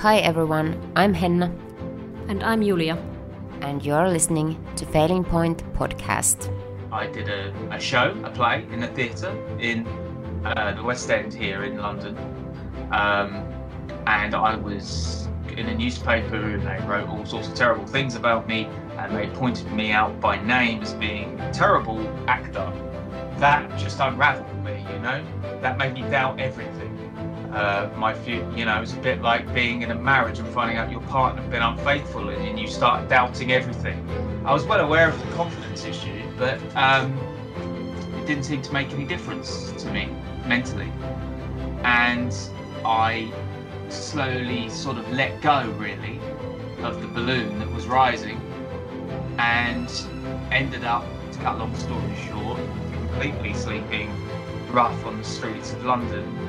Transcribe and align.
Hi 0.00 0.18
everyone, 0.18 0.92
I'm 0.94 1.14
Henna. 1.14 1.50
And 2.28 2.42
I'm 2.44 2.62
Julia. 2.62 3.02
And 3.62 3.82
you're 3.82 4.10
listening 4.10 4.62
to 4.76 4.84
Failing 4.84 5.24
Point 5.24 5.64
podcast. 5.72 6.52
I 6.92 7.06
did 7.06 7.30
a, 7.30 7.50
a 7.70 7.80
show, 7.80 8.14
a 8.22 8.30
play 8.30 8.66
in 8.70 8.82
a 8.82 8.88
theatre 8.88 9.34
in 9.58 9.86
uh, 10.44 10.74
the 10.74 10.82
West 10.82 11.10
End 11.10 11.32
here 11.32 11.64
in 11.64 11.78
London. 11.78 12.14
Um, 12.92 13.50
and 14.06 14.34
I 14.34 14.56
was 14.56 15.30
in 15.56 15.66
a 15.66 15.74
newspaper 15.74 16.42
and 16.42 16.62
they 16.62 16.86
wrote 16.86 17.08
all 17.08 17.24
sorts 17.24 17.48
of 17.48 17.54
terrible 17.54 17.86
things 17.86 18.16
about 18.16 18.46
me 18.46 18.68
and 18.98 19.16
they 19.16 19.28
pointed 19.28 19.72
me 19.72 19.92
out 19.92 20.20
by 20.20 20.38
name 20.44 20.82
as 20.82 20.92
being 20.92 21.40
a 21.40 21.50
terrible 21.54 22.06
actor. 22.28 22.70
That 23.38 23.74
just 23.78 23.98
unraveled 23.98 24.62
me, 24.62 24.84
you 24.92 24.98
know? 24.98 25.24
That 25.62 25.78
made 25.78 25.94
me 25.94 26.02
doubt 26.02 26.38
everything. 26.38 26.85
Uh, 27.56 27.88
my 27.96 28.12
few, 28.12 28.46
you 28.54 28.66
know, 28.66 28.76
it 28.76 28.80
was 28.80 28.92
a 28.92 28.98
bit 28.98 29.22
like 29.22 29.50
being 29.54 29.80
in 29.80 29.90
a 29.90 29.94
marriage 29.94 30.38
and 30.38 30.46
finding 30.48 30.76
out 30.76 30.90
your 30.90 31.00
partner 31.00 31.40
had 31.40 31.50
been 31.50 31.62
unfaithful 31.62 32.28
and, 32.28 32.46
and 32.46 32.60
you 32.60 32.66
start 32.66 33.08
doubting 33.08 33.50
everything. 33.50 34.06
I 34.44 34.52
was 34.52 34.64
well 34.66 34.80
aware 34.80 35.08
of 35.08 35.18
the 35.18 35.34
confidence 35.34 35.86
issue, 35.86 36.22
but 36.36 36.60
um, 36.76 37.16
it 38.14 38.26
didn't 38.26 38.44
seem 38.44 38.60
to 38.60 38.72
make 38.74 38.92
any 38.92 39.06
difference 39.06 39.72
to 39.82 39.90
me 39.90 40.10
mentally. 40.46 40.92
And 41.82 42.36
I 42.84 43.32
slowly 43.88 44.68
sort 44.68 44.98
of 44.98 45.10
let 45.12 45.40
go, 45.40 45.66
really, 45.78 46.20
of 46.82 47.00
the 47.00 47.08
balloon 47.08 47.58
that 47.58 47.72
was 47.72 47.86
rising 47.86 48.38
and 49.38 49.90
ended 50.52 50.84
up, 50.84 51.06
to 51.32 51.38
cut 51.38 51.58
long 51.58 51.74
story 51.76 52.14
short, 52.28 52.58
completely 52.92 53.54
sleeping 53.54 54.10
rough 54.70 55.06
on 55.06 55.16
the 55.16 55.24
streets 55.24 55.72
of 55.72 55.86
London. 55.86 56.45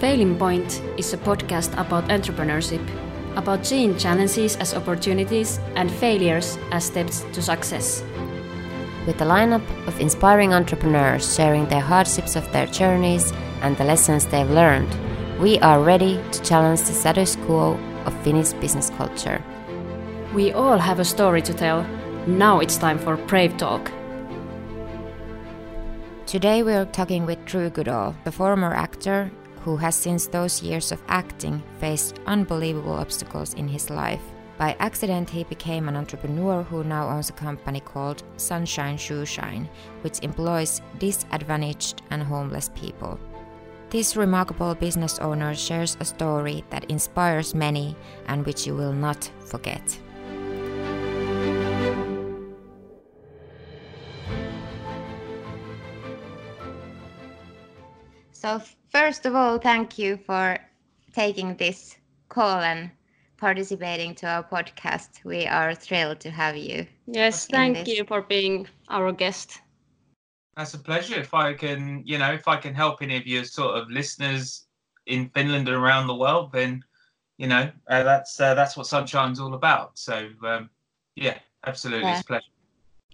Failing 0.00 0.36
Point 0.36 0.82
is 0.98 1.14
a 1.14 1.16
podcast 1.16 1.72
about 1.78 2.04
entrepreneurship, 2.08 2.86
about 3.34 3.64
seeing 3.64 3.96
challenges 3.96 4.54
as 4.56 4.74
opportunities 4.74 5.58
and 5.74 5.90
failures 5.90 6.58
as 6.70 6.84
steps 6.84 7.24
to 7.32 7.40
success. 7.40 8.04
With 9.06 9.18
a 9.22 9.24
lineup 9.24 9.64
of 9.88 9.98
inspiring 9.98 10.52
entrepreneurs 10.52 11.34
sharing 11.34 11.66
their 11.68 11.80
hardships 11.80 12.36
of 12.36 12.44
their 12.52 12.66
journeys 12.66 13.32
and 13.62 13.74
the 13.78 13.84
lessons 13.84 14.26
they've 14.26 14.50
learned, 14.50 14.94
we 15.40 15.58
are 15.60 15.80
ready 15.82 16.20
to 16.30 16.42
challenge 16.42 16.80
the 16.80 16.92
status 16.92 17.36
quo 17.46 17.80
of 18.04 18.12
Finnish 18.22 18.52
business 18.52 18.90
culture. 18.90 19.42
We 20.34 20.52
all 20.52 20.76
have 20.76 21.00
a 21.00 21.06
story 21.06 21.40
to 21.40 21.54
tell. 21.54 21.86
Now 22.26 22.60
it's 22.60 22.76
time 22.76 22.98
for 22.98 23.16
Brave 23.16 23.56
Talk. 23.56 23.90
Today 26.26 26.62
we 26.62 26.74
are 26.74 26.84
talking 26.84 27.24
with 27.24 27.42
Drew 27.46 27.70
Goodall, 27.70 28.14
the 28.24 28.32
former 28.32 28.74
actor 28.74 29.30
who 29.66 29.76
has 29.76 29.96
since 29.96 30.28
those 30.28 30.62
years 30.62 30.92
of 30.92 31.02
acting 31.08 31.60
faced 31.80 32.20
unbelievable 32.26 32.92
obstacles 32.92 33.52
in 33.54 33.66
his 33.66 33.90
life. 33.90 34.22
By 34.58 34.76
accident, 34.78 35.28
he 35.28 35.42
became 35.42 35.88
an 35.88 35.96
entrepreneur 35.96 36.62
who 36.62 36.84
now 36.84 37.08
owns 37.08 37.30
a 37.30 37.32
company 37.32 37.80
called 37.80 38.22
Sunshine 38.36 38.96
Shoeshine, 38.96 39.68
which 40.02 40.20
employs 40.20 40.80
disadvantaged 41.00 42.02
and 42.10 42.22
homeless 42.22 42.70
people. 42.76 43.18
This 43.90 44.16
remarkable 44.16 44.76
business 44.76 45.18
owner 45.18 45.52
shares 45.52 45.96
a 45.98 46.04
story 46.04 46.62
that 46.70 46.84
inspires 46.84 47.52
many 47.52 47.96
and 48.28 48.46
which 48.46 48.68
you 48.68 48.76
will 48.76 48.92
not 48.92 49.28
forget. 49.40 49.98
So, 58.30 58.62
first 59.06 59.24
of 59.24 59.36
all, 59.36 59.56
thank 59.56 60.00
you 60.00 60.16
for 60.16 60.58
taking 61.14 61.54
this 61.58 61.96
call 62.28 62.58
and 62.58 62.90
participating 63.36 64.16
to 64.16 64.26
our 64.26 64.42
podcast. 64.42 65.24
We 65.24 65.46
are 65.46 65.76
thrilled 65.76 66.18
to 66.20 66.30
have 66.32 66.56
you. 66.56 66.88
Yes, 67.06 67.46
thank 67.46 67.76
this. 67.76 67.88
you 67.88 68.04
for 68.04 68.22
being 68.22 68.66
our 68.88 69.12
guest. 69.12 69.60
That's 70.56 70.74
a 70.74 70.78
pleasure. 70.80 71.20
If 71.20 71.34
I 71.34 71.54
can, 71.54 72.02
you 72.04 72.18
know, 72.18 72.32
if 72.32 72.48
I 72.48 72.56
can 72.56 72.74
help 72.74 73.00
any 73.00 73.16
of 73.16 73.28
your 73.28 73.44
sort 73.44 73.76
of 73.78 73.88
listeners 73.88 74.66
in 75.06 75.28
Finland 75.28 75.68
and 75.68 75.76
around 75.76 76.08
the 76.08 76.16
world, 76.16 76.50
then, 76.50 76.82
you 77.38 77.46
know, 77.46 77.70
uh, 77.88 78.02
that's 78.02 78.40
uh, 78.40 78.54
that's 78.54 78.76
what 78.76 78.88
Sunshine's 78.88 79.38
all 79.38 79.54
about. 79.54 79.96
So, 79.96 80.30
um, 80.44 80.68
yeah, 81.14 81.38
absolutely, 81.64 82.08
yeah. 82.08 82.14
it's 82.14 82.22
a 82.22 82.32
pleasure. 82.32 82.54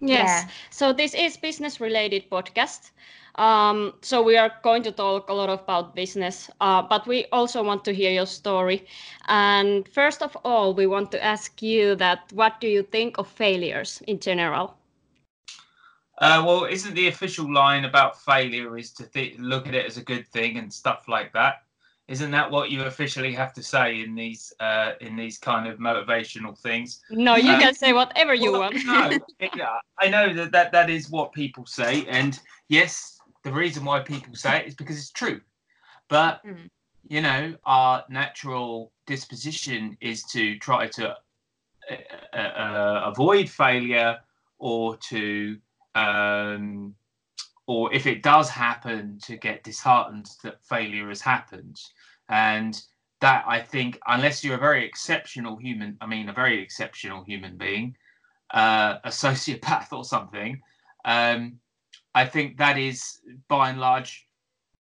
Yes. 0.00 0.28
Yeah. 0.28 0.50
So 0.70 0.92
this 0.94 1.12
is 1.14 1.36
business 1.36 1.80
related 1.80 2.30
podcast. 2.30 2.92
Um, 3.36 3.94
so 4.02 4.22
we 4.22 4.36
are 4.36 4.52
going 4.62 4.82
to 4.82 4.92
talk 4.92 5.30
a 5.30 5.32
lot 5.32 5.48
about 5.48 5.94
business, 5.94 6.50
uh, 6.60 6.82
but 6.82 7.06
we 7.06 7.26
also 7.32 7.62
want 7.62 7.84
to 7.86 7.94
hear 7.94 8.10
your 8.10 8.26
story. 8.26 8.86
And 9.28 9.88
first 9.88 10.22
of 10.22 10.36
all, 10.44 10.74
we 10.74 10.86
want 10.86 11.10
to 11.12 11.24
ask 11.24 11.62
you 11.62 11.94
that 11.96 12.30
what 12.32 12.60
do 12.60 12.68
you 12.68 12.82
think 12.82 13.18
of 13.18 13.26
failures 13.28 14.02
in 14.06 14.18
general? 14.18 14.74
Uh, 16.18 16.42
well, 16.46 16.64
isn't 16.66 16.94
the 16.94 17.08
official 17.08 17.52
line 17.52 17.84
about 17.84 18.22
failure 18.22 18.76
is 18.76 18.92
to 18.92 19.06
th- 19.06 19.38
look 19.38 19.66
at 19.66 19.74
it 19.74 19.86
as 19.86 19.96
a 19.96 20.04
good 20.04 20.28
thing 20.28 20.58
and 20.58 20.72
stuff 20.72 21.08
like 21.08 21.32
that? 21.32 21.62
Isn't 22.08 22.30
that 22.32 22.50
what 22.50 22.70
you 22.70 22.82
officially 22.82 23.32
have 23.32 23.52
to 23.54 23.62
say 23.62 24.02
in 24.02 24.14
these 24.14 24.52
uh, 24.60 24.92
in 25.00 25.16
these 25.16 25.38
kind 25.38 25.66
of 25.66 25.78
motivational 25.78 26.58
things? 26.58 27.00
No, 27.10 27.36
you 27.36 27.52
uh, 27.52 27.58
can 27.58 27.74
say 27.74 27.92
whatever 27.92 28.34
you 28.34 28.52
well, 28.52 28.60
want. 28.60 28.84
no, 28.84 29.18
I 29.98 30.08
know 30.08 30.34
that, 30.34 30.52
that 30.52 30.72
that 30.72 30.90
is 30.90 31.08
what 31.08 31.32
people 31.32 31.64
say, 31.64 32.04
and 32.06 32.38
yes, 32.68 33.11
the 33.44 33.52
reason 33.52 33.84
why 33.84 34.00
people 34.00 34.34
say 34.34 34.60
it 34.60 34.68
is 34.68 34.74
because 34.74 34.98
it's 34.98 35.10
true. 35.10 35.40
But 36.08 36.44
mm. 36.44 36.68
you 37.08 37.20
know, 37.20 37.54
our 37.64 38.04
natural 38.08 38.92
disposition 39.06 39.96
is 40.00 40.24
to 40.24 40.58
try 40.58 40.86
to 40.88 41.16
uh, 41.90 41.94
uh, 42.34 42.36
uh, 42.36 43.02
avoid 43.06 43.48
failure 43.48 44.18
or 44.58 44.96
to 44.96 45.58
um, 45.94 46.94
or 47.66 47.92
if 47.92 48.06
it 48.06 48.22
does 48.22 48.48
happen 48.48 49.18
to 49.22 49.36
get 49.36 49.64
disheartened 49.64 50.28
that 50.42 50.64
failure 50.64 51.08
has 51.08 51.20
happened 51.20 51.80
and 52.28 52.82
that 53.20 53.44
i 53.46 53.60
think 53.60 53.98
unless 54.06 54.42
you're 54.42 54.54
a 54.54 54.58
very 54.58 54.84
exceptional 54.84 55.56
human 55.56 55.96
i 56.00 56.06
mean 56.06 56.28
a 56.28 56.32
very 56.32 56.62
exceptional 56.62 57.24
human 57.24 57.56
being 57.56 57.94
uh, 58.54 58.98
a 59.04 59.08
sociopath 59.24 59.92
or 59.92 60.04
something 60.04 60.60
um, 61.04 61.58
I 62.14 62.24
think 62.26 62.58
that 62.58 62.78
is 62.78 63.20
by 63.48 63.70
and 63.70 63.80
large 63.80 64.26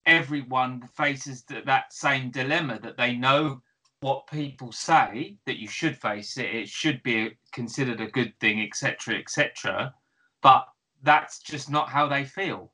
everyone 0.06 0.88
faces 0.96 1.44
that, 1.44 1.66
that 1.66 1.94
same 1.94 2.32
dilemma 2.32 2.80
that 2.82 2.98
they 2.98 3.16
know 3.16 3.62
what 4.02 4.28
people 4.28 4.72
say 4.72 5.38
that 5.46 5.60
you 5.60 5.68
should 5.68 5.98
face. 5.98 6.38
It 6.38 6.56
it 6.56 6.70
should 6.70 7.04
be 7.04 7.38
considered 7.52 8.02
a 8.02 8.08
good 8.08 8.34
thing 8.40 8.62
etc 8.62 9.18
etc 9.18 9.94
but 10.42 10.68
that's 11.04 11.40
just 11.40 11.70
not 11.70 11.90
how 11.90 12.08
they 12.08 12.26
feel. 12.26 12.72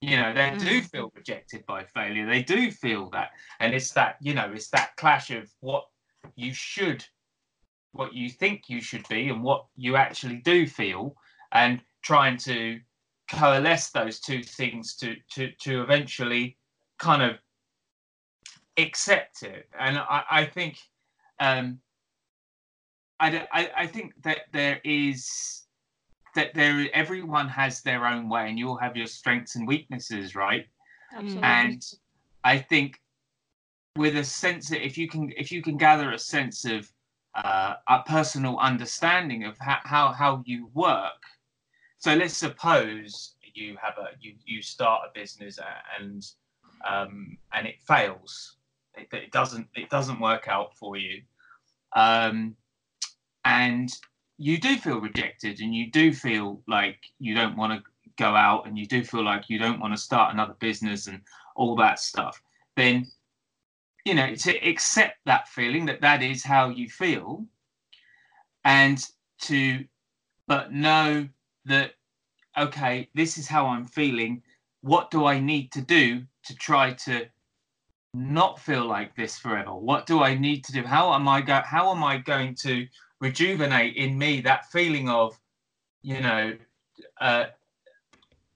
You 0.00 0.16
know 0.18 0.34
they 0.34 0.50
do 0.58 0.82
mm. 0.82 0.90
feel 0.90 1.12
rejected 1.14 1.64
by 1.66 1.84
failure. 1.84 2.26
They 2.26 2.42
do 2.42 2.70
feel 2.70 3.08
that. 3.10 3.30
And 3.60 3.74
it's 3.74 3.92
that 3.92 4.16
you 4.20 4.34
know 4.34 4.50
it's 4.52 4.68
that 4.70 4.96
clash 4.96 5.30
of 5.30 5.50
what 5.60 5.84
you 6.36 6.52
should 6.52 7.04
what 7.92 8.12
you 8.12 8.28
think 8.28 8.68
you 8.68 8.80
should 8.80 9.06
be 9.08 9.28
and 9.28 9.42
what 9.42 9.66
you 9.76 9.94
actually 9.94 10.36
do 10.36 10.66
feel 10.66 11.14
and 11.52 11.80
trying 12.02 12.36
to 12.36 12.80
coalesce 13.30 13.90
those 13.90 14.20
two 14.20 14.42
things 14.42 14.94
to 14.96 15.16
to 15.30 15.50
to 15.60 15.82
eventually 15.82 16.56
kind 16.98 17.22
of 17.22 17.36
accept 18.76 19.42
it 19.42 19.68
and 19.78 19.98
i 19.98 20.22
i 20.30 20.44
think 20.44 20.76
um 21.40 21.78
I, 23.20 23.46
I, 23.52 23.70
I 23.76 23.86
think 23.86 24.12
that 24.24 24.40
there 24.52 24.80
is 24.84 25.62
that 26.34 26.52
there 26.52 26.88
everyone 26.92 27.48
has 27.48 27.80
their 27.80 28.06
own 28.06 28.28
way 28.28 28.48
and 28.48 28.58
you 28.58 28.68
all 28.68 28.76
have 28.76 28.96
your 28.96 29.06
strengths 29.06 29.54
and 29.54 29.66
weaknesses 29.66 30.34
right 30.34 30.66
Absolutely. 31.12 31.42
and 31.42 31.82
i 32.42 32.58
think 32.58 33.00
with 33.96 34.16
a 34.16 34.24
sense 34.24 34.68
that 34.68 34.84
if 34.84 34.98
you 34.98 35.08
can 35.08 35.32
if 35.36 35.52
you 35.52 35.62
can 35.62 35.76
gather 35.76 36.12
a 36.12 36.18
sense 36.18 36.64
of 36.64 36.90
uh, 37.36 37.74
a 37.88 38.02
personal 38.06 38.58
understanding 38.58 39.44
of 39.44 39.56
how, 39.58 39.78
how 39.84 40.12
how 40.12 40.42
you 40.46 40.68
work 40.74 41.22
so 42.04 42.12
let's 42.12 42.36
suppose 42.36 43.34
you 43.54 43.78
have 43.80 43.94
a 43.96 44.08
you 44.20 44.34
you 44.44 44.60
start 44.60 45.04
a 45.08 45.18
business 45.18 45.58
and 45.98 46.22
um, 46.86 47.38
and 47.54 47.66
it 47.66 47.76
fails. 47.80 48.56
It, 48.94 49.08
it, 49.10 49.32
doesn't 49.32 49.68
it 49.74 49.88
doesn't 49.88 50.20
work 50.20 50.46
out 50.46 50.76
for 50.76 50.98
you, 50.98 51.22
um, 51.96 52.56
and 53.46 53.90
you 54.36 54.58
do 54.58 54.76
feel 54.76 55.00
rejected, 55.00 55.60
and 55.60 55.74
you 55.74 55.90
do 55.90 56.12
feel 56.12 56.60
like 56.68 56.98
you 57.20 57.34
don't 57.34 57.56
want 57.56 57.72
to 57.72 57.90
go 58.18 58.36
out, 58.36 58.66
and 58.66 58.78
you 58.78 58.86
do 58.86 59.02
feel 59.02 59.24
like 59.24 59.48
you 59.48 59.58
don't 59.58 59.80
want 59.80 59.94
to 59.96 60.02
start 60.02 60.34
another 60.34 60.56
business 60.60 61.06
and 61.06 61.22
all 61.56 61.74
that 61.76 61.98
stuff. 61.98 62.38
Then 62.76 63.10
you 64.04 64.14
know 64.14 64.34
to 64.34 64.68
accept 64.68 65.16
that 65.24 65.48
feeling 65.48 65.86
that 65.86 66.02
that 66.02 66.22
is 66.22 66.44
how 66.44 66.68
you 66.68 66.86
feel, 66.86 67.46
and 68.62 69.02
to 69.44 69.86
but 70.46 70.70
know 70.70 71.26
that 71.64 71.92
okay 72.56 73.08
this 73.14 73.38
is 73.38 73.48
how 73.48 73.66
i'm 73.66 73.84
feeling 73.84 74.42
what 74.82 75.10
do 75.10 75.24
i 75.24 75.38
need 75.38 75.72
to 75.72 75.80
do 75.80 76.22
to 76.44 76.54
try 76.56 76.92
to 76.92 77.26
not 78.14 78.60
feel 78.60 78.86
like 78.86 79.14
this 79.16 79.36
forever? 79.36 79.74
What 79.74 80.06
do 80.06 80.22
I 80.22 80.34
need 80.34 80.64
to 80.64 80.72
do? 80.72 80.84
How 80.84 81.12
am 81.12 81.28
I 81.28 81.40
go 81.40 81.60
how 81.64 81.90
am 81.90 82.02
I 82.04 82.18
going 82.18 82.54
to 82.56 82.86
rejuvenate 83.20 83.96
in 83.96 84.16
me 84.16 84.40
that 84.42 84.70
feeling 84.70 85.08
of, 85.08 85.38
you 86.02 86.20
know, 86.20 86.56
uh, 87.20 87.46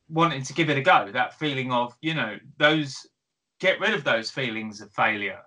wanting 0.08 0.42
to 0.44 0.52
give 0.52 0.70
it 0.70 0.78
a 0.78 0.82
go, 0.82 1.10
that 1.12 1.38
feeling 1.38 1.72
of, 1.72 1.94
you 2.00 2.14
know, 2.14 2.38
those 2.58 3.06
get 3.58 3.80
rid 3.80 3.94
of 3.94 4.04
those 4.04 4.30
feelings 4.30 4.80
of 4.80 4.92
failure, 4.92 5.40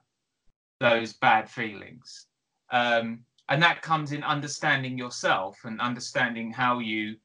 those 0.82 1.14
bad 1.14 1.50
feelings. 1.50 2.28
Um, 2.70 3.24
and 3.48 3.64
that 3.64 3.82
comes 3.82 4.12
in 4.12 4.24
understanding 4.24 4.98
yourself 4.98 5.60
and 5.64 5.80
understanding 5.80 6.52
how 6.52 6.80
you 6.80 7.16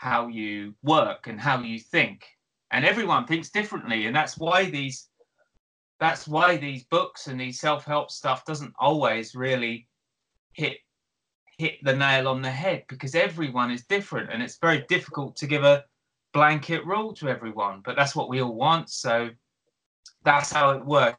how 0.00 0.28
you 0.28 0.74
work 0.82 1.26
and 1.26 1.38
how 1.38 1.60
you 1.60 1.78
think. 1.78 2.26
And 2.70 2.86
everyone 2.86 3.26
thinks 3.26 3.50
differently 3.50 4.06
and 4.06 4.16
that's 4.16 4.38
why 4.38 4.70
these 4.70 5.10
that's 5.98 6.26
why 6.26 6.56
these 6.56 6.84
books 6.84 7.26
and 7.26 7.38
these 7.38 7.60
self-help 7.60 8.10
stuff 8.10 8.46
doesn't 8.46 8.72
always 8.78 9.34
really 9.34 9.86
hit 10.54 10.78
hit 11.58 11.74
the 11.82 11.94
nail 11.94 12.28
on 12.28 12.40
the 12.40 12.50
head 12.50 12.82
because 12.88 13.14
everyone 13.14 13.70
is 13.70 13.84
different 13.84 14.30
and 14.32 14.42
it's 14.42 14.56
very 14.56 14.86
difficult 14.88 15.36
to 15.36 15.46
give 15.46 15.64
a 15.64 15.84
blanket 16.32 16.82
rule 16.86 17.12
to 17.12 17.28
everyone 17.28 17.82
but 17.84 17.94
that's 17.94 18.16
what 18.16 18.30
we 18.30 18.40
all 18.40 18.54
want 18.54 18.88
so 18.88 19.28
that's 20.24 20.50
how 20.50 20.70
it 20.70 20.84
works. 20.86 21.18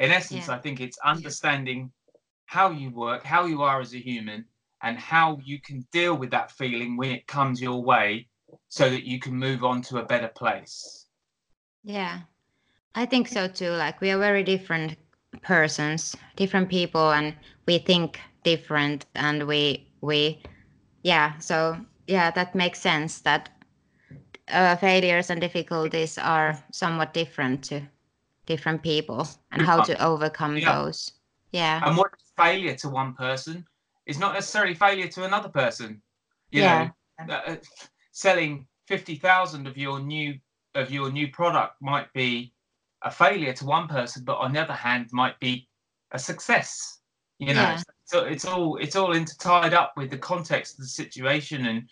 In 0.00 0.10
essence 0.10 0.48
yeah. 0.48 0.54
i 0.54 0.58
think 0.58 0.80
it's 0.80 0.98
understanding 1.04 1.92
how 2.46 2.70
you 2.70 2.90
work 2.90 3.22
how 3.22 3.44
you 3.44 3.62
are 3.62 3.80
as 3.80 3.94
a 3.94 3.98
human 3.98 4.44
and 4.82 4.98
how 4.98 5.38
you 5.44 5.60
can 5.60 5.86
deal 5.92 6.16
with 6.16 6.30
that 6.30 6.50
feeling 6.50 6.96
when 6.96 7.10
it 7.10 7.26
comes 7.26 7.60
your 7.60 7.82
way 7.82 8.28
so 8.68 8.88
that 8.88 9.04
you 9.04 9.18
can 9.18 9.34
move 9.34 9.64
on 9.64 9.82
to 9.82 9.98
a 9.98 10.04
better 10.04 10.28
place. 10.28 11.06
Yeah, 11.84 12.20
I 12.94 13.06
think 13.06 13.28
so 13.28 13.48
too. 13.48 13.70
Like 13.70 14.00
we 14.00 14.10
are 14.10 14.18
very 14.18 14.42
different 14.42 14.96
persons, 15.42 16.16
different 16.36 16.68
people, 16.68 17.12
and 17.12 17.34
we 17.66 17.78
think 17.78 18.20
different, 18.42 19.06
and 19.14 19.46
we 19.46 19.88
we 20.00 20.42
yeah. 21.02 21.38
So 21.38 21.76
yeah, 22.06 22.30
that 22.32 22.54
makes 22.54 22.80
sense. 22.80 23.20
That 23.20 23.48
uh, 24.48 24.76
failures 24.76 25.30
and 25.30 25.40
difficulties 25.40 26.18
are 26.18 26.58
somewhat 26.72 27.14
different 27.14 27.64
to 27.64 27.82
different 28.46 28.82
people, 28.82 29.26
and 29.52 29.62
how 29.62 29.82
to 29.82 30.04
overcome 30.04 30.56
yeah. 30.56 30.74
those. 30.74 31.12
Yeah. 31.52 31.80
And 31.84 31.96
what 31.96 32.10
failure 32.36 32.74
to 32.76 32.88
one 32.88 33.14
person 33.14 33.66
is 34.06 34.18
not 34.18 34.34
necessarily 34.34 34.74
failure 34.74 35.08
to 35.08 35.24
another 35.24 35.48
person. 35.48 36.02
You 36.50 36.62
yeah. 36.62 36.90
know, 37.26 37.34
uh, 37.34 37.56
selling 38.12 38.66
50,000 38.86 39.66
of 39.66 39.76
your 39.76 40.00
new 40.00 40.38
of 40.74 40.90
your 40.90 41.10
new 41.10 41.28
product 41.28 41.74
might 41.80 42.12
be 42.12 42.52
a 43.02 43.10
failure 43.10 43.52
to 43.52 43.64
one 43.64 43.88
person 43.88 44.24
but 44.24 44.38
on 44.38 44.52
the 44.52 44.60
other 44.60 44.74
hand 44.74 45.08
might 45.12 45.38
be 45.40 45.68
a 46.12 46.18
success 46.18 46.98
you 47.38 47.54
know 47.54 47.62
yeah. 47.62 47.82
so 48.04 48.24
it's 48.24 48.44
all 48.44 48.76
it's 48.76 48.96
all 48.96 49.14
intertied 49.14 49.74
up 49.74 49.92
with 49.96 50.10
the 50.10 50.18
context 50.18 50.74
of 50.74 50.80
the 50.80 50.88
situation 50.88 51.66
and 51.66 51.88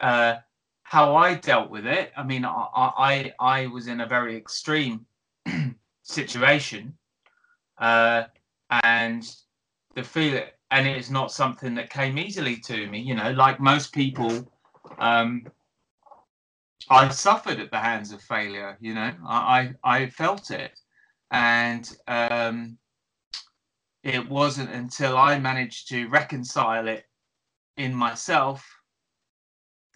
uh, 0.00 0.36
how 0.82 1.14
I 1.14 1.34
dealt 1.34 1.70
with 1.70 1.86
it 1.86 2.12
I 2.16 2.22
mean 2.22 2.44
I 2.44 2.66
I, 2.74 3.32
I 3.38 3.66
was 3.66 3.86
in 3.86 4.00
a 4.00 4.06
very 4.06 4.36
extreme 4.36 5.06
situation 6.02 6.94
uh, 7.78 8.24
and 8.82 9.24
the 9.94 10.02
feel 10.02 10.42
and 10.70 10.86
it's 10.86 11.10
not 11.10 11.32
something 11.32 11.74
that 11.74 11.90
came 11.90 12.18
easily 12.18 12.56
to 12.56 12.86
me 12.88 13.00
you 13.00 13.14
know 13.14 13.30
like 13.32 13.60
most 13.60 13.92
people 13.92 14.46
um, 14.98 15.44
I 16.88 17.08
suffered 17.08 17.60
at 17.60 17.70
the 17.70 17.78
hands 17.78 18.12
of 18.12 18.22
failure. 18.22 18.76
You 18.80 18.94
know, 18.94 19.12
I 19.26 19.74
I, 19.84 19.96
I 19.96 20.06
felt 20.10 20.50
it, 20.50 20.72
and 21.30 21.90
um, 22.08 22.78
it 24.02 24.28
wasn't 24.28 24.70
until 24.70 25.16
I 25.16 25.38
managed 25.38 25.88
to 25.90 26.08
reconcile 26.08 26.88
it 26.88 27.04
in 27.76 27.94
myself 27.94 28.66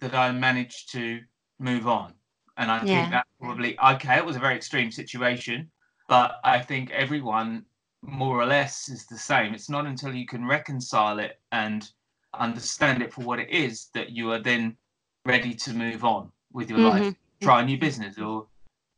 that 0.01 0.13
I 0.13 0.31
managed 0.31 0.91
to 0.93 1.21
move 1.59 1.87
on. 1.87 2.13
And 2.57 2.71
I 2.71 2.83
yeah. 2.83 3.01
think 3.01 3.11
that 3.11 3.27
probably 3.41 3.77
okay. 3.79 4.17
It 4.17 4.25
was 4.25 4.37
a 4.37 4.39
very 4.39 4.55
extreme 4.55 4.91
situation, 4.91 5.69
but 6.07 6.37
I 6.43 6.59
think 6.59 6.91
everyone 6.91 7.65
more 8.07 8.39
or 8.39 8.45
less 8.45 8.89
is 8.89 9.05
the 9.05 9.17
same. 9.17 9.53
It's 9.53 9.69
not 9.69 9.85
until 9.85 10.13
you 10.13 10.25
can 10.25 10.45
reconcile 10.45 11.19
it 11.19 11.39
and 11.51 11.89
understand 12.33 13.01
it 13.01 13.13
for 13.13 13.21
what 13.21 13.39
it 13.39 13.49
is 13.49 13.89
that 13.93 14.11
you 14.11 14.31
are 14.31 14.39
then 14.39 14.77
ready 15.25 15.53
to 15.53 15.73
move 15.73 16.03
on 16.03 16.31
with 16.53 16.69
your 16.69 16.79
mm-hmm. 16.79 17.03
life. 17.05 17.15
Try 17.41 17.61
a 17.61 17.65
new 17.65 17.77
business 17.77 18.17
or 18.17 18.47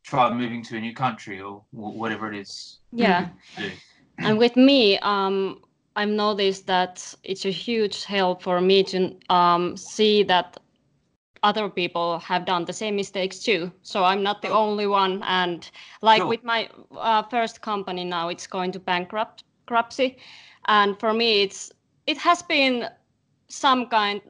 try 0.04 0.32
moving 0.32 0.62
to 0.64 0.76
a 0.76 0.80
new 0.80 0.94
country 0.94 1.40
or 1.40 1.62
whatever 1.70 2.32
it 2.32 2.38
is. 2.38 2.78
Yeah. 2.92 3.28
And 4.18 4.38
with 4.38 4.56
me, 4.56 4.98
um, 5.00 5.62
I've 5.96 6.08
noticed 6.08 6.66
that 6.66 7.14
it's 7.24 7.44
a 7.44 7.50
huge 7.50 8.04
help 8.04 8.42
for 8.42 8.60
me 8.60 8.82
to 8.84 9.16
um, 9.30 9.76
see 9.76 10.22
that 10.24 10.58
other 11.42 11.68
people 11.68 12.18
have 12.20 12.44
done 12.44 12.64
the 12.64 12.72
same 12.72 12.96
mistakes 12.96 13.38
too. 13.38 13.70
So 13.82 14.04
I'm 14.04 14.22
not 14.22 14.42
the 14.42 14.48
only 14.48 14.86
one. 14.86 15.22
And 15.24 15.68
like 16.02 16.24
with 16.24 16.44
my 16.44 16.68
uh, 16.96 17.22
first 17.22 17.60
company 17.62 18.04
now, 18.04 18.28
it's 18.28 18.46
going 18.46 18.72
to 18.72 18.78
bankruptcy. 18.78 20.18
And 20.66 20.98
for 20.98 21.12
me, 21.12 21.42
it's 21.42 21.72
it 22.06 22.18
has 22.18 22.42
been 22.42 22.88
some 23.48 23.86
kind 23.86 24.20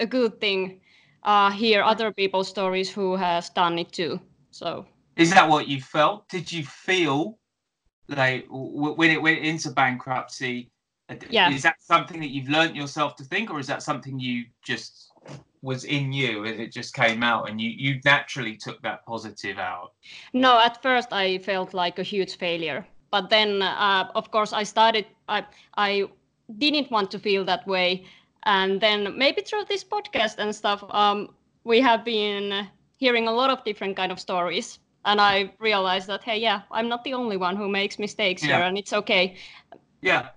a 0.00 0.06
good 0.06 0.40
thing 0.40 0.80
uh, 1.22 1.50
hear 1.50 1.82
other 1.82 2.12
people's 2.12 2.48
stories 2.48 2.90
who 2.90 3.16
has 3.16 3.48
done 3.50 3.78
it 3.78 3.92
too. 3.92 4.20
So 4.50 4.86
is 5.16 5.30
that 5.30 5.48
what 5.48 5.68
you 5.68 5.80
felt? 5.80 6.28
Did 6.28 6.50
you 6.50 6.64
feel 6.64 7.38
like 8.08 8.46
when 8.50 9.10
it 9.10 9.20
went 9.20 9.40
into 9.40 9.70
bankruptcy? 9.70 10.70
Uh, 11.08 11.16
yeah. 11.28 11.50
Is 11.50 11.62
that 11.62 11.76
something 11.80 12.20
that 12.20 12.30
you've 12.30 12.48
learned 12.48 12.76
yourself 12.76 13.16
to 13.16 13.24
think, 13.24 13.50
or 13.50 13.60
is 13.60 13.66
that 13.66 13.82
something 13.82 14.18
you 14.18 14.44
just 14.62 15.12
was 15.64 15.84
in 15.84 16.12
you 16.12 16.44
and 16.44 16.60
it 16.60 16.70
just 16.72 16.94
came 16.94 17.22
out 17.22 17.48
and 17.48 17.60
you 17.60 17.70
you 17.70 18.00
naturally 18.04 18.56
took 18.56 18.78
that 18.82 19.04
positive 19.06 19.58
out? 19.58 19.92
No, 20.32 20.52
at 20.60 20.82
first 20.82 21.08
I 21.12 21.38
felt 21.38 21.74
like 21.74 21.98
a 21.98 22.02
huge 22.12 22.36
failure, 22.36 22.86
but 23.10 23.30
then 23.30 23.62
uh, 23.62 24.10
of 24.14 24.30
course 24.30 24.52
I 24.52 24.64
started. 24.64 25.06
I 25.28 25.46
I 25.76 25.90
didn't 26.58 26.90
want 26.90 27.10
to 27.10 27.18
feel 27.18 27.44
that 27.44 27.66
way 27.66 28.04
and 28.44 28.80
then 28.80 29.16
maybe 29.16 29.42
through 29.42 29.64
this 29.68 29.84
podcast 29.84 30.36
and 30.38 30.54
stuff 30.54 30.84
um, 30.90 31.30
we 31.64 31.80
have 31.80 32.04
been 32.04 32.68
hearing 32.96 33.28
a 33.28 33.32
lot 33.32 33.50
of 33.50 33.64
different 33.64 33.96
kind 33.96 34.12
of 34.12 34.20
stories 34.20 34.78
and 35.04 35.20
i 35.20 35.50
realized 35.58 36.06
that 36.06 36.22
hey 36.22 36.38
yeah 36.38 36.62
i'm 36.70 36.88
not 36.88 37.02
the 37.04 37.14
only 37.14 37.36
one 37.36 37.56
who 37.56 37.68
makes 37.68 37.98
mistakes 37.98 38.42
yeah. 38.42 38.56
here 38.56 38.66
and 38.66 38.78
it's 38.78 38.92
okay 38.92 39.36
yeah 40.00 40.28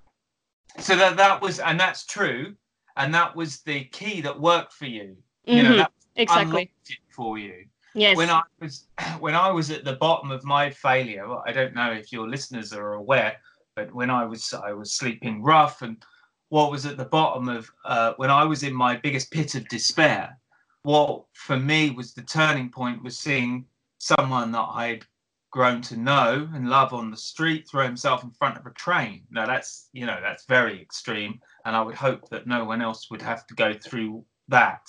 so 0.79 0.95
that 0.95 1.17
that 1.17 1.41
was 1.41 1.59
and 1.59 1.79
that's 1.79 2.05
true 2.05 2.55
and 2.97 3.13
that 3.13 3.35
was 3.35 3.61
the 3.61 3.85
key 3.85 4.21
that 4.21 4.39
worked 4.39 4.73
for 4.73 4.85
you 4.85 5.15
you 5.45 5.61
mm-hmm. 5.61 5.71
know 5.71 5.77
that 5.77 5.91
exactly 6.15 6.71
for 7.09 7.37
you 7.37 7.65
yes 7.93 8.17
when 8.17 8.29
i 8.29 8.41
was 8.59 8.87
when 9.19 9.35
i 9.35 9.49
was 9.49 9.71
at 9.71 9.85
the 9.85 9.95
bottom 9.95 10.31
of 10.31 10.43
my 10.43 10.69
failure 10.69 11.27
i 11.45 11.51
don't 11.51 11.75
know 11.75 11.91
if 11.91 12.11
your 12.11 12.27
listeners 12.27 12.73
are 12.73 12.93
aware 12.93 13.37
but 13.75 13.93
when 13.93 14.09
i 14.09 14.25
was 14.25 14.53
i 14.53 14.73
was 14.73 14.93
sleeping 14.93 15.41
rough 15.41 15.81
and 15.81 16.03
what 16.49 16.71
was 16.71 16.85
at 16.85 16.97
the 16.97 17.05
bottom 17.05 17.49
of 17.49 17.69
uh, 17.85 18.13
when 18.17 18.29
I 18.29 18.45
was 18.45 18.63
in 18.63 18.73
my 18.73 18.95
biggest 18.95 19.31
pit 19.31 19.55
of 19.55 19.67
despair. 19.67 20.37
What 20.83 21.25
for 21.33 21.57
me 21.57 21.89
was 21.89 22.13
the 22.13 22.21
turning 22.21 22.69
point 22.69 23.03
was 23.03 23.17
seeing 23.17 23.65
someone 23.97 24.51
that 24.53 24.69
I'd 24.73 25.05
grown 25.51 25.81
to 25.81 25.97
know 25.97 26.47
and 26.53 26.69
love 26.69 26.93
on 26.93 27.11
the 27.11 27.17
street 27.17 27.67
throw 27.67 27.83
himself 27.83 28.23
in 28.23 28.31
front 28.31 28.57
of 28.57 28.65
a 28.65 28.71
train. 28.71 29.23
Now 29.29 29.45
that's 29.45 29.89
you 29.91 30.05
know 30.05 30.19
that's 30.21 30.45
very 30.45 30.81
extreme, 30.81 31.39
and 31.67 31.75
I 31.75 31.81
would 31.81 31.95
hope 31.95 32.29
that 32.29 32.47
no 32.47 32.63
one 32.63 32.81
else 32.81 33.11
would 33.11 33.21
have 33.21 33.45
to 33.47 33.53
go 33.53 33.73
through 33.73 34.23
that. 34.47 34.87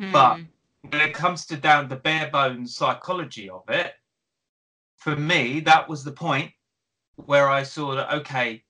Mm. 0.00 0.12
But 0.12 0.38
when 0.88 1.00
it 1.00 1.12
comes 1.12 1.44
to 1.46 1.56
down 1.56 1.88
the 1.88 1.96
bare 1.96 2.30
bones 2.30 2.76
psychology 2.76 3.50
of 3.50 3.64
it, 3.68 3.94
for 4.96 5.16
me 5.16 5.58
that 5.60 5.88
was 5.88 6.04
the 6.04 6.12
point 6.12 6.52
where 7.16 7.50
I 7.50 7.64
saw 7.64 7.96
that 7.96 8.14
okay, 8.14 8.62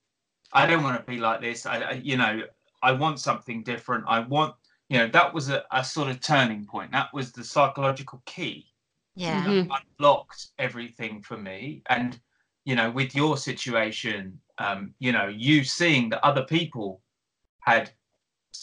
I 0.54 0.66
don't 0.66 0.82
want 0.82 0.98
to 0.98 1.10
be 1.10 1.18
like 1.18 1.42
this. 1.42 1.66
I, 1.66 1.76
I, 1.80 1.92
you 2.02 2.16
know, 2.16 2.40
I 2.82 2.92
want 2.92 3.20
something 3.20 3.62
different. 3.62 4.04
I 4.08 4.20
want, 4.20 4.54
you 4.88 4.96
know, 4.96 5.08
that 5.08 5.34
was 5.34 5.50
a, 5.50 5.62
a 5.72 5.84
sort 5.84 6.08
of 6.08 6.20
turning 6.20 6.64
point. 6.64 6.90
That 6.90 7.12
was 7.12 7.32
the 7.32 7.44
psychological 7.44 8.22
key. 8.24 8.66
Yeah. 9.14 9.44
Mm-hmm. 9.44 9.72
Unlocked 10.00 10.48
everything 10.58 11.20
for 11.22 11.36
me. 11.36 11.82
And, 11.90 12.18
you 12.64 12.76
know, 12.76 12.90
with 12.90 13.14
your 13.14 13.36
situation, 13.36 14.40
um, 14.56 14.94
you 15.00 15.12
know, 15.12 15.28
you 15.28 15.64
seeing 15.64 16.08
that 16.10 16.24
other 16.24 16.44
people 16.44 17.02
had 17.62 17.90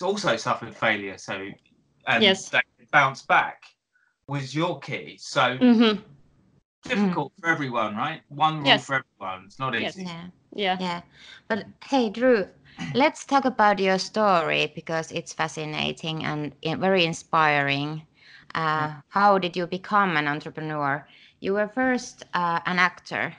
also 0.01 0.37
suffered 0.37 0.75
failure. 0.75 1.17
So, 1.17 1.49
and 2.07 2.23
yes. 2.23 2.49
they 2.49 2.61
bounced 2.91 3.27
back 3.27 3.63
was 4.27 4.53
your 4.55 4.79
key. 4.79 5.17
So, 5.19 5.57
mm-hmm. 5.57 6.01
difficult 6.87 7.33
mm. 7.33 7.41
for 7.41 7.47
everyone, 7.49 7.95
right? 7.95 8.21
One 8.29 8.57
rule 8.59 8.67
yes. 8.67 8.85
for 8.85 9.03
everyone. 9.03 9.45
It's 9.47 9.59
not 9.59 9.75
easy. 9.75 10.03
Yes. 10.03 10.11
Yeah. 10.11 10.27
Yeah. 10.53 10.77
Yeah. 10.79 11.01
But 11.47 11.65
hey, 11.83 12.09
Drew, 12.09 12.47
let's 12.93 13.25
talk 13.25 13.45
about 13.45 13.79
your 13.79 13.99
story 13.99 14.71
because 14.75 15.11
it's 15.11 15.33
fascinating 15.33 16.23
and 16.23 16.53
very 16.63 17.05
inspiring. 17.05 18.03
Uh, 18.55 18.93
how 19.09 19.37
did 19.37 19.55
you 19.55 19.67
become 19.67 20.17
an 20.17 20.27
entrepreneur? 20.27 21.05
You 21.39 21.53
were 21.53 21.67
first 21.67 22.23
uh, 22.33 22.59
an 22.65 22.79
actor 22.79 23.35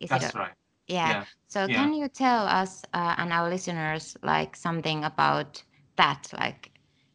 Is 0.00 0.10
That's 0.10 0.26
it? 0.26 0.34
a- 0.34 0.38
right. 0.38 0.52
Yeah. 0.86 1.08
Yeah. 1.10 1.24
So 1.48 1.66
yeah. 1.66 1.74
can 1.74 1.94
you 1.94 2.08
tell 2.08 2.46
us 2.46 2.82
uh, 2.94 3.14
and 3.18 3.32
our 3.32 3.48
listeners 3.48 4.16
like 4.22 4.56
something 4.56 5.04
about 5.04 5.62
that? 5.96 6.30
Like 6.32 6.70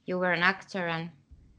you 0.05 0.17
were 0.17 0.31
an 0.31 0.43
actor 0.43 0.87
and 0.87 1.09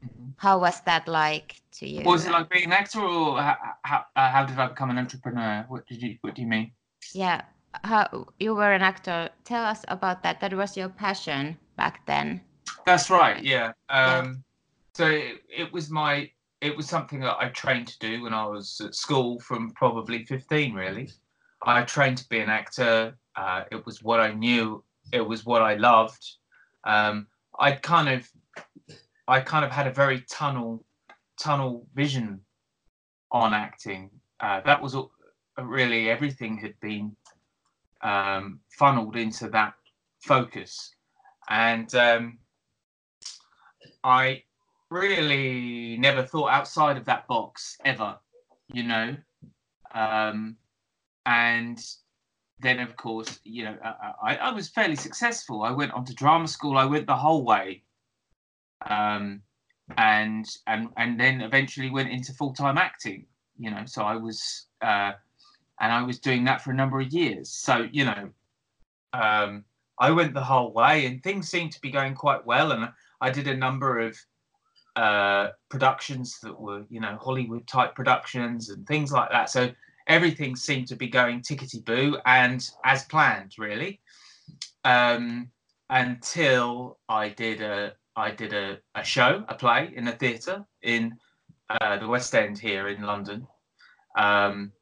Mhm. 0.01 0.33
how 0.37 0.59
was 0.59 0.79
that 0.81 1.07
like 1.07 1.61
to 1.71 1.85
you? 1.87 2.03
Was 2.03 2.25
it 2.25 2.31
like 2.31 2.49
being 2.49 2.65
an 2.65 2.71
actor, 2.71 3.01
or 3.01 3.41
how, 3.41 3.57
how, 3.83 4.05
uh, 4.15 4.31
how 4.31 4.45
did 4.45 4.57
I 4.57 4.67
become 4.67 4.89
an 4.89 4.97
entrepreneur? 4.97 5.65
What 5.67 5.85
did 5.87 6.01
you 6.01 6.17
What 6.21 6.35
do 6.35 6.41
you 6.41 6.47
mean? 6.47 6.71
Yeah. 7.13 7.41
How 7.83 8.27
you 8.39 8.55
were 8.55 8.71
an 8.73 8.81
actor. 8.81 9.29
Tell 9.43 9.63
us 9.63 9.83
about 9.89 10.23
that. 10.23 10.39
That 10.39 10.53
was 10.53 10.77
your 10.77 10.89
passion 10.89 11.57
back 11.75 12.05
then. 12.05 12.41
That's 12.85 13.09
right. 13.09 13.43
Yeah. 13.43 13.73
Yeah. 13.89 14.19
Um, 14.19 14.43
So 14.93 15.05
it, 15.05 15.43
it 15.49 15.71
was 15.73 15.89
my 15.89 16.31
it 16.61 16.75
was 16.75 16.87
something 16.87 17.19
that 17.21 17.37
I 17.39 17.49
trained 17.49 17.87
to 17.87 17.99
do 17.99 18.23
when 18.23 18.33
I 18.33 18.45
was 18.45 18.81
at 18.81 18.95
school 18.95 19.39
from 19.39 19.71
probably 19.71 20.25
fifteen. 20.25 20.73
Really, 20.73 21.09
I 21.63 21.83
trained 21.83 22.17
to 22.19 22.29
be 22.29 22.39
an 22.39 22.49
actor. 22.49 23.17
Uh, 23.35 23.63
it 23.71 23.85
was 23.85 24.01
what 24.01 24.19
I 24.19 24.33
knew. 24.33 24.83
It 25.11 25.21
was 25.21 25.45
what 25.45 25.61
I 25.61 25.75
loved. 25.75 26.25
Um, 26.85 27.27
I 27.57 27.73
kind 27.73 28.09
of 28.09 28.29
I 29.27 29.41
kind 29.41 29.65
of 29.65 29.71
had 29.71 29.87
a 29.87 29.91
very 29.91 30.21
tunnel 30.29 30.85
tunnel 31.39 31.85
vision 31.93 32.41
on 33.31 33.53
acting. 33.53 34.09
Uh, 34.39 34.61
that 34.61 34.81
was 34.81 34.95
all- 34.95 35.11
really 35.57 36.09
everything 36.09 36.57
had 36.57 36.79
been 36.79 37.15
um, 38.01 38.61
funneled 38.69 39.15
into 39.17 39.49
that 39.49 39.73
focus, 40.21 40.95
and 41.49 41.93
um, 41.95 42.39
I 44.03 44.43
really 44.89 45.97
never 45.97 46.23
thought 46.23 46.49
outside 46.49 46.97
of 46.97 47.05
that 47.05 47.27
box 47.27 47.77
ever, 47.85 48.17
you 48.71 48.83
know. 48.83 49.15
Um, 49.93 50.55
and 51.25 51.79
then, 52.59 52.79
of 52.79 52.95
course, 52.97 53.39
you 53.43 53.63
know, 53.63 53.77
I, 54.23 54.35
I, 54.35 54.51
was 54.51 54.67
fairly 54.67 54.95
successful. 54.95 55.63
I 55.63 55.71
went 55.71 55.93
on 55.93 56.03
to 56.05 56.13
drama 56.13 56.47
school. 56.47 56.77
I 56.77 56.85
went 56.85 57.07
the 57.07 57.15
whole 57.15 57.45
way, 57.45 57.83
um, 58.89 59.41
and 59.97 60.45
and 60.67 60.89
and 60.97 61.19
then 61.19 61.41
eventually 61.41 61.89
went 61.89 62.09
into 62.09 62.33
full 62.33 62.53
time 62.53 62.77
acting. 62.77 63.25
You 63.57 63.71
know, 63.71 63.83
so 63.85 64.03
I 64.03 64.15
was, 64.15 64.67
uh, 64.81 65.13
and 65.79 65.93
I 65.93 66.01
was 66.01 66.19
doing 66.19 66.43
that 66.45 66.61
for 66.61 66.71
a 66.71 66.75
number 66.75 66.99
of 66.99 67.13
years. 67.13 67.49
So 67.49 67.87
you 67.91 68.05
know, 68.05 68.29
um, 69.13 69.63
I 69.99 70.11
went 70.11 70.33
the 70.33 70.43
whole 70.43 70.73
way, 70.73 71.05
and 71.05 71.23
things 71.23 71.49
seemed 71.49 71.71
to 71.73 71.81
be 71.81 71.91
going 71.91 72.13
quite 72.13 72.45
well. 72.45 72.73
And 72.73 72.89
I 73.21 73.29
did 73.29 73.47
a 73.47 73.55
number 73.55 73.99
of 73.99 74.17
uh, 74.95 75.49
productions 75.69 76.39
that 76.41 76.59
were, 76.59 76.83
you 76.89 76.99
know, 76.99 77.17
Hollywood 77.21 77.65
type 77.67 77.95
productions 77.95 78.69
and 78.69 78.85
things 78.85 79.11
like 79.11 79.29
that. 79.31 79.49
So 79.49 79.71
everything 80.09 80.55
seemed 80.55 80.87
to 80.87 80.95
be 80.95 81.07
going 81.07 81.41
tickety 81.41 81.85
boo 81.85 82.17
and 82.25 82.67
as 82.83 83.05
planned, 83.05 83.53
really. 83.57 84.01
Um, 84.83 85.51
until 85.89 86.97
I 87.07 87.29
did 87.29 87.61
a 87.61 87.93
I 88.15 88.31
did 88.31 88.53
a, 88.53 88.79
a 88.95 89.03
show, 89.03 89.45
a 89.47 89.55
play 89.55 89.93
in 89.95 90.07
a 90.07 90.11
theatre 90.11 90.65
in 90.81 91.15
uh, 91.69 91.97
the 91.97 92.07
West 92.07 92.35
End 92.35 92.57
here 92.57 92.89
in 92.89 93.03
London, 93.03 93.47
um, 94.17 94.73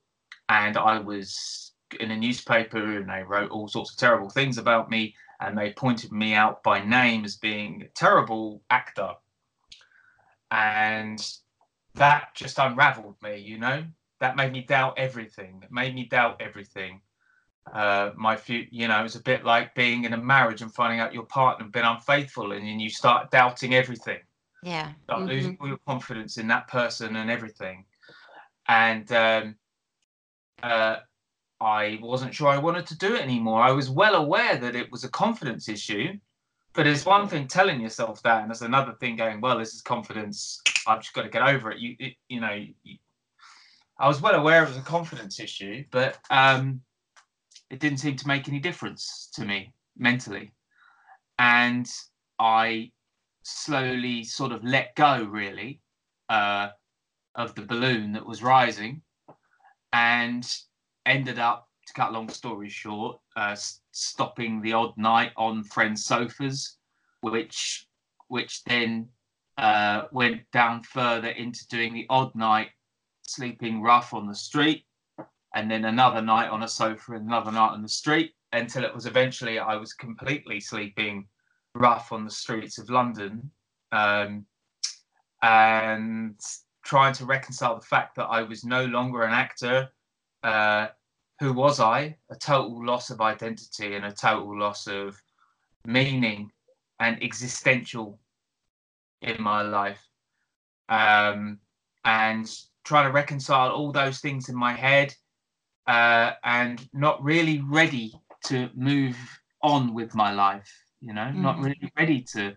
and 0.49 0.75
I 0.75 0.97
was 0.97 1.73
in 1.99 2.09
a 2.11 2.17
newspaper, 2.17 2.97
and 2.97 3.09
they 3.09 3.23
wrote 3.23 3.51
all 3.51 3.67
sorts 3.67 3.91
of 3.91 3.97
terrible 3.97 4.29
things 4.29 4.57
about 4.57 4.89
me, 4.89 5.13
and 5.39 5.57
they 5.57 5.71
pointed 5.73 6.11
me 6.11 6.33
out 6.33 6.63
by 6.63 6.83
name 6.83 7.25
as 7.25 7.35
being 7.35 7.83
a 7.83 7.89
terrible 7.89 8.61
actor, 8.71 9.11
and 10.49 11.23
that 11.95 12.33
just 12.33 12.57
unravelled 12.57 13.15
me, 13.21 13.37
you 13.37 13.59
know. 13.59 13.83
That 14.19 14.35
made 14.35 14.51
me 14.51 14.61
doubt 14.61 14.97
everything. 14.97 15.61
It 15.63 15.71
made 15.71 15.93
me 15.95 16.05
doubt 16.05 16.41
everything. 16.41 17.01
Uh, 17.71 18.11
my 18.15 18.35
few, 18.35 18.65
you 18.71 18.87
know, 18.87 18.99
it 18.99 19.03
was 19.03 19.15
a 19.15 19.21
bit 19.21 19.43
like 19.43 19.75
being 19.75 20.05
in 20.05 20.13
a 20.13 20.17
marriage 20.17 20.61
and 20.61 20.73
finding 20.73 20.99
out 20.99 21.13
your 21.13 21.25
partner 21.25 21.65
had 21.65 21.71
been 21.71 21.85
unfaithful, 21.85 22.53
and 22.53 22.65
then 22.65 22.79
you 22.79 22.89
start 22.89 23.29
doubting 23.29 23.75
everything 23.75 24.19
Yeah. 24.63 24.93
start 25.03 25.23
mhm. 25.23 25.27
losing 25.27 25.57
all 25.59 25.67
your 25.67 25.79
confidence 25.85 26.37
in 26.37 26.47
that 26.47 26.67
person 26.67 27.15
and 27.17 27.29
everything. 27.29 27.85
And 28.67 29.11
um, 29.11 29.55
uh, 30.63 30.97
I 31.59 31.99
wasn't 32.01 32.33
sure 32.33 32.47
I 32.47 32.57
wanted 32.57 32.85
to 32.87 32.97
do 32.97 33.15
it 33.15 33.21
anymore. 33.21 33.61
I 33.61 33.71
was 33.71 33.89
well 33.89 34.15
aware 34.15 34.57
that 34.57 34.75
it 34.75 34.91
was 34.91 35.03
a 35.03 35.09
confidence 35.09 35.67
issue, 35.69 36.17
but 36.73 36.87
it's 36.87 37.05
one 37.05 37.27
thing 37.27 37.47
telling 37.47 37.81
yourself 37.81 38.21
that, 38.23 38.41
and 38.41 38.49
there's 38.49 38.61
another 38.61 38.93
thing 38.93 39.15
going, 39.15 39.41
well, 39.41 39.57
this 39.57 39.73
is 39.73 39.81
confidence. 39.81 40.61
I've 40.87 41.01
just 41.01 41.13
got 41.13 41.23
to 41.23 41.29
get 41.29 41.41
over 41.41 41.71
it. 41.71 41.79
You, 41.79 41.95
it, 41.99 42.13
you 42.29 42.39
know, 42.39 42.53
you, 42.83 42.97
I 43.99 44.07
was 44.07 44.21
well 44.21 44.35
aware 44.35 44.63
it 44.63 44.69
was 44.69 44.77
a 44.77 44.81
confidence 44.81 45.39
issue, 45.39 45.83
but 45.91 46.17
um, 46.29 46.81
it 47.69 47.79
didn't 47.79 47.99
seem 47.99 48.15
to 48.15 48.27
make 48.27 48.47
any 48.47 48.59
difference 48.59 49.29
to 49.33 49.45
me 49.45 49.73
mentally. 49.97 50.51
And 51.39 51.89
I 52.39 52.91
slowly 53.43 54.23
sort 54.23 54.51
of 54.51 54.63
let 54.63 54.95
go 54.95 55.23
really 55.23 55.81
uh, 56.29 56.69
of 57.35 57.55
the 57.55 57.61
balloon 57.61 58.11
that 58.13 58.25
was 58.25 58.43
rising 58.43 59.01
and 59.93 60.47
ended 61.05 61.39
up 61.39 61.67
to 61.87 61.93
cut 61.93 62.11
long 62.11 62.29
story 62.29 62.69
short 62.69 63.19
uh, 63.35 63.55
stopping 63.91 64.61
the 64.61 64.73
odd 64.73 64.95
night 64.97 65.31
on 65.37 65.63
friends 65.63 66.03
sofas 66.03 66.77
which 67.21 67.87
which 68.27 68.63
then 68.65 69.07
uh, 69.57 70.03
went 70.11 70.41
down 70.51 70.83
further 70.83 71.29
into 71.29 71.65
doing 71.69 71.93
the 71.93 72.05
odd 72.09 72.35
night 72.35 72.69
sleeping 73.29 73.81
rough 73.81 74.13
on 74.13 74.27
the 74.27 74.35
street 74.35 74.85
and 75.55 75.69
then 75.69 75.85
another 75.85 76.21
night 76.21 76.49
on 76.49 76.63
a 76.63 76.67
sofa 76.67 77.13
and 77.13 77.27
another 77.27 77.51
night 77.51 77.71
on 77.71 77.81
the 77.81 77.89
street 77.89 78.33
until 78.53 78.83
it 78.83 78.93
was 78.93 79.05
eventually 79.05 79.59
i 79.59 79.75
was 79.75 79.93
completely 79.93 80.59
sleeping 80.59 81.27
rough 81.77 82.11
on 82.11 82.25
the 82.25 82.31
streets 82.31 82.77
of 82.77 82.89
London, 82.89 83.49
um, 83.91 84.45
and 85.41 86.39
trying 86.83 87.13
to 87.13 87.25
reconcile 87.25 87.75
the 87.75 87.85
fact 87.85 88.15
that 88.15 88.25
I 88.25 88.41
was 88.41 88.63
no 88.63 88.85
longer 88.85 89.23
an 89.23 89.33
actor. 89.33 89.89
Uh, 90.43 90.87
who 91.39 91.53
was 91.53 91.79
I? 91.79 92.17
A 92.31 92.35
total 92.35 92.83
loss 92.83 93.09
of 93.09 93.21
identity 93.21 93.95
and 93.95 94.05
a 94.05 94.11
total 94.11 94.57
loss 94.57 94.87
of 94.87 95.21
meaning 95.85 96.51
and 96.99 97.21
existential 97.21 98.19
in 99.21 99.41
my 99.41 99.61
life. 99.61 100.03
Um, 100.89 101.59
and 102.05 102.49
trying 102.87 103.05
to 103.05 103.11
reconcile 103.11 103.69
all 103.71 103.91
those 103.91 104.19
things 104.19 104.47
in 104.49 104.55
my 104.55 104.73
head 104.73 105.13
uh, 105.87 106.31
and 106.43 106.87
not 106.93 107.21
really 107.23 107.61
ready 107.61 108.13
to 108.45 108.69
move 108.75 109.17
on 109.61 109.93
with 109.93 110.15
my 110.15 110.31
life 110.31 110.71
you 111.01 111.13
know 111.13 111.31
not 111.31 111.57
Mhm. 111.57 111.63
really 111.65 111.91
ready 111.97 112.21
to 112.21 112.55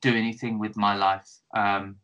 do 0.00 0.14
anything 0.14 0.58
with 0.58 0.76
my 0.76 0.94
life 0.96 1.28
um 1.54 1.96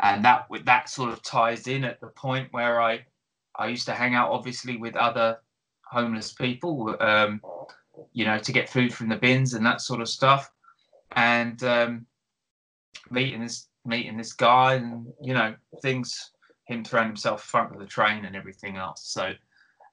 and 0.00 0.24
that 0.24 0.46
that 0.64 0.88
sort 0.88 1.10
of 1.12 1.22
ties 1.22 1.66
in 1.66 1.84
at 1.84 2.00
the 2.00 2.08
point 2.08 2.52
where 2.52 2.80
i 2.80 3.04
i 3.56 3.66
used 3.66 3.86
to 3.86 3.92
hang 3.92 4.14
out 4.14 4.30
obviously 4.30 4.76
with 4.76 4.94
other 4.96 5.38
homeless 5.90 6.32
people 6.32 6.96
um 7.00 7.40
you 8.12 8.24
know 8.24 8.38
to 8.38 8.52
get 8.52 8.68
food 8.68 8.94
from 8.94 9.08
the 9.08 9.16
bins 9.16 9.54
and 9.54 9.66
that 9.66 9.80
sort 9.80 10.00
of 10.00 10.08
stuff 10.08 10.50
and 11.12 11.62
um 11.64 12.06
meeting 13.10 13.40
this 13.40 13.68
meeting 13.84 14.16
this 14.16 14.32
guy 14.32 14.74
and 14.74 15.06
you 15.22 15.34
know 15.34 15.54
things 15.82 16.30
him 16.66 16.84
throwing 16.84 17.08
himself 17.08 17.40
in 17.40 17.46
front 17.46 17.72
of 17.74 17.80
the 17.80 17.86
train 17.86 18.24
and 18.24 18.36
everything 18.36 18.76
else 18.76 19.02
so 19.04 19.32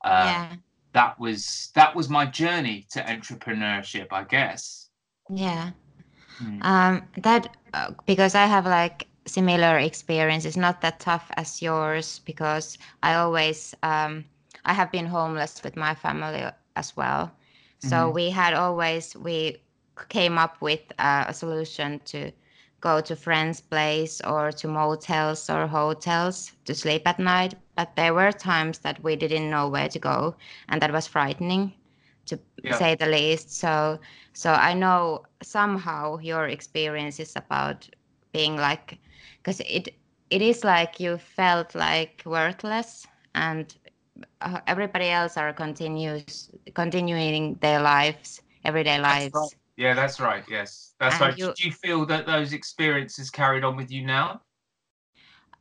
uh 0.05 0.33
yeah. 0.33 0.57
that 0.93 1.19
was 1.19 1.71
that 1.75 1.95
was 1.95 2.09
my 2.09 2.25
journey 2.25 2.85
to 2.91 3.01
entrepreneurship 3.03 4.07
i 4.11 4.23
guess 4.23 4.89
Yeah. 5.29 5.71
Hmm. 6.39 6.61
Um, 6.61 7.03
that 7.17 7.55
uh, 7.73 7.91
because 8.05 8.35
I 8.35 8.45
have 8.45 8.65
like 8.65 9.07
similar 9.25 9.77
experiences, 9.77 10.57
not 10.57 10.81
that 10.81 10.99
tough 10.99 11.31
as 11.37 11.61
yours, 11.61 12.19
because 12.25 12.77
I 13.03 13.13
always 13.15 13.75
um, 13.83 14.25
I 14.65 14.73
have 14.73 14.91
been 14.91 15.07
homeless 15.07 15.63
with 15.63 15.75
my 15.75 15.93
family 15.95 16.45
as 16.75 16.95
well. 16.95 17.31
So 17.79 18.09
Mhm. 18.09 18.11
we 18.11 18.31
had 18.31 18.53
always 18.53 19.15
we 19.15 19.57
came 20.09 20.37
up 20.37 20.61
with 20.61 20.81
uh, 20.99 21.25
a 21.27 21.33
solution 21.33 21.99
to 22.05 22.31
go 22.83 23.01
to 23.01 23.15
friends' 23.17 23.61
place 23.61 24.21
or 24.21 24.51
to 24.53 24.67
motels 24.69 25.49
or 25.49 25.67
hotels 25.67 26.53
to 26.65 26.75
sleep 26.75 27.03
at 27.07 27.19
night. 27.19 27.55
But 27.75 27.95
there 27.95 28.13
were 28.13 28.31
times 28.31 28.79
that 28.79 29.03
we 29.03 29.15
didn't 29.15 29.49
know 29.49 29.69
where 29.69 29.89
to 29.89 29.99
go, 29.99 30.35
and 30.69 30.81
that 30.81 30.91
was 30.93 31.07
frightening, 31.07 31.73
to 32.27 32.39
Yeah. 32.63 32.81
say 32.81 32.95
the 32.95 33.07
least. 33.07 33.51
So 33.51 33.99
so 34.33 34.53
I 34.53 34.73
know 34.73 35.25
somehow 35.41 36.17
your 36.19 36.47
experiences 36.47 37.35
about 37.35 37.89
being 38.33 38.57
like, 38.57 38.99
because 39.37 39.61
it 39.61 39.89
it 40.29 40.41
is 40.41 40.63
like 40.63 40.99
you 40.99 41.17
felt 41.17 41.75
like 41.75 42.23
worthless, 42.25 43.07
and 43.35 43.75
uh, 44.41 44.61
everybody 44.67 45.09
else 45.09 45.37
are 45.37 45.53
continues 45.53 46.43
continuing 46.63 47.47
their 47.55 47.73
lives, 47.73 48.41
everyday 48.63 48.99
lives. 48.99 49.51
right. 49.51 49.62
Yeah, 49.77 49.93
that's 49.93 50.19
right. 50.19 50.43
Yes, 50.49 50.95
that's 50.99 51.15
And 51.15 51.21
right. 51.21 51.37
you- 51.37 51.53
Do 51.55 51.65
you 51.65 51.71
feel 51.71 52.05
that 52.07 52.25
those 52.25 52.53
experiences 52.53 53.29
carried 53.31 53.63
on 53.63 53.75
with 53.75 53.91
you 53.91 54.05
now? 54.05 54.41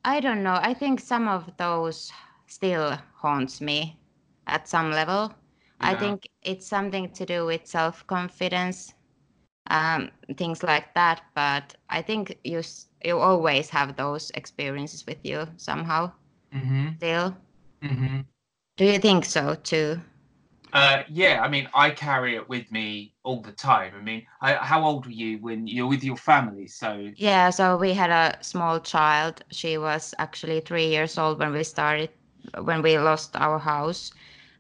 I 0.05 0.21
don't 0.21 0.43
know. 0.43 0.59
I 0.61 0.75
think 0.75 1.01
some 1.01 1.29
of 1.29 1.57
those 1.57 2.13
still 2.47 2.99
haunts 3.17 3.61
me. 3.61 3.99
at 4.47 4.69
some 4.69 4.91
level. 4.91 5.33
I 5.81 5.95
think 5.95 6.29
it's 6.43 6.67
something 6.67 7.11
to 7.13 7.25
do 7.27 7.47
with 7.47 7.67
self 7.67 8.07
confidence, 8.07 8.95
um, 9.71 10.11
things 10.37 10.63
like 10.63 10.95
that. 10.95 11.23
But 11.35 11.77
I 11.89 12.03
think 12.03 12.39
you 12.45 12.63
you 13.05 13.19
always 13.19 13.71
have 13.71 13.97
those 13.97 14.31
experiences 14.35 15.07
with 15.07 15.19
you 15.25 15.49
somehow 15.57 16.13
Mm-hmm. 16.55 16.89
still. 16.97 17.37
Mm-hmm. 17.83 18.21
Do 18.77 18.85
you 18.85 18.99
think 18.99 19.25
so 19.25 19.55
too? 19.55 20.01
Uh, 20.73 21.03
yeah, 21.09 21.43
I 21.43 21.49
mean, 21.49 21.69
I 21.75 21.91
carry 21.91 22.35
it 22.35 22.49
with 22.49 22.71
me 22.73 23.13
all 23.25 23.43
the 23.43 23.53
time. 23.53 23.93
I 23.95 24.01
mean, 24.01 24.27
I, 24.41 24.55
how 24.55 24.85
old 24.85 25.05
were 25.05 25.13
you 25.13 25.39
when 25.39 25.67
you're 25.67 25.87
with 25.87 26.03
your 26.03 26.17
family? 26.17 26.67
So, 26.67 27.11
Yeah, 27.17 27.51
so 27.51 27.77
we 27.77 27.93
had 27.93 28.11
a 28.11 28.43
small 28.43 28.81
child. 28.81 29.45
She 29.51 29.77
was 29.77 30.15
actually 30.19 30.61
three 30.61 30.87
years 30.87 31.19
old 31.19 31.39
when 31.39 31.53
we 31.53 31.63
started, 31.63 32.11
when 32.63 32.81
we 32.81 32.99
lost 32.99 33.37
our 33.37 33.59
house, 33.59 34.13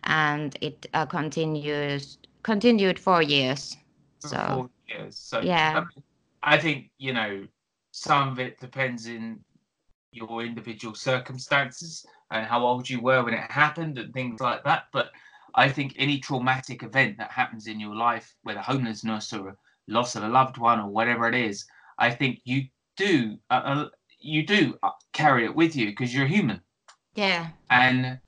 and 0.04 0.54
it 0.60 0.86
uh, 0.92 1.06
continues 1.06 2.18
continued 2.42 2.98
for 2.98 3.22
years. 3.22 3.76
So 4.18 4.36
four 4.48 4.70
years. 4.88 5.16
So, 5.16 5.40
yeah. 5.40 5.72
I, 5.76 5.80
mean, 5.80 6.04
I 6.42 6.58
think 6.58 6.90
you 6.98 7.14
know 7.14 7.46
some 7.92 8.28
of 8.28 8.38
it 8.38 8.60
depends 8.60 9.06
in 9.06 9.40
your 10.12 10.42
individual 10.42 10.94
circumstances 10.94 12.04
and 12.30 12.46
how 12.46 12.66
old 12.66 12.88
you 12.88 13.00
were 13.00 13.24
when 13.24 13.32
it 13.34 13.50
happened 13.50 13.98
and 13.98 14.12
things 14.12 14.40
like 14.40 14.62
that. 14.64 14.84
But 14.92 15.10
I 15.54 15.68
think 15.68 15.94
any 15.96 16.18
traumatic 16.18 16.82
event 16.82 17.18
that 17.18 17.30
happens 17.32 17.66
in 17.66 17.80
your 17.80 17.94
life, 17.96 18.34
whether 18.42 18.60
homelessness 18.60 19.32
or 19.32 19.56
loss 19.88 20.16
of 20.16 20.22
a 20.24 20.28
loved 20.28 20.58
one 20.58 20.80
or 20.80 20.88
whatever 20.88 21.28
it 21.28 21.34
is, 21.34 21.64
I 21.98 22.10
think 22.10 22.40
you 22.44 22.68
do 22.96 23.38
uh, 23.50 23.62
uh, 23.64 23.88
you 24.18 24.46
do 24.46 24.78
uh, 24.82 24.90
carry 25.12 25.44
it 25.44 25.54
with 25.54 25.74
you 25.76 25.86
because 25.86 26.14
you're 26.14 26.26
human. 26.26 26.62
yeah, 27.14 27.50
And 27.70 28.20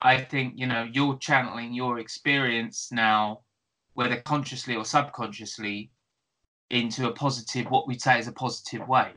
I 0.00 0.18
think, 0.18 0.54
you 0.56 0.66
know, 0.66 0.84
you're 0.92 1.16
channeling 1.18 1.72
your 1.74 1.98
experience 1.98 2.90
now, 2.92 3.44
whether 3.94 4.20
consciously 4.20 4.76
or 4.76 4.84
subconsciously, 4.84 5.90
into 6.70 7.08
a 7.08 7.12
positive, 7.12 7.70
what 7.70 7.86
we'd 7.88 8.02
say 8.02 8.18
is 8.18 8.28
a 8.28 8.32
positive 8.32 8.86
way. 8.88 9.12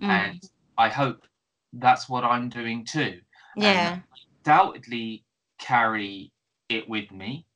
mm, 0.00 0.08
And 0.08 0.42
I 0.78 0.88
hope 0.88 1.26
that's 1.72 2.08
what 2.08 2.24
I'm 2.24 2.48
doing 2.48 2.84
too. 2.84 3.20
yeah, 3.56 4.00
Undoubtedly 4.44 5.24
carry 5.58 6.32
it 6.76 6.88
with 6.88 7.10
me. 7.10 7.46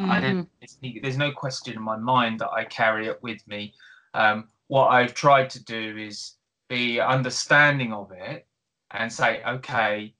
I 0.00 0.20
don't, 0.20 0.48
it's, 0.60 0.78
there's 1.02 1.16
no 1.18 1.32
question 1.32 1.74
in 1.74 1.82
my 1.82 1.96
mind 1.96 2.38
that 2.38 2.50
I 2.50 2.64
carry 2.64 3.08
it 3.08 3.20
with 3.20 3.46
me. 3.48 3.74
Um, 4.14 4.48
what 4.68 4.88
I've 4.88 5.12
tried 5.14 5.50
to 5.50 5.64
do 5.64 5.96
is 5.96 6.34
be 6.68 7.00
understanding 7.00 7.92
of 7.92 8.12
it 8.12 8.46
and 8.92 9.12
say, 9.12 9.42
okay, 9.44 10.14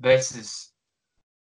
this 0.00 0.36
is, 0.36 0.70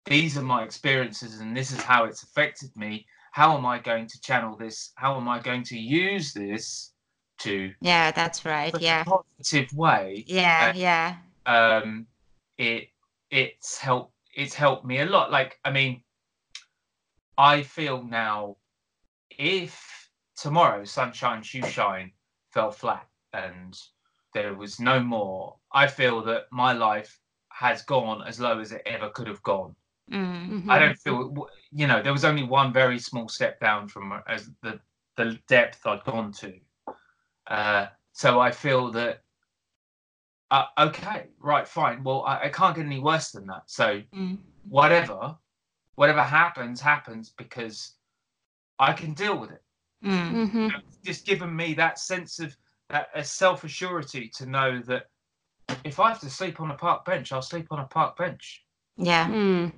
these 0.05 0.37
are 0.37 0.43
my 0.43 0.65
experiences 0.65 1.41
and 1.41 1.57
this 1.57 1.73
is 1.73 1.81
how 1.81 2.05
it's 2.05 2.23
affected 2.23 2.77
me. 2.77 3.07
How 3.33 3.57
am 3.57 3.65
I 3.65 3.79
going 3.79 4.07
to 4.09 4.21
channel 4.21 4.57
this? 4.57 4.93
How 4.97 5.17
am 5.17 5.29
I 5.29 5.39
going 5.39 5.63
to 5.65 5.79
use 5.79 6.35
this 6.35 6.93
to 7.39 7.73
yeah. 7.81 8.11
That's 8.13 8.45
right. 8.45 8.75
Yeah, 8.81 9.05
positive 9.05 9.73
way? 9.77 10.25
yeah, 10.27 10.73
Uh, 10.75 10.79
yeah, 10.79 11.17
um 11.47 12.07
it 12.59 12.89
it's 13.31 13.79
helped 13.79 14.13
it's 14.35 14.55
helped 14.55 14.85
me 14.85 15.01
a 15.01 15.07
lot. 15.07 15.31
Like 15.31 15.59
i 15.65 15.71
mean 15.71 16.03
i 17.39 17.63
feel 17.63 18.03
now 18.03 18.57
if 19.31 20.11
tomorrow 20.37 20.85
sunshine 20.85 21.43
shoe 21.43 21.67
shine 21.67 22.13
fell 22.53 22.71
flat 22.71 23.07
and 23.33 23.79
there 24.35 24.55
was 24.55 24.81
no 24.81 25.01
more 25.01 25.57
i 25.73 25.87
feel 25.87 26.23
that 26.23 26.45
my 26.51 26.73
life 26.73 27.21
has 27.49 27.83
gone 27.83 28.23
as 28.27 28.41
low 28.41 28.59
as 28.59 28.73
it 28.73 28.83
ever 28.87 29.11
could 29.11 29.27
have 29.27 29.43
gone. 29.43 29.75
Mm, 30.11 30.69
i 30.69 30.79
don't 30.79 30.99
feel 30.99 31.49
you 31.71 31.87
know 31.87 32.03
there 32.03 32.13
was 32.13 32.25
only 32.25 32.43
one 32.43 32.73
very 32.73 32.99
small 32.99 33.29
step 33.29 33.61
down 33.61 33.89
from 33.89 34.21
as 34.27 34.51
the 34.63 34.81
the 35.17 35.39
depth 35.49 35.87
i'd 35.87 36.05
gone 36.05 36.33
to. 36.33 36.59
Uh 37.47 37.87
so 38.13 38.41
i 38.41 38.51
feel 38.51 38.91
that 38.93 39.23
uh, 40.51 40.67
okay, 40.79 41.27
right, 41.41 41.67
fine. 41.67 42.03
Well, 42.03 42.23
I, 42.27 42.45
I 42.45 42.49
can't 42.49 42.75
get 42.77 42.87
any 42.87 42.99
worse 43.01 43.31
than 43.31 43.47
that. 43.47 43.63
So 43.67 44.03
mm, 44.15 44.39
whatever, 44.69 45.37
whatever 45.95 46.23
happens, 46.23 46.81
happens 46.81 47.33
because 47.37 47.95
I 48.79 48.93
can 48.93 49.15
deal 49.15 49.39
with 49.39 49.51
it. 49.53 49.63
mm, 50.05 50.33
Mm-hmm. 50.33 50.69
It's 50.89 50.99
just 51.05 51.27
given 51.27 51.55
me 51.55 51.75
that 51.75 51.99
sense 51.99 52.41
of 52.41 52.57
that 52.89 53.09
a 53.15 53.23
self 53.23 53.63
assurity 53.63 54.31
to 54.39 54.47
know 54.47 54.81
that 54.87 55.05
if 55.85 56.01
I 56.01 56.09
have 56.09 56.21
to 56.21 56.31
sleep 56.31 56.61
on 56.61 56.71
a 56.71 56.75
park 56.75 57.05
bench, 57.05 57.33
I'll 57.33 57.43
sleep 57.43 57.69
on 57.71 57.79
a 57.81 57.85
park 57.85 58.17
bench. 58.17 58.65
yeah, 58.97 59.29
Mm. 59.29 59.73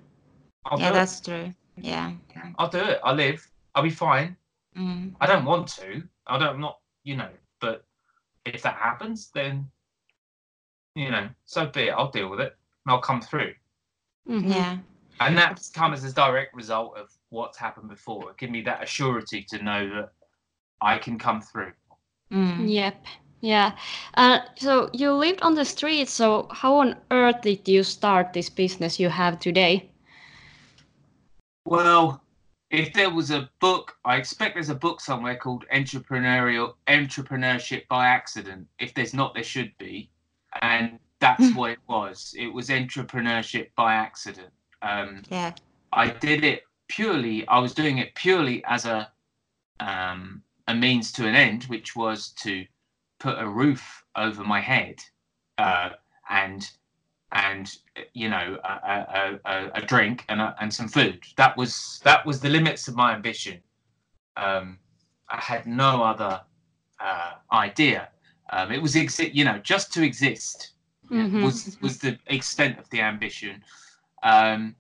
I'll 0.67 0.79
yeah. 0.79 0.91
do 0.91 0.95
That's 0.95 1.21
true. 1.21 1.53
Yeah, 1.77 2.13
it. 2.35 2.55
I'll 2.59 2.69
do 2.69 2.79
it. 2.79 3.01
I'll 3.05 3.15
live. 3.15 3.47
I'll 3.75 3.83
be 3.83 3.91
fine. 3.91 4.37
mm, 4.77 5.13
I 5.21 5.27
don't 5.27 5.45
want 5.45 5.69
to. 5.69 6.03
I 6.27 6.39
don't. 6.39 6.55
I'm 6.55 6.61
not. 6.61 6.79
You 7.05 7.17
know. 7.17 7.29
But 7.61 7.85
if 8.45 8.63
that 8.63 8.77
happens, 8.77 9.31
then 9.35 9.71
you 10.95 11.11
know, 11.11 11.29
so 11.45 11.67
be 11.67 11.83
it. 11.89 11.91
I'll 11.91 12.11
deal 12.11 12.29
with 12.29 12.41
it. 12.41 12.57
And 12.85 12.93
I'll 12.93 13.01
come 13.01 13.21
through. 13.21 13.55
Mhm. 14.29 14.55
yeah, 14.55 14.79
And 15.21 15.37
that's 15.37 15.71
come 15.71 15.93
as 15.93 16.05
a 16.05 16.13
direct 16.13 16.55
result 16.55 16.97
of 16.97 17.11
what's 17.31 17.59
happened 17.59 17.89
before. 17.89 18.31
It 18.31 18.39
gave 18.39 18.51
me 18.51 18.63
that 18.63 18.81
assurity 18.83 19.47
to 19.49 19.63
know 19.63 19.89
that 19.95 20.13
I 20.81 20.99
can 20.99 21.19
come 21.19 21.41
through. 21.41 21.73
mm. 22.31 22.73
Yep. 22.73 23.05
Yeah. 23.41 23.73
Uh, 24.15 24.41
so 24.57 24.89
you 24.93 25.13
lived 25.13 25.43
on 25.43 25.55
the 25.55 25.65
street. 25.65 26.09
So 26.09 26.47
how 26.53 26.77
on 26.77 26.97
earth 27.11 27.41
did 27.43 27.69
you 27.69 27.83
start 27.83 28.33
this 28.33 28.49
business 28.49 29.01
you 29.01 29.09
have 29.09 29.41
today? 29.41 29.91
Well, 31.65 32.23
if 32.71 32.93
there 32.93 33.11
was 33.11 33.31
a 33.31 33.51
book, 33.61 33.97
I 34.05 34.17
expect 34.17 34.55
there's 34.55 34.69
a 34.69 34.75
book 34.75 35.01
somewhere 35.01 35.37
called 35.37 35.65
Entrepreneurial 35.73 36.75
Entrepreneurship 36.87 37.87
by 37.89 38.07
Accident. 38.07 38.69
If 38.79 38.95
there's 38.95 39.13
not, 39.13 39.35
there 39.35 39.43
should 39.45 39.77
be. 39.79 40.11
And 40.61 40.99
that's 41.21 41.55
what 41.55 41.71
it 41.71 41.79
was. 41.89 42.35
It 42.39 42.49
was 42.49 42.69
entrepreneurship 42.69 43.69
by 43.77 43.95
accident. 43.95 44.51
Um, 44.83 45.23
yeah, 45.31 45.53
I 45.93 46.09
did 46.09 46.45
it 46.45 46.65
purely. 46.89 47.47
I 47.49 47.59
was 47.59 47.75
doing 47.75 47.99
it 47.99 48.15
purely 48.15 48.65
as 48.65 48.85
a 48.85 49.11
um, 49.81 50.43
a 50.69 50.75
means 50.75 51.13
to 51.13 51.27
an 51.27 51.35
end, 51.35 51.65
which 51.65 51.97
was 51.97 52.31
to 52.43 52.65
put 53.19 53.39
a 53.39 53.49
roof 53.49 54.05
over 54.17 54.43
my 54.45 54.61
head 54.61 54.97
uh, 55.59 55.91
and 56.29 56.71
and 57.33 57.77
you 58.13 58.29
know 58.29 58.59
a, 58.65 58.69
a, 58.69 59.41
a, 59.45 59.71
a 59.77 59.83
drink 59.83 60.25
and 60.29 60.41
a, 60.41 60.55
and 60.61 60.73
some 60.73 60.89
food. 60.89 61.23
That 61.37 61.57
was 61.57 62.01
that 62.05 62.27
was 62.27 62.41
the 62.41 62.49
limits 62.49 62.89
of 62.89 62.97
my 62.97 63.15
ambition. 63.15 63.61
Um, 64.37 64.79
I 65.31 65.39
had 65.39 65.67
no 65.67 66.03
other 66.03 66.41
uh, 67.01 67.33
idea. 67.53 68.09
Um, 68.53 68.71
it 68.71 68.81
was 68.83 68.95
exi- 68.95 69.35
you 69.35 69.45
know 69.45 69.59
just 69.59 69.93
to 69.95 70.03
exist 70.03 70.73
Mhm. 71.11 71.43
was 71.43 71.77
was 71.81 71.99
the 71.99 72.19
extent 72.27 72.79
of 72.79 72.89
the 72.91 73.01
ambition, 73.01 73.63
um, 74.23 74.77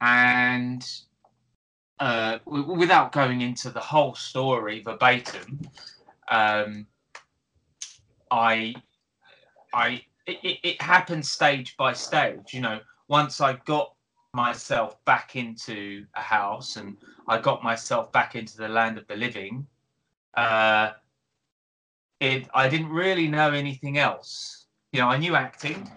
and 0.00 0.84
uh, 2.00 2.38
w- 2.44 2.72
without 2.72 3.12
going 3.12 3.40
into 3.40 3.70
the 3.70 3.80
whole 3.80 4.14
story 4.14 4.82
verbatim, 4.82 5.60
um, 6.30 6.86
I 8.30 8.74
I 9.72 10.04
it, 10.26 10.38
it, 10.44 10.58
it 10.62 10.82
happened 10.82 11.24
stage 11.26 11.76
by 11.76 11.92
stage. 11.92 12.52
You 12.52 12.60
know, 12.60 12.80
once 13.08 13.40
I 13.40 13.54
got 13.64 13.94
myself 14.34 15.02
back 15.04 15.36
into 15.36 16.06
a 16.14 16.20
house 16.22 16.76
and 16.76 16.96
I 17.28 17.38
got 17.38 17.62
myself 17.62 18.10
back 18.12 18.34
into 18.34 18.56
the 18.56 18.68
land 18.68 18.98
of 18.98 19.06
the 19.06 19.16
living, 19.16 19.66
uh, 20.34 20.92
it 22.22 22.48
I 22.54 22.68
didn't 22.68 22.90
really 22.90 23.28
know 23.28 23.50
anything 23.52 23.98
else. 23.98 24.66
You 24.92 25.00
know, 25.00 25.08
I 25.08 25.18
knew 25.18 25.34
acting, 25.34 25.90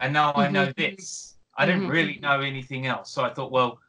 and 0.00 0.12
now 0.12 0.32
I 0.34 0.48
know 0.48 0.66
Mhm. 0.66 0.76
this. 0.76 1.36
I 1.58 1.66
didn't 1.66 1.86
Mhm. 1.86 1.90
really 1.90 2.18
know 2.20 2.40
anything 2.40 2.86
else. 2.86 3.12
So 3.12 3.24
I 3.24 3.34
thought, 3.34 3.52
well, 3.52 3.80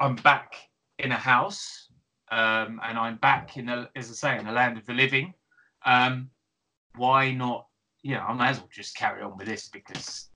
I'm 0.00 0.16
back 0.16 0.54
in 0.98 1.12
a 1.12 1.16
house, 1.16 1.88
um, 2.30 2.80
and 2.82 2.98
I'm 2.98 3.16
back 3.16 3.56
in, 3.56 3.68
a, 3.68 3.90
as 3.96 4.10
I 4.10 4.14
say, 4.14 4.38
in 4.38 4.46
the 4.46 4.52
land 4.52 4.76
of 4.78 4.86
the 4.86 4.94
living. 4.94 5.34
Um, 5.84 6.30
why 6.96 7.32
not? 7.32 7.68
You 8.02 8.14
know, 8.14 8.24
I 8.28 8.32
might 8.34 8.50
as 8.50 8.58
well 8.58 8.68
just 8.72 8.96
carry 8.96 9.22
on 9.22 9.36
with 9.36 9.46
this 9.46 9.68
because, 9.68 10.30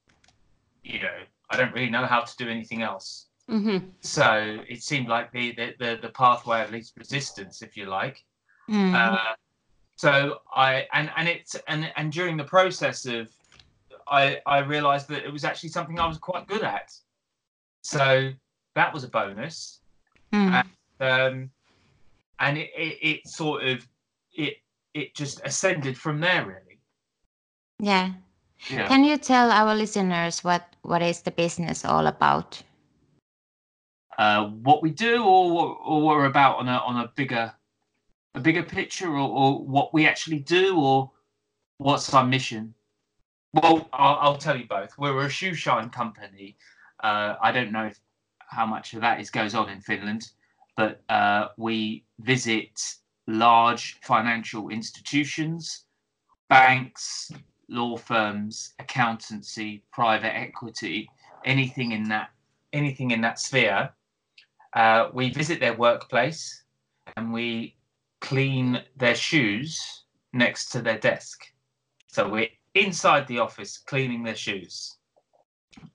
you 0.82 1.00
know, 1.00 1.18
I 1.50 1.56
don't 1.56 1.72
really 1.74 1.90
know 1.90 2.06
how 2.06 2.20
to 2.20 2.36
do 2.36 2.48
anything 2.48 2.82
else. 2.82 3.28
Mhm. 3.48 3.92
So 4.02 4.62
it 4.68 4.82
seemed 4.82 5.08
like 5.08 5.32
the 5.32 5.52
the, 5.54 5.74
the, 5.78 5.98
the 6.02 6.08
pathway 6.10 6.62
of 6.62 6.70
least 6.70 6.96
resistance, 6.96 7.62
if 7.62 7.76
you 7.76 7.86
like. 7.86 8.24
mm, 8.68 8.94
Uh, 8.94 9.34
so 10.00 10.40
I 10.50 10.86
and 10.94 11.10
and 11.14 11.28
it's 11.28 11.56
and 11.68 11.92
and 11.94 12.10
during 12.10 12.38
the 12.38 12.44
process 12.56 13.04
of 13.04 13.28
I 14.08 14.40
I 14.46 14.60
realized 14.60 15.08
that 15.08 15.26
it 15.26 15.30
was 15.30 15.44
actually 15.44 15.68
something 15.68 16.00
I 16.00 16.06
was 16.06 16.16
quite 16.16 16.46
good 16.46 16.62
at. 16.62 16.90
So 17.82 18.32
that 18.74 18.94
was 18.94 19.04
a 19.04 19.08
bonus. 19.08 19.80
mm. 20.32 20.64
Um 21.00 21.50
and 22.38 22.56
it, 22.56 22.70
it, 22.74 22.98
it 23.10 23.28
sort 23.28 23.62
of 23.62 23.86
it 24.32 24.54
it 24.94 25.14
just 25.14 25.42
ascended 25.44 25.98
from 25.98 26.18
there 26.18 26.46
really. 26.46 26.78
yeah. 27.78 28.12
Yeah. 28.70 28.88
Can 28.88 29.04
you 29.04 29.18
tell 29.18 29.50
our 29.50 29.74
listeners 29.74 30.42
what 30.42 30.62
what 30.80 31.02
is 31.02 31.20
the 31.20 31.30
business 31.30 31.84
all 31.84 32.06
about? 32.06 32.62
uh, 34.20 34.44
what 34.62 34.82
we 34.82 34.90
do 34.90 35.24
or, 35.24 35.76
or 35.76 36.02
what 36.02 36.16
we're 36.16 36.26
about 36.26 36.58
on 36.58 36.68
a 36.68 36.78
on 36.78 36.96
a 37.04 37.12
bigger 37.16 37.52
a 38.34 38.40
bigger 38.40 38.62
picture 38.62 39.08
or, 39.08 39.28
or 39.28 39.64
what 39.64 39.92
we 39.92 40.06
actually 40.06 40.38
do 40.38 40.78
or 40.78 41.10
what's 41.78 42.12
our 42.14 42.24
mission? 42.24 42.74
Well, 43.52 43.88
I'll, 43.92 44.18
I'll 44.20 44.36
tell 44.36 44.56
you 44.56 44.66
both. 44.68 44.96
We're 44.98 45.26
a 45.26 45.30
shoe 45.30 45.54
shine 45.54 45.90
company. 45.90 46.56
Uh, 47.02 47.34
I 47.42 47.50
don't 47.50 47.72
know 47.72 47.86
if, 47.86 47.98
how 48.38 48.66
much 48.66 48.94
of 48.94 49.00
that 49.00 49.20
is 49.20 49.30
goes 49.30 49.54
on 49.54 49.68
in 49.68 49.80
Finland, 49.80 50.30
but 50.76 51.02
uh, 51.08 51.48
we 51.56 52.04
visit 52.20 52.80
large 53.26 53.98
financial 54.02 54.68
institutions, 54.68 55.84
banks, 56.48 57.32
law 57.68 57.96
firms, 57.96 58.74
accountancy, 58.78 59.84
private 59.92 60.36
equity, 60.36 61.08
anything 61.44 61.92
in 61.92 62.04
that 62.04 62.30
anything 62.72 63.10
in 63.10 63.20
that 63.20 63.38
sphere. 63.38 63.90
Uh, 64.74 65.08
we 65.12 65.30
visit 65.30 65.58
their 65.58 65.74
workplace 65.74 66.62
and 67.16 67.32
we 67.32 67.74
clean 68.20 68.82
their 68.96 69.14
shoes 69.14 70.04
next 70.32 70.70
to 70.70 70.82
their 70.82 70.98
desk. 70.98 71.44
So 72.06 72.28
we're 72.28 72.48
inside 72.74 73.26
the 73.26 73.38
office 73.38 73.78
cleaning 73.78 74.22
their 74.22 74.36
shoes. 74.36 74.96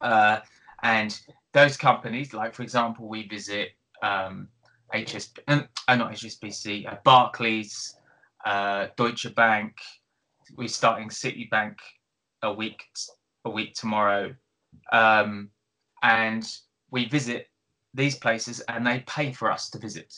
Uh, 0.01 0.39
and 0.83 1.19
those 1.53 1.77
companies, 1.77 2.33
like 2.33 2.53
for 2.53 2.63
example, 2.63 3.07
we 3.07 3.27
visit 3.27 3.69
um, 4.03 4.47
HS, 4.93 5.33
uh, 5.47 5.63
not 5.89 6.11
HSBC, 6.11 6.91
uh, 6.91 6.97
Barclays, 7.03 7.95
uh, 8.45 8.87
Deutsche 8.95 9.33
Bank. 9.35 9.75
We're 10.55 10.67
starting 10.67 11.09
Citibank 11.09 11.77
a 12.43 12.53
week 12.53 12.83
a 13.45 13.49
week 13.49 13.73
tomorrow, 13.73 14.35
um, 14.91 15.49
and 16.03 16.47
we 16.91 17.07
visit 17.07 17.47
these 17.93 18.15
places, 18.15 18.59
and 18.61 18.85
they 18.85 19.03
pay 19.07 19.31
for 19.31 19.51
us 19.51 19.69
to 19.71 19.79
visit. 19.79 20.13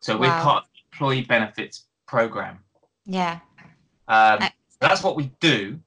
So 0.00 0.16
wow. 0.16 0.20
we're 0.20 0.42
part 0.42 0.64
of 0.64 0.70
the 0.72 0.77
employee 0.98 1.22
benefits 1.22 1.86
program. 2.06 2.58
Yeah. 3.06 3.38
Um, 4.08 4.38
I- 4.40 4.52
that's 4.80 5.02
what 5.02 5.16
we 5.16 5.30
do, 5.40 5.78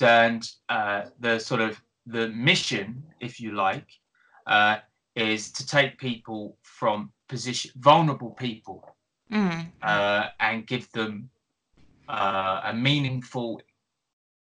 and 0.00 0.48
uh, 0.68 1.02
the 1.20 1.38
sort 1.38 1.60
of 1.60 1.80
the 2.06 2.28
mission, 2.28 3.02
if 3.20 3.40
you 3.40 3.52
like, 3.52 3.88
uh, 4.46 4.76
is 5.16 5.50
to 5.52 5.66
take 5.66 5.98
people 5.98 6.56
from 6.62 7.12
position 7.28 7.70
vulnerable 7.76 8.30
people 8.30 8.96
mm. 9.30 9.66
uh, 9.82 10.28
and 10.40 10.66
give 10.66 10.90
them 10.92 11.28
uh, 12.08 12.60
a 12.64 12.74
meaningful 12.74 13.60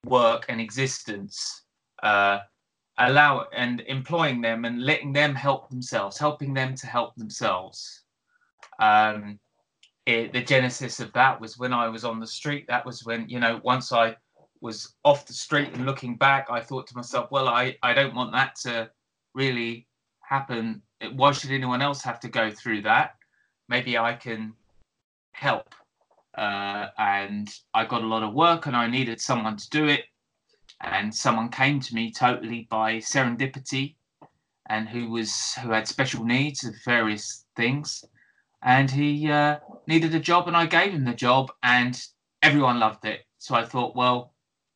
work 0.05 0.47
and 0.49 0.61
existence 0.61 1.65
uh, 2.03 2.39
allow 2.99 3.47
and 3.53 3.83
employing 3.89 4.41
them 4.41 4.65
and 4.65 4.83
letting 4.83 5.13
them 5.13 5.35
help 5.35 5.69
themselves 5.71 6.19
helping 6.19 6.55
them 6.55 6.75
to 6.75 6.87
help 6.87 7.15
themselves 7.17 8.05
um, 8.79 9.39
it, 10.07 10.33
the 10.33 10.43
genesis 10.43 11.01
of 11.01 11.13
that 11.13 11.41
was 11.41 11.59
when 11.59 11.73
i 11.73 11.89
was 11.89 12.05
on 12.05 12.21
the 12.21 12.27
street. 12.27 12.65
That 12.69 12.87
was 12.87 13.05
when 13.05 13.29
you 13.29 13.41
know 13.41 13.61
once 13.65 13.93
i 13.93 14.17
was 14.61 14.95
off 15.05 15.27
the 15.27 15.33
street 15.33 15.75
and 15.75 15.85
looking 15.85 16.17
back 16.17 16.47
i 16.51 16.61
thought 16.61 16.87
to 16.87 16.97
myself 16.97 17.31
well 17.31 17.49
i 17.49 17.77
i 17.83 17.93
don't 17.93 18.15
want 18.15 18.33
that 18.33 18.57
to 18.63 18.91
really 19.35 19.87
happen. 20.23 20.83
Why 21.15 21.33
should 21.33 21.51
anyone 21.51 21.83
else 21.83 22.03
have 22.03 22.19
to 22.21 22.29
go 22.29 22.51
through 22.51 22.83
that? 22.83 23.17
Maybe 23.69 23.99
i 23.99 24.15
can 24.15 24.55
help. 25.33 25.75
Uh, 26.39 26.89
and 26.99 27.49
i 27.75 27.85
got 27.85 28.03
a 28.03 28.07
lot 28.07 28.23
of 28.23 28.35
work 28.35 28.67
and 28.67 28.77
i 28.77 28.87
needed 28.87 29.21
someone 29.21 29.57
to 29.57 29.71
do 29.71 29.87
it. 29.87 30.05
And 30.83 31.15
someone 31.15 31.49
came 31.49 31.81
to 31.81 31.95
me 31.95 32.13
totally 32.13 32.67
by 32.71 32.99
serendipity 32.99 33.97
and 34.69 34.89
who 34.89 35.11
was 35.11 35.55
who 35.63 35.71
had 35.71 35.89
special 35.89 36.25
needs 36.25 36.65
of 36.65 36.75
various 36.85 37.47
things 37.57 38.05
and 38.67 38.91
he 38.91 39.31
uh, 39.31 39.57
needed 39.87 40.15
a 40.15 40.21
job 40.21 40.47
and 40.47 40.57
i 40.57 40.67
gave 40.67 40.93
him 40.93 41.05
the 41.05 41.15
job 41.15 41.51
and 41.63 42.07
everyone 42.43 42.79
loved 42.79 43.05
it 43.07 43.21
so 43.39 43.55
i 43.55 43.65
thought 43.65 43.97
well 43.97 44.33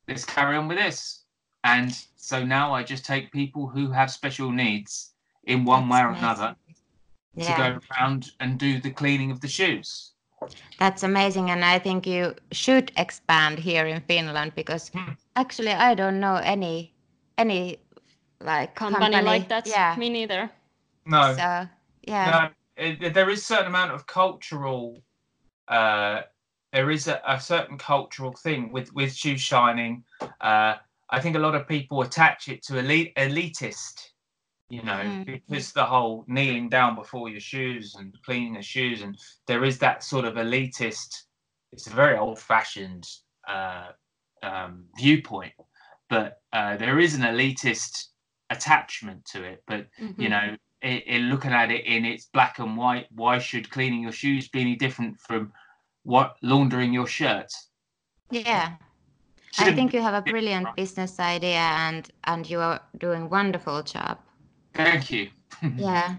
let's 0.09 0.25
carry 0.25 0.57
on 0.57 0.69
with 0.69 0.79
this 0.79 1.25
and 1.65 1.99
so 2.17 2.43
now 2.43 2.73
i 2.73 2.83
just 2.83 3.05
take 3.05 3.31
people 3.31 3.67
who 3.67 3.91
have 3.91 4.11
special 4.11 4.51
needs 4.51 5.13
in 5.45 5.65
one 5.65 5.89
That's 5.89 5.93
way 5.93 6.01
or 6.01 6.09
amazing. 6.09 6.25
another 6.25 6.57
yeah. 7.35 7.57
to 7.57 7.63
go 7.63 7.79
around 7.93 8.31
and 8.41 8.59
do 8.59 8.81
the 8.81 8.91
cleaning 8.91 9.31
of 9.31 9.41
the 9.41 9.49
shoes 9.49 10.13
that's 10.79 11.03
amazing, 11.03 11.51
and 11.51 11.65
I 11.65 11.79
think 11.79 12.07
you 12.07 12.35
should 12.51 12.93
expand 12.97 13.59
here 13.59 13.87
in 13.87 14.01
Finland 14.01 14.55
because 14.55 14.89
hmm. 14.89 15.13
actually 15.37 15.73
I 15.73 15.95
don't 15.95 16.19
know 16.19 16.37
any 16.37 16.95
any 17.37 17.79
like 18.41 18.75
company, 18.75 19.05
company. 19.05 19.25
like 19.27 19.49
that. 19.49 19.67
Yeah, 19.67 19.95
me 19.99 20.09
neither. 20.09 20.51
No. 21.05 21.35
So 21.35 21.69
yeah. 22.09 22.31
No, 22.31 22.49
it, 22.77 23.15
there 23.15 23.31
is 23.31 23.45
certain 23.45 23.67
amount 23.67 23.93
of 23.93 24.07
cultural. 24.07 25.03
Uh, 25.69 26.23
there 26.73 26.91
is 26.91 27.09
a, 27.09 27.21
a 27.27 27.41
certain 27.41 27.79
cultural 27.79 28.33
thing 28.33 28.73
with 28.73 28.93
with 28.95 29.15
shoe 29.15 29.39
shining. 29.39 30.05
Uh, 30.41 30.75
I 31.11 31.21
think 31.21 31.37
a 31.37 31.41
lot 31.41 31.55
of 31.55 31.67
people 31.67 32.03
attach 32.03 32.49
it 32.49 32.63
to 32.65 32.79
elite 32.79 33.15
elitist 33.17 34.11
you 34.71 34.83
know, 34.85 34.93
mm. 34.93 35.27
because 35.27 35.73
the 35.73 35.85
whole 35.85 36.25
kneeling 36.29 36.69
down 36.69 36.95
before 36.95 37.29
your 37.29 37.41
shoes 37.41 37.97
and 37.99 38.17
cleaning 38.25 38.55
the 38.55 38.63
shoes, 38.63 39.03
and 39.03 39.19
there 39.47 39.65
is 39.65 39.79
that 39.81 40.05
sort 40.05 40.25
of 40.25 40.35
elitist. 40.35 41.25
It's 41.73 41.89
a 41.89 41.91
very 41.91 42.17
old-fashioned 42.17 43.05
uh, 43.49 43.89
um, 44.45 44.85
viewpoint, 44.97 45.53
but 46.09 46.41
uh, 46.53 46.77
there 46.77 47.01
is 47.01 47.15
an 47.15 47.23
elitist 47.23 48.07
attachment 48.51 49.25
to 49.27 49.43
it. 49.43 49.63
But 49.67 49.87
mm-hmm. 50.01 50.23
you 50.23 50.29
know, 50.29 50.57
in 50.83 51.31
looking 51.31 51.53
at 51.53 51.71
it 51.71 51.85
in 51.85 52.05
its 52.05 52.27
black 52.27 52.59
and 52.59 52.77
white, 52.77 53.07
why 53.15 53.39
should 53.39 53.71
cleaning 53.71 54.03
your 54.03 54.13
shoes 54.13 54.49
be 54.49 54.61
any 54.61 54.77
different 54.77 55.19
from 55.21 55.53
what 56.05 56.37
laundering 56.43 56.93
your 56.93 57.07
shirt? 57.07 57.53
Yeah, 58.31 58.77
I 59.59 59.73
think 59.73 59.93
you 59.93 60.01
have 60.01 60.15
a 60.15 60.23
brilliant 60.23 60.75
business 60.77 61.19
idea 61.19 61.59
and 61.59 62.09
and 62.25 62.49
you 62.49 62.61
are 62.61 62.81
doing 62.99 63.29
wonderful 63.29 63.83
job. 63.83 64.19
Thank 64.75 65.11
you. 65.11 65.31
yeah. 65.77 66.17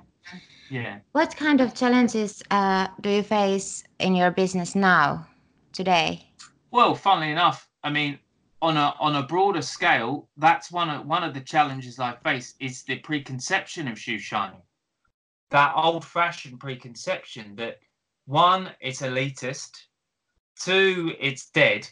Yeah. 0.69 0.99
What 1.11 1.35
kind 1.35 1.59
of 1.59 1.73
challenges 1.73 2.41
uh, 2.49 2.87
do 3.01 3.09
you 3.09 3.23
face 3.23 3.83
in 3.99 4.15
your 4.15 4.31
business 4.31 4.73
now, 4.73 5.27
today? 5.73 6.25
Well, 6.71 6.95
funnily 6.95 7.31
enough, 7.31 7.67
I 7.83 7.89
mean, 7.89 8.19
on 8.61 8.77
a 8.77 8.93
on 8.99 9.15
a 9.15 9.23
broader 9.23 9.61
scale, 9.61 10.29
that's 10.37 10.71
one 10.71 10.89
of 10.89 11.05
one 11.05 11.23
of 11.23 11.33
the 11.33 11.41
challenges 11.41 11.99
I 11.99 12.15
face 12.23 12.55
is 12.59 12.83
the 12.83 12.99
preconception 12.99 13.87
of 13.87 13.99
shoe 13.99 14.19
shining. 14.19 14.61
That 15.49 15.73
old-fashioned 15.75 16.59
preconception 16.59 17.55
that 17.57 17.79
one, 18.25 18.71
it's 18.79 19.01
elitist, 19.01 19.71
two, 20.57 21.13
it's 21.19 21.49
dead, 21.49 21.89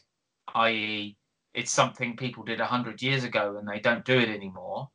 i.e., 0.55 1.17
it's 1.53 1.71
something 1.71 2.15
people 2.15 2.43
did 2.43 2.62
a 2.62 2.65
hundred 2.65 3.01
years 3.01 3.23
ago 3.23 3.58
and 3.58 3.67
they 3.67 3.79
don't 3.79 4.05
do 4.05 4.17
it 4.17 4.29
anymore. 4.29 4.89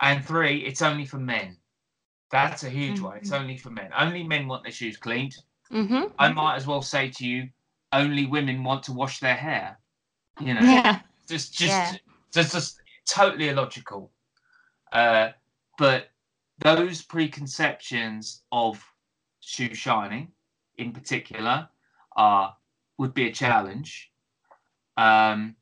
And 0.00 0.24
three, 0.24 0.58
it's 0.58 0.82
only 0.82 1.06
for 1.06 1.18
men. 1.18 1.56
That's 2.30 2.64
a 2.64 2.70
huge 2.70 2.96
mm-hmm. 2.96 3.04
one. 3.04 3.16
It's 3.18 3.32
only 3.32 3.56
for 3.56 3.70
men. 3.70 3.90
Only 3.96 4.22
men 4.22 4.46
want 4.46 4.62
their 4.62 4.72
shoes 4.72 4.96
cleaned. 4.96 5.34
Mm-hmm. 5.72 6.12
I 6.18 6.32
might 6.32 6.56
as 6.56 6.66
well 6.66 6.82
say 6.82 7.10
to 7.10 7.26
you, 7.26 7.48
only 7.92 8.26
women 8.26 8.62
want 8.62 8.82
to 8.84 8.92
wash 8.92 9.20
their 9.20 9.34
hair. 9.34 9.78
You 10.46 10.54
know, 10.54 10.60
yeah. 10.60 11.00
just 11.28 11.54
just 11.54 11.70
yeah. 11.70 11.94
just, 12.32 12.52
just 12.52 12.80
totally 13.08 13.48
illogical. 13.48 14.10
Uh, 14.92 15.30
but 15.78 16.10
those 16.58 17.02
preconceptions 17.02 18.42
of 18.52 18.82
shoe 19.40 19.74
shining, 19.74 20.28
in 20.76 20.92
particular, 20.92 21.68
are 22.16 22.56
would 22.98 23.14
be 23.14 23.26
a 23.26 23.32
challenge. 23.32 24.10
Um, 24.96 25.56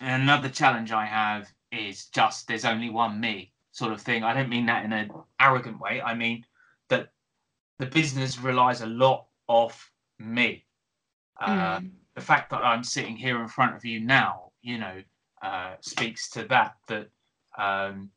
and 0.00 0.22
another 0.22 0.48
challenge 0.48 0.92
I 0.92 1.04
have 1.04 1.48
is 1.72 2.06
just 2.06 2.48
there's 2.48 2.64
only 2.64 2.90
one 2.90 3.20
me 3.20 3.52
sort 3.72 3.92
of 3.92 4.00
thing. 4.00 4.24
I 4.24 4.32
don't 4.32 4.48
mean 4.48 4.66
that 4.66 4.84
in 4.84 4.92
an 4.92 5.10
arrogant 5.40 5.80
way. 5.80 6.00
I 6.00 6.14
mean 6.14 6.44
that 6.88 7.12
the 7.78 7.86
business 7.86 8.38
relies 8.38 8.80
a 8.80 8.86
lot 8.86 9.26
off 9.48 9.90
me. 10.18 10.64
Mm. 11.42 11.90
The 12.14 12.20
fact 12.20 12.50
that 12.50 12.64
I'm 12.64 12.84
sitting 12.84 13.16
here 13.16 13.40
in 13.40 13.48
front 13.48 13.76
of 13.76 13.84
you 13.84 14.00
now, 14.00 14.50
you 14.62 14.78
know, 14.78 15.02
uh, 15.42 15.74
speaks 15.80 16.28
to 16.30 16.44
that. 16.48 16.74
That 16.88 17.08
um, 17.56 18.10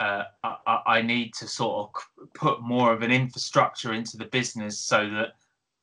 uh, 0.00 0.24
I, 0.44 0.80
I, 0.86 1.02
need 1.02 1.34
to 1.34 1.48
sort 1.48 1.90
of 1.90 2.28
put 2.34 2.62
more 2.62 2.92
of 2.92 3.02
an 3.02 3.10
infrastructure 3.10 3.92
into 3.92 4.16
the 4.16 4.26
business 4.26 4.78
so 4.78 5.10
that 5.10 5.32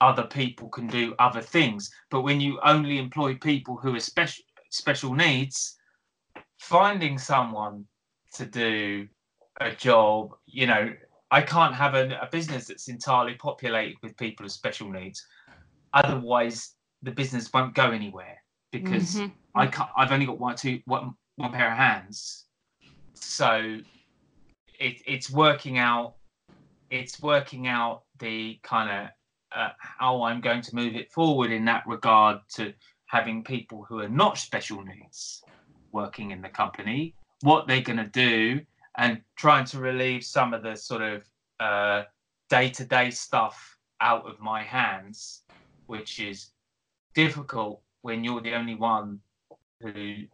other 0.01 0.23
people 0.23 0.69
can 0.69 0.87
do 0.87 1.13
other 1.19 1.41
things. 1.41 1.91
But 2.09 2.21
when 2.21 2.39
you 2.39 2.59
only 2.63 2.97
employ 2.97 3.35
people 3.35 3.75
who 3.75 3.95
are 3.95 3.99
special 3.99 4.43
special 4.69 5.13
needs, 5.13 5.77
finding 6.59 7.17
someone 7.17 7.85
to 8.33 8.45
do 8.45 9.07
a 9.61 9.71
job, 9.71 10.33
you 10.45 10.67
know, 10.67 10.93
I 11.31 11.41
can't 11.41 11.73
have 11.73 11.95
a, 11.95 12.17
a 12.21 12.29
business 12.31 12.67
that's 12.67 12.87
entirely 12.87 13.35
populated 13.35 13.95
with 14.03 14.17
people 14.17 14.43
with 14.43 14.51
special 14.51 14.91
needs. 14.91 15.25
Otherwise, 15.93 16.74
the 17.05 17.11
business 17.11 17.51
won't 17.53 17.73
go 17.73 17.91
anywhere 17.91 18.41
because 18.71 19.15
mm-hmm. 19.15 19.27
I 19.53 19.67
can't. 19.67 19.89
I've 19.95 20.11
only 20.11 20.25
got 20.25 20.39
one, 20.39 20.55
two, 20.55 20.81
one, 20.85 21.13
one 21.37 21.51
pair 21.51 21.71
of 21.71 21.77
hands. 21.77 22.45
So 23.13 23.77
it, 24.79 25.01
it's 25.05 25.31
working 25.31 25.77
out 25.77 26.15
it's 26.89 27.21
working 27.21 27.67
out 27.67 28.03
the 28.19 28.59
kind 28.63 28.89
of 28.89 29.09
uh, 29.55 29.69
how 29.79 30.23
I'm 30.23 30.41
going 30.41 30.61
to 30.61 30.75
move 30.75 30.95
it 30.95 31.11
forward 31.11 31.51
in 31.51 31.65
that 31.65 31.83
regard 31.87 32.39
to 32.55 32.73
having 33.07 33.43
people 33.43 33.85
who 33.87 33.99
are 33.99 34.09
not 34.09 34.37
special 34.37 34.83
needs 34.83 35.43
working 35.91 36.31
in 36.31 36.41
the 36.41 36.49
company, 36.49 37.15
what 37.41 37.67
they're 37.67 37.81
going 37.81 37.97
to 37.97 38.07
do, 38.07 38.59
and 38.97 39.21
trying 39.37 39.65
to 39.65 39.79
relieve 39.79 40.23
some 40.23 40.53
of 40.53 40.61
the 40.61 40.75
sort 40.75 41.01
of 41.01 42.05
day 42.49 42.69
to 42.69 42.85
day 42.85 43.09
stuff 43.09 43.77
out 44.01 44.27
of 44.27 44.39
my 44.39 44.61
hands, 44.61 45.43
which 45.87 46.19
is 46.19 46.47
difficult 47.15 47.81
when 48.01 48.23
you're 48.23 48.41
the 48.41 48.53
only 48.53 48.75
one 48.75 49.19
who 49.81 50.25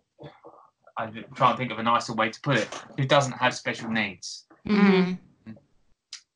I'm 0.98 1.26
trying 1.36 1.54
to 1.54 1.58
think 1.58 1.72
of 1.72 1.80
a 1.80 1.84
nicer 1.84 2.14
way 2.14 2.30
to 2.30 2.42
put 2.42 2.58
it, 2.58 2.68
who 2.98 3.06
doesn't 3.06 3.34
have 3.34 3.56
special 3.56 3.90
needs. 3.90 4.46
Mm-hmm. 4.68 5.14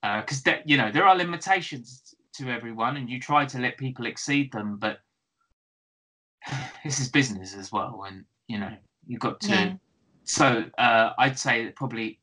Because 0.02 0.46
uh, 0.48 0.58
you 0.66 0.78
know 0.78 0.92
there 0.92 1.06
are 1.06 1.16
limitations 1.16 2.16
to 2.38 2.50
everyone, 2.50 2.98
and 2.98 3.10
you 3.10 3.20
try 3.20 3.46
to 3.46 3.60
let 3.60 3.78
people 3.78 4.06
exceed 4.06 4.52
them, 4.52 4.78
but 4.78 5.00
this 6.84 7.00
is 7.00 7.10
business 7.10 7.56
as 7.56 7.72
well, 7.72 8.06
and 8.08 8.24
you 8.48 8.60
know 8.60 8.72
you've 9.08 9.20
got 9.20 9.40
to. 9.42 9.50
Yeah. 9.50 9.74
So 10.24 10.66
uh, 10.78 11.12
I'd 11.18 11.38
say 11.38 11.66
that 11.66 11.76
probably 11.76 12.20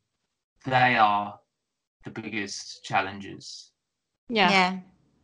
they 0.64 0.96
are 0.96 1.38
the 2.04 2.10
biggest 2.10 2.84
challenges. 2.84 3.70
Yeah. 4.28 4.50
Yeah. 4.50 4.78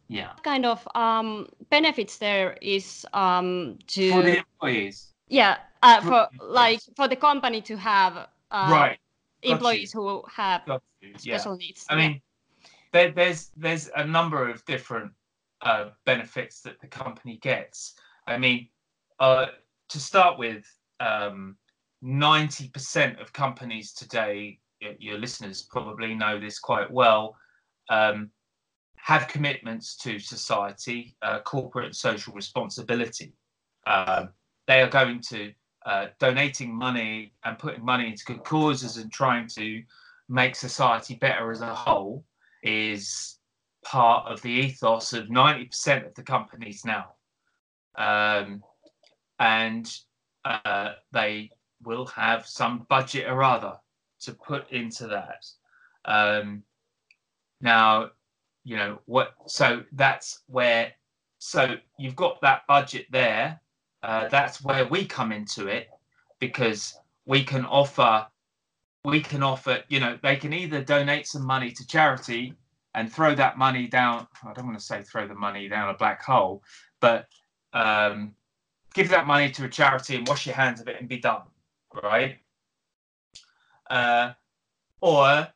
Yeah. 0.09 0.29
What 0.29 0.43
kind 0.43 0.65
of 0.67 0.89
um, 0.95 1.49
benefits 1.71 2.19
there 2.19 2.57
is 2.63 3.07
um, 3.13 3.79
to 3.89 4.11
for 4.11 4.23
the 4.23 4.39
employees. 4.39 5.13
Yeah, 5.29 5.59
uh, 5.83 6.01
for 6.01 6.29
like 6.41 6.81
for 6.97 7.09
the 7.09 7.17
company 7.17 7.61
to 7.63 7.77
have 7.77 8.17
uh, 8.51 8.69
right 8.71 8.99
employees 9.43 9.93
who 9.93 10.23
have 10.35 10.63
yeah. 10.67 10.77
special 11.17 11.57
needs. 11.57 11.85
I 11.91 11.97
mean, 11.97 12.21
there, 12.93 13.11
there's 13.11 13.51
there's 13.57 13.91
a 13.95 14.07
number 14.07 14.49
of 14.49 14.65
different 14.65 15.13
uh, 15.61 15.91
benefits 16.07 16.63
that 16.63 16.81
the 16.81 16.87
company 16.87 17.39
gets. 17.43 17.95
I 18.27 18.39
mean, 18.39 18.69
uh, 19.21 19.47
to 19.89 20.01
start 20.01 20.39
with, 20.39 20.65
um, 21.01 21.57
90% 22.05 23.21
of 23.21 23.33
companies 23.33 23.93
today, 23.93 24.59
your 24.99 25.19
listeners 25.19 25.63
probably 25.63 26.15
know 26.15 26.39
this 26.39 26.59
quite 26.59 26.91
well, 26.91 27.37
um, 27.91 28.31
have 29.01 29.29
commitments 29.29 29.97
to 29.97 30.19
society, 30.19 31.17
uh, 31.23 31.41
corporate 31.41 31.87
and 31.87 31.97
social 31.97 32.35
responsibility. 32.35 33.33
Um, 33.87 34.31
they 34.67 34.83
are 34.83 34.89
going 34.89 35.21
to 35.31 35.53
uh, 35.87 36.07
donating 36.19 36.75
money 36.75 37.33
and 37.45 37.59
putting 37.59 37.85
money 37.85 38.09
into 38.09 38.25
good 38.25 38.45
causes 38.45 38.99
and 38.99 39.11
trying 39.11 39.47
to 39.49 39.83
make 40.29 40.55
society 40.55 41.15
better 41.15 41.51
as 41.51 41.63
a 41.63 41.75
whole 41.75 42.25
is 42.63 43.39
part 43.85 44.27
of 44.31 44.43
the 44.43 44.51
ethos 44.51 45.13
of 45.13 45.29
90% 45.29 46.07
of 46.07 46.15
the 46.15 46.23
companies 46.23 46.85
now. 46.85 47.15
Um, 47.97 48.63
and 49.39 49.91
uh, 50.45 50.93
they 51.13 51.51
will 51.83 52.07
have 52.07 52.47
some 52.47 52.87
budget 52.89 53.27
or 53.29 53.43
other 53.43 53.75
to 54.21 54.33
put 54.35 54.71
into 54.71 55.07
that. 55.07 55.45
Um, 56.05 56.65
now, 57.61 58.11
you 58.65 58.77
know 58.77 58.99
what? 59.07 59.35
So 59.47 59.83
that's 59.93 60.43
where. 60.47 60.93
So 61.39 61.77
you've 61.99 62.17
got 62.17 62.41
that 62.43 62.63
budget 62.67 63.07
there. 63.11 63.61
Uh, 64.03 64.29
that's 64.29 64.63
where 64.63 64.87
we 64.87 65.05
come 65.05 65.33
into 65.33 65.67
it 65.67 65.89
because 66.41 66.99
we 67.27 67.43
can 67.45 67.65
offer. 67.65 68.27
We 69.05 69.21
can 69.21 69.43
offer. 69.43 69.83
You 69.89 70.01
know, 70.01 70.19
they 70.23 70.37
can 70.37 70.53
either 70.53 70.83
donate 70.83 71.27
some 71.27 71.47
money 71.47 71.71
to 71.71 71.87
charity 71.87 72.55
and 72.95 73.13
throw 73.13 73.35
that 73.35 73.59
money 73.59 73.87
down. 73.87 74.27
I 74.45 74.53
don't 74.53 74.67
want 74.67 74.79
to 74.79 74.85
say 74.85 75.03
throw 75.03 75.29
the 75.29 75.35
money 75.35 75.69
down 75.69 75.91
a 75.91 75.97
black 75.97 76.23
hole, 76.23 76.63
but 77.01 77.27
um, 77.73 78.35
give 78.95 79.09
that 79.11 79.27
money 79.27 79.51
to 79.53 79.65
a 79.65 79.69
charity 79.69 80.17
and 80.17 80.27
wash 80.27 80.47
your 80.47 80.55
hands 80.55 80.81
of 80.81 80.89
it 80.89 80.97
and 80.99 81.09
be 81.09 81.19
done, 81.19 81.43
right? 82.03 82.39
Uh, 83.89 84.33
or 85.01 85.47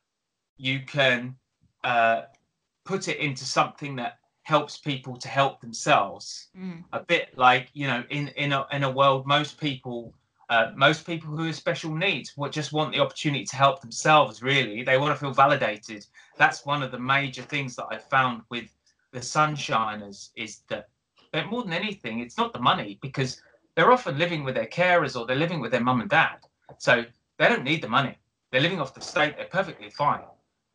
you 0.56 0.80
can 0.86 1.34
uh, 1.84 2.22
put 2.84 3.08
it 3.08 3.18
into 3.18 3.44
something 3.44 3.96
that 3.96 4.18
helps 4.42 4.76
people 4.76 5.16
to 5.16 5.28
help 5.28 5.60
themselves. 5.60 6.48
Mm. 6.58 6.84
A 6.92 7.00
bit 7.00 7.36
like 7.36 7.68
you 7.74 7.86
know, 7.86 8.04
in 8.10 8.28
in 8.28 8.52
a 8.52 8.66
in 8.72 8.84
a 8.84 8.90
world, 8.90 9.26
most 9.26 9.60
people. 9.60 10.14
Uh, 10.50 10.70
most 10.76 11.06
people 11.06 11.30
who 11.30 11.44
have 11.44 11.56
special 11.56 11.94
needs 11.94 12.36
would 12.36 12.52
just 12.52 12.74
want 12.74 12.92
the 12.92 13.00
opportunity 13.00 13.42
to 13.42 13.56
help 13.56 13.80
themselves 13.80 14.42
really 14.42 14.82
they 14.82 14.98
want 14.98 15.10
to 15.10 15.18
feel 15.18 15.32
validated 15.32 16.04
that's 16.36 16.66
one 16.66 16.82
of 16.82 16.90
the 16.90 16.98
major 16.98 17.40
things 17.40 17.74
that 17.74 17.86
i 17.90 17.96
found 17.96 18.42
with 18.50 18.68
the 19.12 19.20
sunshiners 19.20 20.28
is 20.36 20.58
that 20.68 20.88
but 21.32 21.46
more 21.46 21.62
than 21.62 21.72
anything, 21.72 22.20
it's 22.20 22.36
not 22.36 22.52
the 22.52 22.60
money 22.60 22.98
because 23.00 23.40
they're 23.74 23.90
often 23.90 24.18
living 24.18 24.44
with 24.44 24.54
their 24.54 24.66
carers 24.66 25.18
or 25.18 25.26
they're 25.26 25.34
living 25.34 25.60
with 25.60 25.72
their 25.72 25.80
mum 25.80 26.02
and 26.02 26.10
dad. 26.10 26.36
So 26.78 27.04
they 27.38 27.48
don't 27.48 27.64
need 27.64 27.82
the 27.82 27.88
money. 27.88 28.18
They're 28.50 28.60
living 28.60 28.80
off 28.80 28.94
the 28.94 29.00
state. 29.00 29.36
They're 29.36 29.46
perfectly 29.46 29.88
fine. 29.88 30.20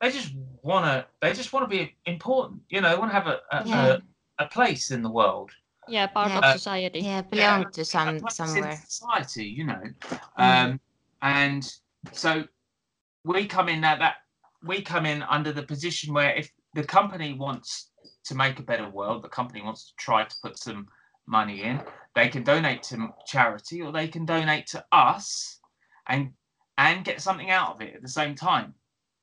They 0.02 0.12
just 0.12 0.34
want 0.62 0.86
to. 0.86 1.06
They 1.22 1.34
just 1.34 1.54
want 1.54 1.70
to 1.70 1.78
be 1.78 1.96
important. 2.06 2.62
You 2.70 2.82
know, 2.82 2.90
they 2.90 2.98
want 2.98 3.12
to 3.12 3.16
have 3.16 3.28
a 3.28 3.40
a, 3.52 3.64
yeah. 3.66 3.98
a, 4.40 4.44
a 4.46 4.48
place 4.48 4.92
in 4.92 5.02
the 5.02 5.10
world. 5.10 5.52
Yeah, 5.88 6.08
part 6.08 6.30
yeah. 6.30 6.40
of 6.40 6.60
society. 6.60 7.00
Yeah, 7.00 7.22
belong 7.22 7.62
yeah, 7.62 7.70
to 7.70 7.86
some 7.86 8.20
somewhere. 8.30 8.80
society, 8.88 9.46
you 9.46 9.66
know. 9.66 9.82
Mm. 10.12 10.20
Um, 10.38 10.80
and 11.22 11.74
so 12.12 12.44
we 13.24 13.46
come 13.46 13.70
in 13.70 13.82
that 13.82 14.00
that 14.00 14.16
we 14.64 14.82
come 14.82 15.06
in 15.06 15.24
under 15.24 15.52
the 15.52 15.64
position 15.64 16.14
where 16.14 16.36
if 16.36 16.52
the 16.74 16.84
company 16.84 17.34
wants 17.34 17.92
to 18.26 18.36
make 18.36 18.60
a 18.60 18.64
better 18.64 18.90
world, 18.90 19.24
the 19.24 19.30
company 19.30 19.62
wants 19.62 19.88
to 19.88 19.96
try 19.98 20.24
to 20.24 20.36
put 20.44 20.60
some 20.60 20.88
money 21.26 21.64
in, 21.64 21.82
they 22.16 22.28
can 22.28 22.44
donate 22.44 22.84
to 22.84 23.10
charity 23.26 23.82
or 23.82 23.92
they 23.92 24.08
can 24.08 24.26
donate 24.26 24.68
to 24.68 24.84
us 24.92 25.60
and 26.08 26.32
and 26.78 27.06
get 27.06 27.22
something 27.22 27.50
out 27.50 27.76
of 27.76 27.82
it 27.82 27.96
at 27.96 28.02
the 28.02 28.10
same 28.10 28.36
time. 28.36 28.74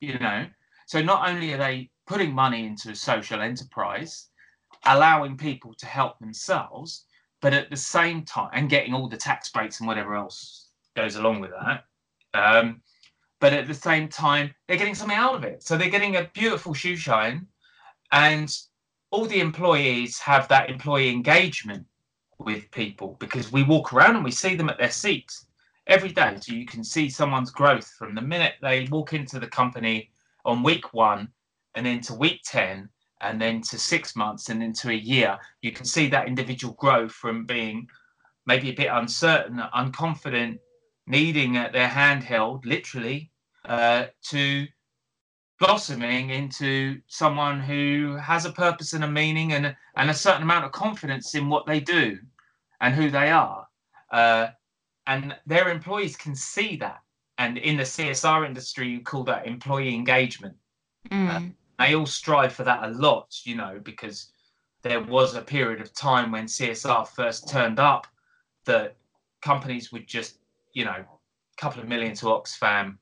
You 0.01 0.19
know, 0.19 0.47
so 0.87 1.03
not 1.03 1.29
only 1.29 1.53
are 1.53 1.59
they 1.59 1.91
putting 2.07 2.33
money 2.33 2.67
into 2.67 2.91
a 2.91 2.95
social 2.95 3.41
enterprise, 3.41 4.29
allowing 4.87 5.37
people 5.37 5.75
to 5.79 5.87
help 5.87 6.19
themselves, 6.19 7.07
but 7.41 7.55
at 7.55 7.71
the 7.71 7.77
same 7.77 8.25
time 8.25 8.51
and 8.53 8.71
getting 8.71 8.95
all 8.95 9.09
the 9.09 9.17
tax 9.17 9.51
breaks 9.51 9.81
and 9.81 9.87
whatever 9.87 10.15
else 10.15 10.71
goes 10.97 11.17
along 11.17 11.41
with 11.41 11.51
that. 11.51 11.85
Um, 12.35 12.83
but 13.41 13.53
at 13.53 13.67
the 13.67 13.75
same 13.75 14.09
time, 14.09 14.55
they're 14.67 14.77
getting 14.77 14.95
something 14.95 15.17
out 15.17 15.35
of 15.35 15.45
it. 15.45 15.63
So 15.63 15.77
they're 15.77 15.91
getting 15.91 16.17
a 16.17 16.31
beautiful 16.35 16.75
shoe 16.75 16.97
shine 16.97 17.47
and 18.13 18.55
all 19.11 19.27
the 19.27 19.41
employees 19.41 20.19
have 20.19 20.49
that 20.49 20.71
employee 20.71 21.11
engagement 21.11 21.87
with 22.39 22.71
people 22.71 23.17
because 23.21 23.53
we 23.53 23.63
walk 23.63 23.93
around 23.93 24.17
and 24.17 24.25
we 24.25 24.31
see 24.31 24.55
them 24.55 24.69
at 24.69 24.79
their 24.79 24.91
seats 24.91 25.47
every 25.87 26.11
day. 26.11 26.37
So 26.41 26.53
you 26.53 26.67
can 26.67 26.83
see 26.83 27.09
someone's 27.09 27.51
growth 27.51 27.89
from 27.99 28.15
the 28.15 28.23
minute 28.23 28.55
they 28.61 28.89
walk 28.91 29.13
into 29.13 29.39
the 29.39 29.47
company 29.47 30.11
on 30.45 30.63
week 30.63 30.93
one 30.93 31.29
and 31.75 31.87
into 31.87 32.15
week 32.15 32.41
10 32.45 32.89
and 33.21 33.41
then 33.41 33.61
to 33.63 33.79
six 33.79 34.15
months 34.15 34.49
and 34.49 34.63
into 34.63 34.91
a 34.91 34.95
year. 34.95 35.39
You 35.63 35.73
can 35.73 35.87
see 35.87 36.09
that 36.09 36.29
individual 36.29 36.75
grow 36.75 37.09
from 37.09 37.47
being 37.47 37.89
maybe 38.47 38.71
a 38.71 38.75
bit 38.75 38.89
uncertain, 38.93 39.63
unconfident, 39.75 40.59
needing 41.07 41.55
their 41.55 41.89
hand 41.89 42.23
held 42.23 42.65
literally 42.67 43.31
uh, 43.65 44.07
to 44.31 44.67
blossoming 45.59 46.31
into 46.31 47.01
someone 47.07 47.61
who 47.61 48.17
has 48.21 48.45
a 48.45 48.53
purpose 48.53 48.93
and 48.93 49.05
a 49.05 49.11
meaning 49.11 49.53
and, 49.53 49.75
and 49.97 50.11
a 50.11 50.15
certain 50.15 50.43
amount 50.43 50.65
of 50.65 50.73
confidence 50.73 51.35
in 51.35 51.49
what 51.49 51.67
they 51.67 51.81
do 51.81 52.19
and 52.81 52.95
who 52.95 53.11
they 53.11 53.31
are. 53.31 53.67
Uh, 54.13 54.49
and 55.07 55.35
their 55.47 55.71
employees 55.71 56.17
can 56.17 56.35
see 56.35 56.77
that. 56.77 57.01
And 57.39 57.59
in 57.59 57.77
the 57.77 57.83
CSR 57.83 58.47
industry, 58.47 58.89
you 58.89 59.01
call 59.01 59.25
that 59.25 59.47
employee 59.47 59.95
engagement. 59.95 60.55
Mm. 61.11 61.29
Uh, 61.29 61.53
they 61.79 61.95
all 61.95 62.07
strive 62.07 62.53
for 62.53 62.65
that 62.65 62.85
a 62.85 62.89
lot, 62.89 63.35
you 63.45 63.57
know, 63.57 63.81
because 63.83 64.31
there 64.83 65.03
was 65.03 65.35
a 65.35 65.43
period 65.43 65.81
of 65.81 65.93
time 65.93 66.31
when 66.31 66.47
CSR 66.47 67.09
first 67.09 67.49
turned 67.49 67.81
up 67.81 68.07
that 68.67 68.97
companies 69.43 69.91
would 69.91 70.07
just, 70.07 70.39
you 70.73 70.85
know, 70.85 70.93
a 70.93 71.07
couple 71.57 71.83
of 71.83 71.89
million 71.89 72.15
to 72.15 72.27
Oxfam, 72.27 72.99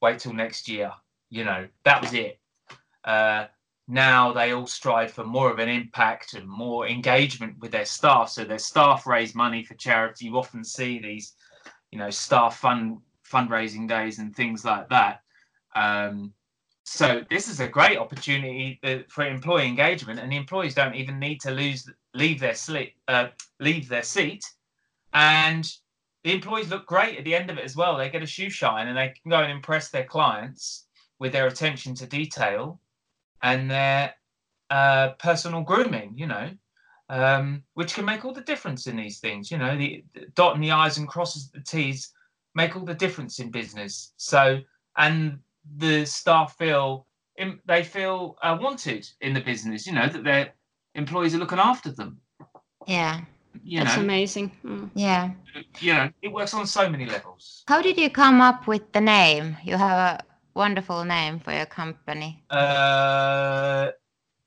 wait 0.00 0.18
till 0.18 0.32
next 0.32 0.68
year, 0.68 0.92
you 1.30 1.44
know, 1.44 1.66
that 1.84 2.00
was 2.00 2.14
it. 2.14 2.38
Uh, 3.04 3.46
now 3.88 4.32
they 4.32 4.52
all 4.52 4.66
strive 4.66 5.12
for 5.12 5.24
more 5.24 5.50
of 5.50 5.58
an 5.58 5.68
impact 5.68 6.34
and 6.34 6.48
more 6.48 6.88
engagement 6.88 7.56
with 7.60 7.70
their 7.70 7.84
staff. 7.84 8.30
So 8.30 8.44
their 8.44 8.58
staff 8.58 9.06
raise 9.06 9.34
money 9.34 9.62
for 9.62 9.74
charity. 9.74 10.26
You 10.26 10.36
often 10.36 10.64
see 10.64 10.98
these, 10.98 11.34
you 11.90 11.98
know, 11.98 12.10
staff 12.10 12.58
fund 12.58 12.98
fundraising 13.30 13.88
days 13.88 14.18
and 14.18 14.34
things 14.34 14.64
like 14.64 14.88
that. 14.88 15.20
Um, 15.74 16.32
so 16.84 17.22
this 17.28 17.48
is 17.48 17.60
a 17.60 17.68
great 17.68 17.98
opportunity 17.98 18.78
uh, 18.84 18.98
for 19.08 19.26
employee 19.26 19.66
engagement, 19.66 20.20
and 20.20 20.30
the 20.30 20.36
employees 20.36 20.74
don't 20.74 20.94
even 20.94 21.18
need 21.18 21.40
to 21.40 21.50
lose 21.50 21.88
leave 22.14 22.40
their 22.40 22.54
sleep 22.54 22.94
uh, 23.08 23.28
leave 23.60 23.88
their 23.88 24.04
seat, 24.04 24.44
and 25.12 25.70
the 26.22 26.32
employees 26.32 26.70
look 26.70 26.86
great 26.86 27.18
at 27.18 27.24
the 27.24 27.34
end 27.34 27.50
of 27.50 27.58
it 27.58 27.64
as 27.64 27.76
well. 27.76 27.96
They 27.96 28.08
get 28.08 28.22
a 28.22 28.26
shoe 28.26 28.50
shine, 28.50 28.88
and 28.88 28.96
they 28.96 29.08
can 29.20 29.30
go 29.30 29.42
and 29.42 29.50
impress 29.50 29.90
their 29.90 30.04
clients 30.04 30.86
with 31.18 31.32
their 31.32 31.46
attention 31.46 31.94
to 31.96 32.06
detail 32.06 32.80
and 33.42 33.70
their 33.70 34.14
uh, 34.70 35.10
personal 35.18 35.62
grooming, 35.62 36.14
you 36.16 36.26
know, 36.26 36.50
um, 37.08 37.62
which 37.74 37.94
can 37.94 38.04
make 38.04 38.24
all 38.24 38.32
the 38.32 38.40
difference 38.40 38.86
in 38.86 38.96
these 38.96 39.18
things. 39.18 39.50
You 39.50 39.58
know, 39.58 39.76
the, 39.76 40.04
the 40.14 40.26
dotting 40.34 40.60
the 40.60 40.72
I's 40.72 40.98
and 40.98 41.08
crosses 41.08 41.50
the 41.50 41.60
T's 41.60 42.12
make 42.56 42.74
all 42.74 42.84
the 42.84 42.94
difference 42.94 43.38
in 43.38 43.50
business. 43.50 44.14
So, 44.16 44.60
and 44.96 45.38
the 45.76 46.06
staff 46.06 46.56
feel 46.56 47.06
they 47.66 47.84
feel 47.84 48.38
uh, 48.42 48.56
wanted 48.60 49.06
in 49.20 49.34
the 49.34 49.42
business. 49.42 49.86
You 49.86 49.92
know 49.92 50.08
that 50.08 50.24
their 50.24 50.54
employees 50.94 51.34
are 51.34 51.38
looking 51.38 51.58
after 51.58 51.92
them. 51.92 52.18
Yeah. 52.86 53.20
You 53.62 53.80
That's 53.80 53.96
know, 53.96 54.02
amazing. 54.02 54.50
Mm. 54.64 54.90
Yeah. 54.94 55.30
You 55.80 55.92
know, 55.94 56.10
it 56.22 56.32
works 56.32 56.54
on 56.54 56.66
so 56.66 56.88
many 56.88 57.06
levels. 57.06 57.62
How 57.68 57.82
did 57.82 57.98
you 57.98 58.10
come 58.10 58.40
up 58.40 58.66
with 58.66 58.90
the 58.92 59.00
name? 59.00 59.56
You 59.64 59.76
have 59.76 59.98
a 59.98 60.24
wonderful 60.54 61.04
name 61.04 61.38
for 61.40 61.52
your 61.52 61.66
company. 61.66 62.42
Uh, 62.50 63.90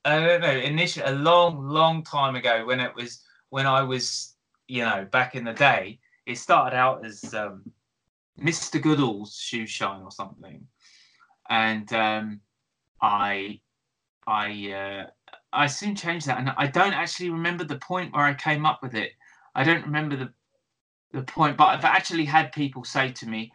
I 0.05 0.19
don't 0.19 0.41
know. 0.41 0.57
Initially, 0.73 1.05
a 1.05 1.11
long, 1.11 1.67
long 1.67 2.03
time 2.03 2.35
ago, 2.35 2.65
when 2.65 2.79
it 2.79 2.95
was 2.95 3.21
when 3.49 3.65
I 3.67 3.81
was, 3.83 4.35
you 4.67 4.83
know, 4.83 5.07
back 5.11 5.35
in 5.35 5.43
the 5.43 5.53
day, 5.53 5.99
it 6.25 6.37
started 6.37 6.75
out 6.75 7.05
as 7.05 7.33
um, 7.33 7.63
Mr. 8.39 8.81
Goodall's 8.81 9.35
shoe 9.35 9.67
shine 9.67 10.01
or 10.01 10.11
something, 10.11 10.65
and 11.49 11.91
um, 11.93 12.41
I, 13.01 13.59
I, 14.27 14.71
uh, 14.71 15.09
I 15.51 15.67
soon 15.67 15.95
changed 15.95 16.27
that, 16.27 16.37
and 16.39 16.51
I 16.57 16.67
don't 16.67 16.93
actually 16.93 17.29
remember 17.29 17.63
the 17.63 17.77
point 17.77 18.13
where 18.13 18.23
I 18.23 18.33
came 18.33 18.65
up 18.65 18.81
with 18.81 18.95
it. 18.95 19.11
I 19.55 19.63
don't 19.63 19.83
remember 19.83 20.15
the 20.15 20.33
the 21.11 21.23
point, 21.23 21.57
but 21.57 21.69
I've 21.69 21.85
actually 21.85 22.25
had 22.25 22.51
people 22.51 22.83
say 22.83 23.11
to 23.13 23.27
me, 23.27 23.51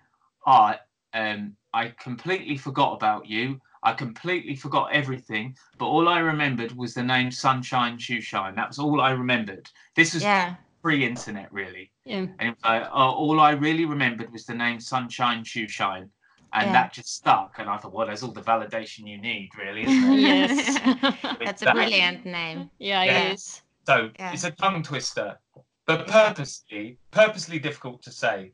"Ah, 0.46 0.76
oh, 1.14 1.18
um, 1.18 1.56
I 1.72 1.88
completely 1.88 2.56
forgot 2.56 2.94
about 2.94 3.26
you. 3.26 3.60
I 3.82 3.92
completely 3.92 4.56
forgot 4.56 4.92
everything, 4.92 5.56
but 5.78 5.86
all 5.86 6.08
I 6.08 6.18
remembered 6.18 6.72
was 6.72 6.94
the 6.94 7.02
name 7.02 7.30
Sunshine 7.30 7.98
Shoe 7.98 8.20
Shine. 8.20 8.54
That 8.54 8.68
was 8.68 8.78
all 8.78 9.00
I 9.00 9.10
remembered. 9.10 9.70
This 9.94 10.14
was 10.14 10.22
yeah. 10.22 10.56
Pre-internet, 10.84 11.50
really. 11.50 11.90
Yeah. 12.04 12.26
And 12.38 12.54
uh, 12.62 12.90
all 12.92 13.40
I 13.40 13.52
really 13.52 13.86
remembered 13.86 14.30
was 14.30 14.44
the 14.44 14.52
name 14.52 14.78
Sunshine 14.78 15.42
Shoe 15.42 15.66
Shine, 15.66 16.10
and 16.52 16.66
yeah. 16.66 16.72
that 16.72 16.92
just 16.92 17.16
stuck. 17.16 17.54
And 17.58 17.70
I 17.70 17.78
thought, 17.78 17.94
well, 17.94 18.06
there's 18.06 18.22
all 18.22 18.32
the 18.32 18.42
validation 18.42 19.08
you 19.08 19.16
need, 19.16 19.48
really, 19.58 19.84
isn't 19.84 20.12
it? 20.12 20.18
yes. 20.20 21.16
That's 21.42 21.62
a 21.62 21.72
brilliant 21.72 22.26
name. 22.26 22.68
Yeah, 22.78 23.02
yeah. 23.02 23.18
it 23.18 23.32
is. 23.32 23.62
So 23.86 24.10
yeah. 24.18 24.32
it's 24.34 24.44
a 24.44 24.50
tongue 24.50 24.82
twister, 24.82 25.38
but 25.86 26.06
purposely, 26.06 26.98
purposely 27.12 27.58
difficult 27.58 28.02
to 28.02 28.12
say. 28.12 28.52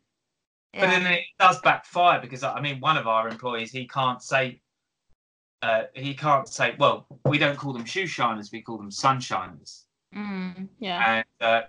Yeah. 0.73 0.83
But 0.83 0.91
then 0.91 1.07
it 1.13 1.25
does 1.41 1.61
backfire 1.63 2.21
because 2.21 2.45
I 2.45 2.61
mean, 2.61 2.79
one 2.79 2.97
of 2.97 3.09
our 3.09 3.29
employees 3.29 3.73
he 3.73 3.89
can't 3.89 4.23
say 4.23 4.61
uh, 5.63 5.83
he 5.95 6.15
can't 6.15 6.49
say, 6.49 6.77
well, 6.79 7.07
we 7.25 7.39
don't 7.39 7.59
call 7.59 7.73
them 7.73 7.85
shoe 7.85 8.07
shiners, 8.07 8.53
we 8.53 8.63
call 8.63 8.79
them 8.79 8.91
sunshiners. 8.91 9.85
Mm, 10.15 10.69
yeah. 10.79 11.17
And 11.17 11.25
uh, 11.41 11.63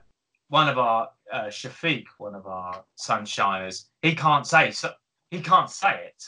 one 0.51 0.67
of 0.67 0.77
our 0.77 1.07
uh, 1.31 1.45
Shafiq, 1.45 2.03
one 2.17 2.35
of 2.35 2.45
our 2.45 2.83
sunshiners, 2.99 3.85
he 4.01 4.13
can't 4.13 4.45
say 4.45 4.69
so. 4.71 4.91
He 5.29 5.39
can't 5.39 5.69
say 5.69 6.07
it. 6.07 6.23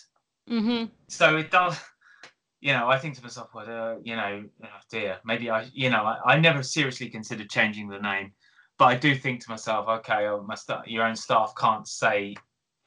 Mm-hmm. 0.50 0.86
So 1.10 1.36
it 1.36 1.52
does. 1.52 1.78
You 2.62 2.72
know, 2.72 2.88
I 2.88 2.98
think 2.98 3.16
to 3.16 3.22
myself, 3.22 3.50
well, 3.54 3.66
uh, 3.70 3.96
you 4.02 4.16
know, 4.16 4.46
oh 4.64 4.68
dear, 4.90 5.18
maybe 5.26 5.50
I, 5.50 5.68
you 5.74 5.90
know, 5.90 6.04
I, 6.06 6.36
I, 6.36 6.40
never 6.40 6.64
seriously 6.64 7.10
considered 7.10 7.50
changing 7.50 7.90
the 7.90 8.00
name, 8.00 8.32
but 8.78 8.86
I 8.86 8.96
do 8.96 9.14
think 9.14 9.44
to 9.44 9.50
myself, 9.50 9.90
okay, 9.90 10.28
oh, 10.28 10.42
my 10.48 10.56
st- 10.56 10.88
your 10.88 11.04
own 11.04 11.18
staff 11.18 11.54
can't 11.60 11.86
say 11.86 12.34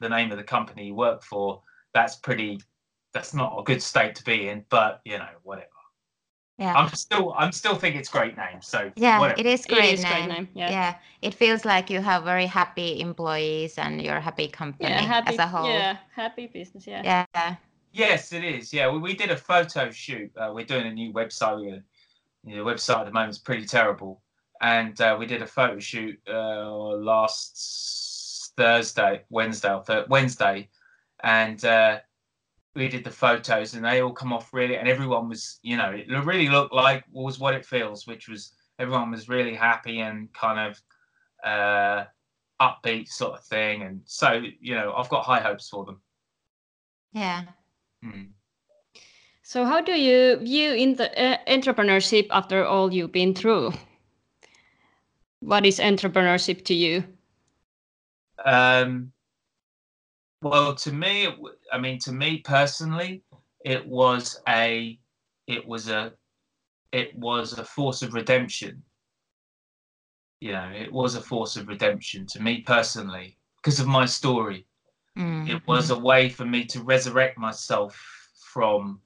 the 0.00 0.08
name 0.08 0.32
of 0.32 0.38
the 0.38 0.44
company 0.44 0.86
you 0.86 0.94
work 0.94 1.22
for. 1.22 1.60
That's 1.92 2.16
pretty 2.16 2.62
that's 3.12 3.34
not 3.34 3.58
a 3.58 3.62
good 3.62 3.82
state 3.82 4.14
to 4.14 4.24
be 4.24 4.48
in, 4.48 4.64
but 4.70 5.02
you 5.04 5.18
know, 5.18 5.28
whatever. 5.42 5.68
Yeah. 6.58 6.74
I'm 6.74 6.88
still 6.94 7.34
I'm 7.36 7.52
still 7.52 7.74
think 7.74 7.96
it's 7.96 8.08
great 8.08 8.36
name. 8.36 8.62
So 8.62 8.90
yeah, 8.96 9.20
whatever. 9.20 9.40
it 9.40 9.46
is 9.46 9.66
great, 9.66 9.84
it 9.84 9.94
is 9.94 10.02
name. 10.02 10.12
great 10.12 10.28
name. 10.28 10.48
Yeah. 10.54 10.70
yeah. 10.70 10.94
It 11.20 11.34
feels 11.34 11.64
like 11.64 11.90
you 11.90 12.00
have 12.00 12.24
very 12.24 12.46
happy 12.46 13.00
employees 13.00 13.76
and 13.76 14.00
you're 14.00 14.16
a 14.16 14.20
happy 14.20 14.48
company 14.48 14.88
yeah, 14.88 15.00
happy, 15.00 15.34
as 15.34 15.38
a 15.38 15.46
whole. 15.46 15.68
Yeah, 15.68 15.98
happy 16.14 16.46
business. 16.46 16.86
Yeah. 16.86 17.26
Yeah. 17.34 17.56
Yes, 17.92 18.32
it 18.32 18.44
is. 18.44 18.72
Yeah, 18.72 18.90
we, 18.90 18.98
we 18.98 19.14
did 19.14 19.30
a 19.30 19.36
photo 19.36 19.90
shoot. 19.90 20.30
Uh, 20.36 20.52
we're 20.54 20.66
doing 20.66 20.86
a 20.86 20.92
new 20.92 21.12
website. 21.12 21.60
We're, 21.60 21.82
the 22.44 22.60
website 22.60 23.00
at 23.00 23.06
the 23.06 23.12
moment 23.12 23.30
is 23.30 23.38
pretty 23.38 23.66
terrible, 23.66 24.20
and 24.60 25.00
uh, 25.00 25.16
we 25.18 25.26
did 25.26 25.42
a 25.42 25.46
photo 25.46 25.78
shoot 25.78 26.18
uh, 26.28 26.70
last 26.70 28.52
Thursday, 28.56 29.22
Wednesday, 29.30 29.80
Wednesday, 30.08 30.68
and 31.24 31.64
uh, 31.64 31.98
we 32.76 32.88
did 32.88 33.02
the 33.02 33.10
photos 33.10 33.74
and 33.74 33.84
they 33.84 34.02
all 34.02 34.12
come 34.12 34.32
off 34.32 34.52
really 34.52 34.76
and 34.76 34.86
everyone 34.86 35.28
was 35.28 35.58
you 35.62 35.76
know 35.76 35.90
it 35.90 36.06
really 36.24 36.48
looked 36.48 36.74
like 36.74 37.02
was 37.10 37.38
what 37.38 37.54
it 37.54 37.64
feels 37.64 38.06
which 38.06 38.28
was 38.28 38.52
everyone 38.78 39.10
was 39.10 39.28
really 39.28 39.54
happy 39.54 40.00
and 40.00 40.32
kind 40.34 40.60
of 40.60 40.80
uh 41.44 42.04
upbeat 42.60 43.08
sort 43.08 43.38
of 43.38 43.44
thing. 43.44 43.82
And 43.82 44.00
so 44.04 44.42
you 44.60 44.74
know 44.74 44.94
i've 44.96 45.08
got 45.08 45.24
high 45.24 45.40
hopes 45.40 45.68
for 45.68 45.84
them. 45.84 46.00
Yeah. 47.12 47.44
Mm. 48.04 48.28
so 49.42 49.64
how 49.64 49.80
do 49.80 49.92
you 49.92 50.36
view 50.36 50.74
in 50.74 50.94
the 50.96 51.08
uh, 51.18 51.38
entrepreneurship 51.48 52.26
after 52.30 52.64
all 52.64 52.92
you've 52.92 53.12
been 53.12 53.34
through? 53.34 53.72
What 55.40 55.64
is 55.64 55.78
entrepreneurship 55.78 56.64
to 56.66 56.74
you? 56.74 57.04
Um 58.44 59.12
well, 60.42 60.74
to 60.74 60.92
me, 60.92 61.28
I 61.72 61.78
mean, 61.78 61.98
to 62.00 62.12
me 62.12 62.38
personally, 62.38 63.22
it 63.64 63.86
was 63.86 64.40
a, 64.48 64.98
it 65.46 65.66
was 65.66 65.88
a, 65.88 66.12
it 66.92 67.16
was 67.18 67.58
a 67.58 67.64
force 67.64 68.02
of 68.02 68.14
redemption. 68.14 68.82
You 70.40 70.52
know, 70.52 70.70
it 70.74 70.92
was 70.92 71.14
a 71.14 71.20
force 71.20 71.56
of 71.56 71.68
redemption 71.68 72.26
to 72.26 72.42
me 72.42 72.60
personally 72.60 73.38
because 73.56 73.80
of 73.80 73.86
my 73.86 74.04
story. 74.04 74.66
Mm-hmm. 75.18 75.56
It 75.56 75.66
was 75.66 75.90
a 75.90 75.98
way 75.98 76.28
for 76.28 76.44
me 76.44 76.64
to 76.66 76.82
resurrect 76.82 77.38
myself 77.38 77.98
from 78.52 79.00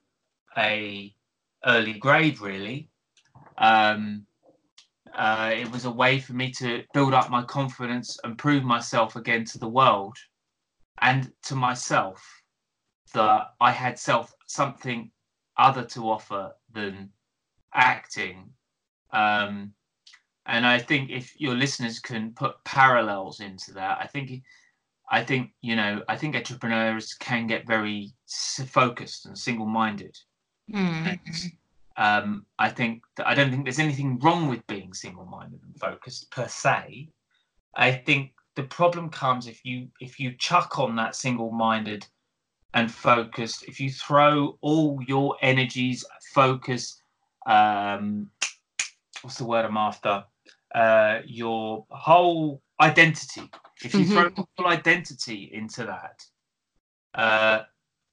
a 0.58 1.14
early 1.64 1.94
grave, 1.94 2.42
really. 2.42 2.88
Um, 3.58 4.26
uh, 5.16 5.52
it 5.54 5.70
was 5.70 5.84
a 5.84 5.90
way 5.90 6.18
for 6.18 6.32
me 6.32 6.50
to 6.52 6.82
build 6.94 7.14
up 7.14 7.30
my 7.30 7.42
confidence 7.42 8.18
and 8.24 8.38
prove 8.38 8.64
myself 8.64 9.16
again 9.16 9.44
to 9.44 9.58
the 9.58 9.68
world 9.68 10.16
and 11.00 11.32
to 11.44 11.54
myself 11.54 12.42
that 13.14 13.54
I 13.60 13.70
had 13.72 13.98
self 13.98 14.34
something 14.46 15.10
other 15.56 15.84
to 15.84 16.08
offer 16.08 16.52
than 16.72 17.10
acting. 17.74 18.50
Um, 19.12 19.72
and 20.46 20.66
I 20.66 20.78
think 20.78 21.10
if 21.10 21.38
your 21.40 21.54
listeners 21.54 21.98
can 21.98 22.32
put 22.32 22.62
parallels 22.64 23.40
into 23.40 23.72
that, 23.74 23.98
I 24.00 24.06
think, 24.06 24.42
I 25.10 25.24
think 25.24 25.50
you 25.60 25.76
know, 25.76 26.02
I 26.08 26.16
think 26.16 26.34
entrepreneurs 26.34 27.14
can 27.14 27.46
get 27.46 27.66
very 27.66 28.12
focused 28.66 29.26
and 29.26 29.36
single-minded. 29.36 30.16
Mm. 30.72 31.18
um, 31.96 32.46
I 32.58 32.68
think 32.68 33.02
that 33.16 33.26
I 33.26 33.34
don't 33.34 33.50
think 33.50 33.64
there's 33.64 33.80
anything 33.80 34.18
wrong 34.20 34.48
with 34.48 34.66
being 34.66 34.94
single-minded 34.94 35.60
and 35.62 35.80
focused 35.80 36.30
per 36.30 36.46
se. 36.46 37.08
I 37.74 37.92
think 37.92 38.32
the 38.60 38.66
problem 38.66 39.08
comes 39.08 39.46
if 39.46 39.64
you 39.64 39.88
if 40.00 40.20
you 40.20 40.32
chuck 40.32 40.78
on 40.78 40.94
that 40.94 41.16
single-minded 41.16 42.06
and 42.74 42.92
focused 42.92 43.64
if 43.66 43.80
you 43.80 43.90
throw 43.90 44.58
all 44.60 45.00
your 45.08 45.34
energies 45.40 46.04
focus 46.34 47.00
um 47.46 48.28
what's 49.22 49.38
the 49.38 49.44
word 49.44 49.64
i'm 49.64 49.78
after 49.78 50.22
uh 50.74 51.20
your 51.24 51.86
whole 51.88 52.60
identity 52.82 53.42
if 53.82 53.94
you 53.94 54.00
mm-hmm. 54.00 54.30
throw 54.30 54.46
full 54.56 54.66
identity 54.66 55.50
into 55.54 55.86
that 55.86 56.22
uh 57.14 57.62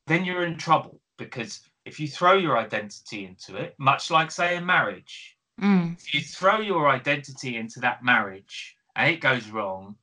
then 0.07 0.23
you're 0.23 0.45
in 0.45 0.57
trouble 0.57 1.01
because 1.17 1.59
if 1.83 1.99
you 1.99 2.07
throw 2.07 2.37
your 2.37 2.57
identity 2.57 3.25
into 3.25 3.57
it 3.57 3.75
much 3.77 4.09
like 4.09 4.31
say 4.31 4.55
a 4.55 4.61
marriage 4.61 5.37
mm. 5.61 5.93
if 5.97 6.13
you 6.13 6.21
throw 6.21 6.61
your 6.61 6.87
identity 6.87 7.57
into 7.57 7.81
that 7.81 8.01
marriage 8.01 8.77
and 8.95 9.13
it 9.13 9.19
goes 9.19 9.49
wrong 9.49 9.95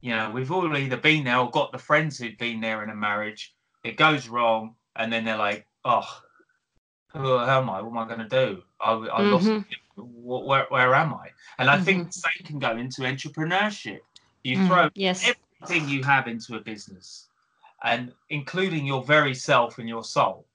you 0.00 0.10
know, 0.14 0.30
we've 0.30 0.50
all 0.50 0.76
either 0.76 0.96
been 0.96 1.24
there 1.24 1.38
or 1.38 1.50
got 1.50 1.72
the 1.72 1.78
friends 1.78 2.18
who've 2.18 2.38
been 2.38 2.60
there 2.60 2.82
in 2.82 2.90
a 2.90 2.94
marriage. 2.94 3.54
It 3.84 3.96
goes 3.96 4.28
wrong, 4.28 4.74
and 4.96 5.12
then 5.12 5.24
they're 5.24 5.36
like, 5.36 5.66
"Oh, 5.84 6.06
who 7.08 7.38
am 7.38 7.70
I? 7.70 7.80
What 7.80 7.90
am 7.90 7.98
I 7.98 8.06
going 8.06 8.28
to 8.28 8.46
do? 8.46 8.62
I, 8.80 8.92
I 8.92 8.96
mm-hmm. 8.96 9.30
lost. 9.30 9.66
Where, 9.96 10.66
where 10.68 10.94
am 10.94 11.14
I?" 11.14 11.28
And 11.58 11.70
I 11.70 11.76
mm-hmm. 11.76 11.84
think 11.84 12.12
the 12.12 12.18
same 12.18 12.46
can 12.46 12.58
go 12.58 12.76
into 12.76 13.02
entrepreneurship. 13.02 14.00
You 14.44 14.58
mm, 14.58 14.68
throw 14.68 14.90
yes. 14.94 15.28
everything 15.60 15.88
you 15.88 16.02
have 16.04 16.28
into 16.28 16.56
a 16.56 16.60
business, 16.60 17.28
and 17.82 18.12
including 18.30 18.86
your 18.86 19.02
very 19.02 19.34
self 19.34 19.78
and 19.78 19.88
your 19.88 20.04
soul. 20.04 20.46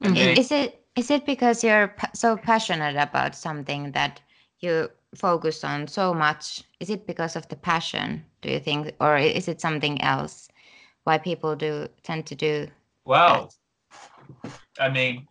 And 0.00 0.16
mm-hmm. 0.16 0.40
is 0.40 0.50
it 0.50 0.84
is 0.96 1.10
it 1.10 1.26
because 1.26 1.62
you're 1.62 1.94
so 2.14 2.36
passionate 2.36 2.96
about 2.96 3.36
something 3.36 3.92
that 3.92 4.20
you 4.60 4.90
focus 5.14 5.64
on 5.64 5.88
so 5.88 6.14
much? 6.14 6.62
Is 6.80 6.90
it 6.90 7.06
because 7.06 7.36
of 7.36 7.48
the 7.48 7.56
passion, 7.56 8.24
do 8.42 8.50
you 8.50 8.60
think, 8.60 8.92
or 9.00 9.16
is 9.16 9.48
it 9.48 9.60
something 9.60 10.00
else? 10.02 10.48
Why 11.04 11.18
people 11.18 11.56
do 11.56 11.88
tend 12.02 12.26
to 12.26 12.34
do? 12.34 12.68
Well, 13.04 13.52
that? 14.76 14.84
I 14.84 14.88
mean, 14.90 15.26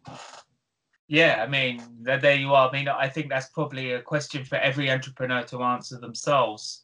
Yeah, 1.07 1.41
I 1.41 1.47
mean, 1.47 1.81
there 2.01 2.35
you 2.35 2.53
are. 2.53 2.67
I 2.67 2.71
mean, 2.71 2.87
I 2.89 3.07
think 3.07 3.29
that's 3.29 3.49
probably 3.49 3.93
a 3.93 4.01
question 4.01 4.43
for 4.43 4.57
every 4.57 4.91
entrepreneur 4.91 5.43
to 5.43 5.63
answer 5.63 5.97
themselves. 5.99 6.83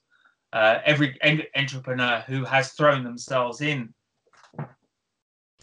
Uh, 0.54 0.80
every 0.86 1.18
en- 1.22 1.44
entrepreneur 1.56 2.24
who 2.28 2.46
has 2.46 2.74
thrown 2.74 3.04
themselves 3.04 3.60
in 3.60 3.94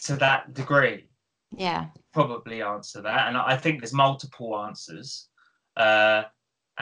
to 0.03 0.17
that 0.17 0.53
degree, 0.53 1.09
yeah, 1.57 1.87
probably 2.13 2.61
answer 2.61 3.01
that. 3.01 3.29
And 3.29 3.37
I 3.37 3.57
think 3.57 3.81
there's 3.81 3.95
multiple 3.95 4.59
answers. 4.59 5.29
Uh, 5.77 6.25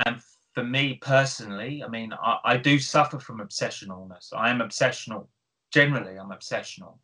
and 0.07 0.21
for 0.55 0.65
me 0.65 0.99
personally, 1.01 1.83
I 1.85 1.89
mean, 1.89 2.13
I, 2.13 2.39
I 2.45 2.57
do 2.57 2.79
suffer 2.79 3.19
from 3.19 3.39
obsessionalness. 3.39 4.33
I 4.35 4.51
am 4.51 4.59
obsessional. 4.59 5.27
Generally, 5.73 6.19
I'm 6.19 6.31
obsessional. 6.31 6.99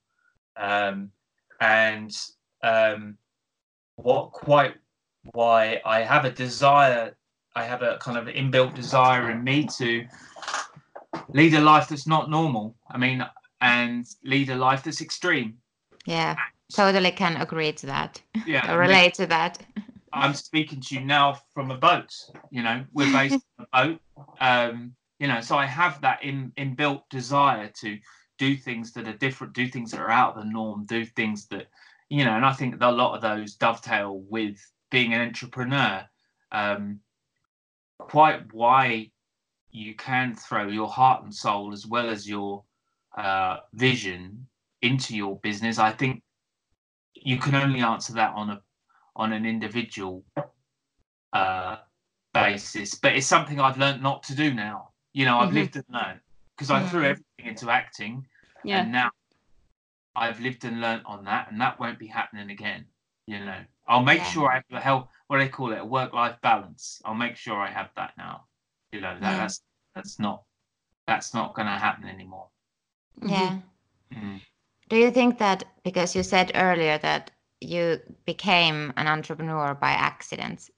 Um, 0.57 1.11
and 1.61 2.11
um, 2.62 3.16
what 3.97 4.32
quite 4.32 4.74
why 5.32 5.80
I 5.84 6.03
have 6.03 6.24
a 6.24 6.30
desire, 6.30 7.16
I 7.55 7.64
have 7.64 7.82
a 7.82 7.99
kind 7.99 8.18
of 8.18 8.26
inbuilt 8.26 8.74
desire 8.74 9.30
in 9.30 9.42
me 9.42 9.66
to 9.78 10.07
lead 11.28 11.55
a 11.55 11.61
life 11.61 11.88
that's 11.88 12.07
not 12.07 12.30
normal. 12.30 12.76
I 12.90 12.99
mean, 12.99 13.24
and 13.61 14.07
lead 14.24 14.51
a 14.51 14.57
life 14.57 14.82
that's 14.82 15.01
extreme. 15.01 15.55
Yeah, 16.07 16.36
totally 16.72 17.11
can 17.12 17.36
agree 17.36 17.72
to 17.72 17.86
that. 17.86 18.20
Yeah, 18.47 18.74
relate 18.76 19.14
to 19.14 19.26
that. 19.26 19.59
I'm 20.15 20.35
speaking 20.35 20.81
to 20.81 20.95
you 20.95 21.01
now 21.01 21.39
from 21.53 21.71
a 21.71 21.77
boat. 21.77 22.12
You 22.51 22.62
know, 22.62 22.85
we're 22.93 23.12
based 23.12 23.45
on 23.59 23.67
a 23.73 23.87
boat. 23.87 24.01
Um, 24.41 24.95
you 25.19 25.29
know, 25.29 25.41
so 25.41 25.57
I 25.57 25.67
have 25.67 26.01
that 26.03 26.23
in 26.23 26.53
inbuilt 26.57 27.03
desire 27.11 27.71
to 27.81 27.99
do 28.39 28.57
things 28.57 28.93
that 28.93 29.09
are 29.09 29.17
different, 29.17 29.53
do 29.53 29.69
things 29.69 29.91
that 29.93 30.01
are 30.01 30.11
out 30.11 30.37
of 30.37 30.45
the 30.45 30.51
norm, 30.51 30.85
do 30.87 31.05
things 31.05 31.47
that, 31.49 31.67
you 32.09 32.25
know, 32.25 32.33
and 32.33 32.45
I 32.45 32.53
think 32.53 32.77
a 32.81 32.91
lot 32.91 33.15
of 33.15 33.23
those 33.23 33.55
dovetail 33.55 34.25
with 34.29 34.59
being 34.91 35.15
an 35.15 35.21
entrepreneur. 35.21 36.05
Um, 36.53 37.01
quite 37.99 38.53
why 38.53 39.11
you 39.71 39.95
can 39.95 40.35
throw 40.35 40.69
your 40.69 40.89
heart 40.89 41.25
and 41.25 41.35
soul 41.35 41.73
as 41.73 41.87
well 41.87 42.09
as 42.09 42.29
your 42.29 42.65
uh, 43.17 43.59
vision 43.73 44.47
into 44.83 45.17
your 45.17 45.39
business. 45.41 45.79
I 45.79 45.91
think 45.93 46.23
you 47.15 47.39
can 47.39 47.55
only 47.55 47.81
answer 47.81 48.12
that 48.15 48.35
on 48.35 48.51
a 48.51 48.61
on 49.17 49.33
an 49.33 49.47
individual 49.47 50.25
uh, 51.33 51.77
basis. 52.33 52.95
But 52.95 53.15
it's 53.17 53.27
something 53.27 53.61
I've 53.61 53.79
learned 53.79 54.03
not 54.03 54.23
to 54.25 54.35
do 54.35 54.53
now. 54.53 54.91
You 55.12 55.25
know, 55.25 55.39
I've 55.39 55.49
mm-hmm. 55.49 55.59
lived 55.59 55.77
and 55.77 55.85
learned 55.93 56.21
because 56.57 56.71
I 56.71 56.81
mm-hmm. 56.81 56.89
threw 56.89 57.05
everything 57.05 57.47
into 57.47 57.71
acting, 57.71 58.27
yeah. 58.65 58.81
and 58.81 58.93
now 58.93 59.11
I've 60.17 60.41
lived 60.41 60.65
and 60.65 60.81
learned 60.81 61.03
on 61.07 61.25
that, 61.25 61.51
and 61.51 61.61
that 61.61 61.79
won't 61.79 61.99
be 61.99 62.07
happening 62.07 62.51
again. 62.51 62.85
You 63.27 63.39
know, 63.45 63.59
I'll 63.87 64.03
make 64.03 64.19
yeah. 64.19 64.31
sure 64.31 64.51
I 64.51 64.55
have 64.57 64.65
the 64.71 64.81
health, 64.81 65.09
what 65.29 65.39
do 65.39 65.45
they 65.45 65.49
call 65.49 65.73
it, 65.73 65.79
a 65.79 65.85
work-life 65.85 66.37
balance. 66.43 67.01
I'll 67.05 67.15
make 67.15 67.37
sure 67.37 67.57
I 67.57 67.71
have 67.71 67.91
that 67.97 68.12
now. 68.19 68.45
You 68.93 69.01
know, 69.01 69.17
that, 69.21 69.33
yeah. 69.33 69.39
that's 69.39 69.62
that's 69.95 70.19
not 70.19 70.43
that's 71.07 71.35
not 71.35 71.55
going 71.55 71.67
to 71.67 71.73
happen 71.73 72.09
anymore. 72.09 72.49
Yeah. 73.23 73.59
Mm. 74.12 74.41
Do 74.89 74.97
you 74.97 75.11
think 75.11 75.39
that 75.39 75.65
because 75.83 76.15
you 76.15 76.23
said 76.23 76.53
earlier 76.55 76.99
that 76.99 77.31
you 77.65 78.01
became 78.27 78.93
an 78.97 79.07
entrepreneur 79.07 79.75
by 79.75 79.91
accident, 79.91 80.71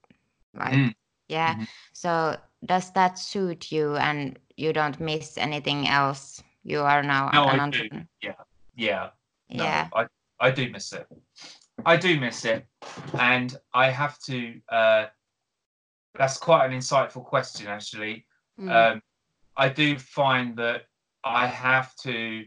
right? 0.54 0.74
Mm. 0.74 0.94
Yeah. 1.28 1.54
Mm-hmm. 1.54 1.64
So 1.92 2.36
does 2.64 2.92
that 2.92 3.18
suit 3.18 3.72
you 3.72 3.96
and 3.96 4.38
you 4.56 4.72
don't 4.72 4.98
miss 5.00 5.36
anything 5.38 5.88
else? 5.88 6.42
You 6.62 6.80
are 6.80 7.02
now 7.02 7.30
no, 7.32 7.48
an 7.48 7.60
I 7.60 7.62
entrepreneur. 7.62 8.06
Do. 8.20 8.28
Yeah. 8.28 8.34
Yeah. 8.76 9.10
No, 9.50 9.64
yeah. 9.64 9.88
I, 9.92 10.06
I 10.40 10.50
do 10.50 10.70
miss 10.70 10.92
it. 10.92 11.06
I 11.84 11.96
do 11.96 12.18
miss 12.18 12.44
it. 12.44 12.66
And 13.18 13.56
I 13.74 13.90
have 13.90 14.18
to 14.20 14.60
uh 14.68 15.06
that's 16.14 16.38
quite 16.38 16.66
an 16.66 16.72
insightful 16.72 17.24
question 17.24 17.66
actually. 17.66 18.26
Mm. 18.60 18.70
Um 18.70 19.02
I 19.56 19.68
do 19.68 19.98
find 19.98 20.56
that 20.56 20.82
I 21.24 21.46
have 21.46 21.94
to 22.02 22.44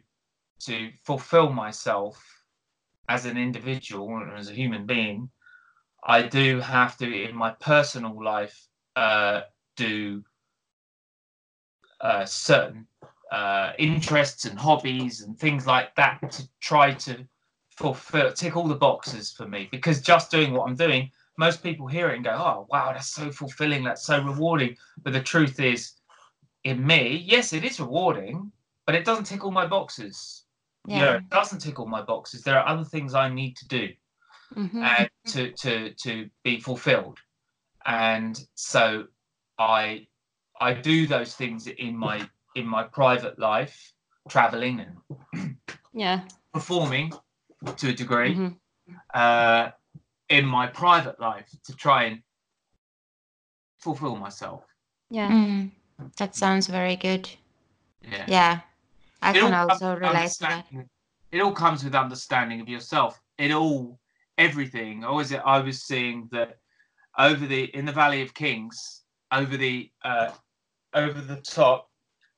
to 0.62 0.92
fulfill 1.04 1.52
myself 1.52 2.39
as 3.10 3.26
an 3.26 3.38
individual 3.38 4.24
as 4.38 4.49
a 4.49 4.53
human 4.53 4.86
being. 4.86 5.30
I 6.05 6.22
do 6.22 6.60
have 6.62 6.95
to 6.97 7.24
in 7.30 7.36
my 7.36 7.51
personal 7.60 8.24
life 8.24 8.68
uh, 8.95 9.41
do 9.76 10.24
uh, 11.99 12.24
certain 12.26 12.88
uh, 13.32 13.74
interests 13.78 14.45
and 14.45 14.57
hobbies 14.57 15.22
and 15.22 15.38
things 15.38 15.68
like 15.68 15.93
that 15.95 16.20
to 16.32 16.47
try 16.62 16.93
to 16.93 17.26
fulfill 17.78 18.32
tick 18.32 18.55
all 18.55 18.68
the 18.68 18.76
boxes 18.76 19.32
for 19.32 19.47
me 19.47 19.68
because 19.72 20.01
just 20.01 20.32
doing 20.32 20.53
what 20.53 20.68
I'm 20.68 20.76
doing 20.76 21.10
most 21.38 21.64
people 21.64 21.88
hear 21.88 22.10
it 22.10 22.16
and 22.16 22.26
go 22.26 22.32
oh 22.32 22.68
wow 22.70 22.91
that's 22.91 23.07
so 23.07 23.32
fulfilling 23.32 23.86
that's 23.86 24.05
so 24.05 24.22
rewarding 24.22 24.76
but 25.03 25.14
the 25.14 25.22
truth 25.22 25.62
is 25.62 25.93
in 26.66 26.86
me 26.86 27.24
yes 27.26 27.53
it 27.53 27.64
is 27.64 27.80
rewarding 27.80 28.51
but 28.86 28.95
it 28.95 29.05
doesn't 29.05 29.24
tick 29.24 29.45
all 29.45 29.51
my 29.51 29.66
boxes 29.66 30.43
yeah. 30.88 30.95
you 30.95 31.05
know 31.05 31.15
it 31.17 31.30
doesn't 31.30 31.59
tick 31.59 31.80
all 31.80 31.88
my 31.88 32.01
boxes 32.01 32.43
there 32.43 32.57
are 32.59 32.67
other 32.67 32.84
things 32.84 33.13
I 33.13 33.30
need 33.30 33.55
to 33.57 33.67
do 33.67 33.89
mm-hmm. 34.55 34.84
and 34.84 35.09
to 35.27 35.51
to 35.51 35.93
to 35.93 36.30
be 36.43 36.59
fulfilled 36.59 37.19
and 37.86 38.45
so 38.55 39.05
i 39.57 40.05
i 40.59 40.73
do 40.73 41.07
those 41.07 41.36
things 41.36 41.67
in 41.67 41.95
my 41.95 42.27
in 42.55 42.65
my 42.65 42.84
private 42.84 43.38
life 43.39 43.93
traveling 44.30 44.86
and 45.34 45.55
yeah 45.93 46.21
performing 46.53 47.11
to 47.77 47.89
a 47.89 47.93
degree 47.93 48.36
mm-hmm. 48.36 48.95
uh 49.13 49.69
in 50.30 50.45
my 50.45 50.67
private 50.67 51.19
life 51.19 51.49
to 51.63 51.75
try 51.75 52.03
and 52.03 52.21
fulfill 53.80 54.15
myself 54.15 54.63
yeah 55.09 55.30
mm. 55.30 55.71
that 56.17 56.36
sounds 56.36 56.67
very 56.67 56.95
good 56.95 57.30
yeah 58.01 58.25
yeah 58.27 58.59
i 59.22 59.32
it 59.32 59.39
can 59.39 59.53
also 59.53 59.95
relate 59.95 60.30
to 60.32 60.39
that 60.39 60.65
it 61.32 61.41
all 61.41 61.51
comes 61.51 61.84
with 61.84 61.95
understanding 61.95 62.61
of 62.61 62.70
yourself 62.70 63.22
it 63.38 63.51
all 63.51 63.99
everything 64.38 65.03
or 65.03 65.22
is 65.22 65.32
it 65.32 65.41
i 65.45 65.59
was 65.59 65.84
seeing 65.84 66.28
that 66.32 66.57
over 67.20 67.45
the 67.45 67.65
in 67.76 67.86
the 67.86 67.91
Valley 67.91 68.22
of 68.22 68.34
Kings, 68.34 69.03
over 69.32 69.57
the 69.57 69.91
uh, 70.03 70.32
over 70.93 71.22
the 71.22 71.38
top, 71.38 71.89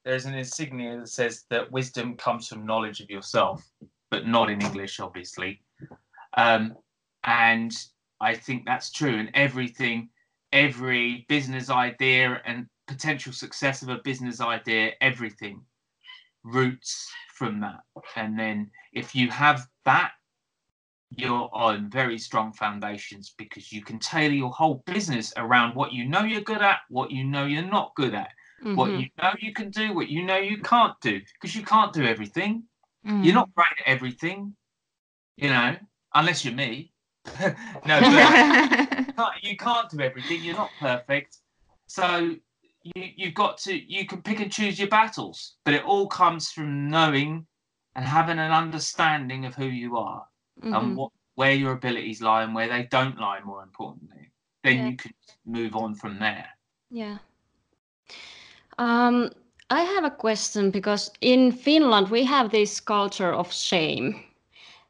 there's 0.03 0.25
an 0.25 0.33
insignia 0.33 0.99
that 0.99 1.09
says 1.09 1.45
that 1.49 1.71
wisdom 1.71 2.15
comes 2.17 2.47
from 2.47 2.65
knowledge 2.65 2.99
of 2.99 3.09
yourself, 3.09 3.63
but 4.09 4.27
not 4.27 4.49
in 4.49 4.61
English, 4.61 4.99
obviously. 4.99 5.61
Um, 6.35 6.75
and 7.23 7.71
I 8.19 8.33
think 8.33 8.65
that's 8.65 8.91
true. 8.91 9.17
And 9.19 9.29
everything, 9.33 10.09
every 10.51 11.25
business 11.29 11.69
idea 11.69 12.41
and 12.45 12.65
potential 12.87 13.31
success 13.33 13.83
of 13.83 13.89
a 13.89 13.99
business 14.03 14.41
idea, 14.41 14.93
everything 15.01 15.61
roots 16.43 17.11
from 17.35 17.59
that. 17.61 17.81
And 18.15 18.37
then 18.37 18.71
if 18.93 19.15
you 19.15 19.29
have 19.29 19.67
that 19.85 20.11
you're 21.17 21.49
on 21.51 21.89
very 21.89 22.17
strong 22.17 22.53
foundations 22.53 23.33
because 23.37 23.71
you 23.71 23.83
can 23.83 23.99
tailor 23.99 24.33
your 24.33 24.51
whole 24.51 24.83
business 24.85 25.33
around 25.37 25.75
what 25.75 25.91
you 25.91 26.05
know 26.07 26.23
you're 26.23 26.41
good 26.41 26.61
at, 26.61 26.79
what 26.89 27.11
you 27.11 27.23
know 27.23 27.45
you're 27.45 27.61
not 27.63 27.93
good 27.95 28.13
at, 28.13 28.29
mm-hmm. 28.63 28.75
what 28.75 28.91
you 28.91 29.07
know 29.21 29.31
you 29.39 29.53
can 29.53 29.69
do, 29.69 29.93
what 29.93 30.07
you 30.07 30.23
know 30.23 30.37
you 30.37 30.59
can't 30.61 30.93
do, 31.01 31.19
because 31.33 31.55
you 31.55 31.63
can't 31.63 31.91
do 31.91 32.05
everything. 32.05 32.63
Mm-hmm. 33.05 33.23
You're 33.23 33.33
not 33.33 33.53
great 33.53 33.67
at 33.79 33.87
everything, 33.87 34.55
you 35.35 35.49
know, 35.49 35.75
unless 36.13 36.45
you're 36.45 36.53
me. 36.53 36.93
no, 37.39 37.49
you, 37.99 39.13
can't, 39.13 39.43
you 39.43 39.57
can't 39.57 39.89
do 39.89 39.99
everything. 39.99 40.43
You're 40.43 40.55
not 40.55 40.71
perfect. 40.79 41.37
So 41.87 42.35
you, 42.83 43.09
you've 43.15 43.33
got 43.33 43.57
to, 43.59 43.73
you 43.73 44.05
can 44.05 44.21
pick 44.21 44.39
and 44.39 44.51
choose 44.51 44.79
your 44.79 44.87
battles, 44.87 45.55
but 45.65 45.73
it 45.73 45.83
all 45.83 46.07
comes 46.07 46.51
from 46.51 46.89
knowing 46.89 47.45
and 47.95 48.05
having 48.05 48.39
an 48.39 48.51
understanding 48.51 49.45
of 49.45 49.55
who 49.55 49.65
you 49.65 49.97
are 49.97 50.25
mm-hmm. 50.61 50.73
and 50.73 50.97
what 50.97 51.11
where 51.35 51.53
your 51.53 51.71
abilities 51.73 52.21
lie 52.21 52.43
and 52.43 52.53
where 52.53 52.67
they 52.67 52.83
don't 52.91 53.19
lie 53.19 53.39
more 53.43 53.63
importantly 53.63 54.29
then 54.63 54.77
yeah. 54.77 54.87
you 54.87 54.97
can 54.97 55.13
move 55.45 55.75
on 55.75 55.95
from 55.95 56.19
there 56.19 56.47
yeah 56.89 57.17
um 58.77 59.29
i 59.69 59.81
have 59.81 60.03
a 60.03 60.11
question 60.11 60.69
because 60.71 61.11
in 61.21 61.51
finland 61.51 62.09
we 62.09 62.23
have 62.23 62.51
this 62.51 62.79
culture 62.79 63.33
of 63.33 63.51
shame 63.51 64.23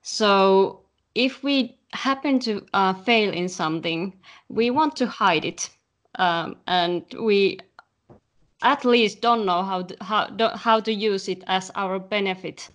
so 0.01 0.79
if 1.15 1.43
we 1.43 1.77
happen 1.93 2.39
to 2.39 2.65
uh, 2.73 2.93
fail 2.93 3.31
in 3.33 3.47
something 3.49 4.13
we 4.49 4.69
want 4.69 4.95
to 4.95 5.05
hide 5.05 5.45
it 5.45 5.69
um, 6.15 6.55
and 6.67 7.03
we 7.19 7.59
at 8.61 8.85
least 8.85 9.21
don't 9.21 9.45
know 9.45 9.63
how 9.63 9.83
to, 9.83 9.95
how, 10.01 10.55
how 10.55 10.79
to 10.79 10.93
use 10.93 11.27
it 11.27 11.43
as 11.47 11.71
our 11.75 11.99
benefit 11.99 12.69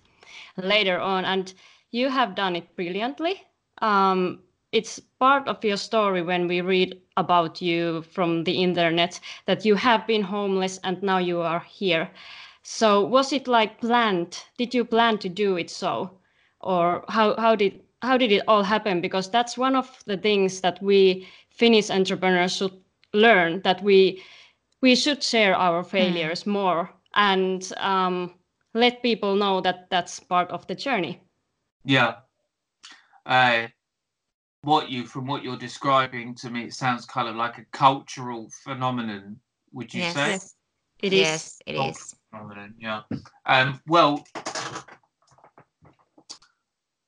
later 0.57 0.99
on 0.99 1.25
and 1.25 1.53
you 1.91 2.09
have 2.09 2.35
done 2.35 2.55
it 2.55 2.75
brilliantly. 2.75 3.41
Um, 3.81 4.43
it's 4.71 4.99
part 5.19 5.47
of 5.47 5.63
your 5.63 5.77
story 5.77 6.21
when 6.21 6.47
we 6.47 6.61
read 6.61 6.99
about 7.15 7.61
you 7.61 8.01
from 8.01 8.43
the 8.43 8.61
internet 8.61 9.19
that 9.45 9.65
you 9.65 9.75
have 9.75 10.05
been 10.05 10.21
homeless 10.21 10.79
and 10.83 11.01
now 11.01 11.17
you 11.17 11.39
are 11.39 11.61
here. 11.61 12.09
So 12.63 13.03
was 13.05 13.31
it 13.31 13.47
like 13.47 13.79
planned? 13.79 14.43
Did 14.57 14.73
you 14.73 14.83
plan 14.83 15.19
to 15.19 15.29
do 15.29 15.55
it 15.55 15.69
so, 15.69 16.19
or 16.59 17.05
how 17.07 17.35
how 17.37 17.55
did 17.55 17.79
how 18.01 18.17
did 18.17 18.31
it 18.31 18.43
all 18.45 18.63
happen? 18.63 18.99
Because 18.99 19.31
that's 19.31 19.57
one 19.57 19.75
of 19.75 20.03
the 20.05 20.17
things 20.17 20.59
that 20.61 20.81
we 20.83 21.25
Finnish 21.49 21.89
entrepreneurs 21.89 22.57
should 22.57 22.73
learn 23.13 23.61
that 23.61 23.81
we 23.81 24.21
we 24.81 24.95
should 24.95 25.23
share 25.23 25.55
our 25.55 25.83
hmm. 25.83 25.89
failures 25.89 26.43
mm. 26.43 26.47
more 26.47 26.89
and 27.15 27.73
um, 27.77 28.33
let 28.73 29.01
people 29.01 29.35
know 29.35 29.61
that 29.61 29.89
that's 29.89 30.19
part 30.19 30.49
of 30.51 30.67
the 30.67 30.75
journey. 30.75 31.21
Yeah. 31.83 32.15
Uh, 33.25 33.67
what 34.61 34.89
you 34.89 35.05
from 35.05 35.25
what 35.25 35.43
you're 35.43 35.57
describing 35.57 36.35
to 36.35 36.49
me, 36.49 36.65
it 36.65 36.73
sounds 36.73 37.05
kind 37.05 37.27
of 37.27 37.35
like 37.35 37.57
a 37.57 37.65
cultural 37.71 38.49
phenomenon. 38.63 39.39
Would 39.73 39.93
you 39.93 40.01
yes, 40.01 40.13
say? 40.13 40.29
Yes, 40.31 40.55
it 40.99 41.13
is. 41.13 41.19
Yes, 41.19 41.59
it 41.65 41.73
is. 41.73 42.15
Phenomenon. 42.29 42.73
Yeah. 42.79 43.01
Um, 43.45 43.79
well, 43.87 44.25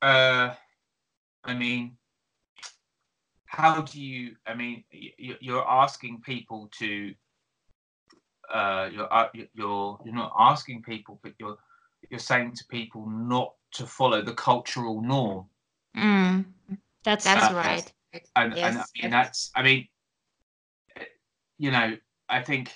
uh, 0.01 0.53
I 1.43 1.53
mean, 1.53 1.97
how 3.45 3.82
do 3.82 4.01
you? 4.01 4.36
I 4.45 4.53
mean, 4.53 4.84
you're 4.91 5.67
asking 5.67 6.22
people 6.22 6.70
to. 6.80 7.13
Uh, 8.54 8.89
you're 8.91 9.14
uh, 9.14 9.28
you're 9.54 10.00
you're 10.04 10.16
not 10.16 10.34
asking 10.38 10.82
people, 10.84 11.20
but 11.24 11.34
you're 11.39 11.58
you're 12.10 12.20
saying 12.20 12.54
to 12.56 12.66
people 12.70 13.08
not 13.08 13.54
to 13.74 13.86
follow 13.86 14.22
the 14.22 14.34
cultural 14.34 15.02
norm. 15.02 15.45
Mm, 15.97 16.45
that's 17.04 17.26
that's 17.26 17.52
uh, 17.52 17.56
right. 17.56 17.91
And, 18.36 18.56
yes. 18.56 18.66
and 18.66 18.78
I 18.80 18.84
mean 19.02 19.12
that's 19.12 19.52
I 19.56 19.64
mean, 19.64 19.88
you 21.58 21.72
know, 21.72 21.95
I 22.28 22.41
think 22.41 22.72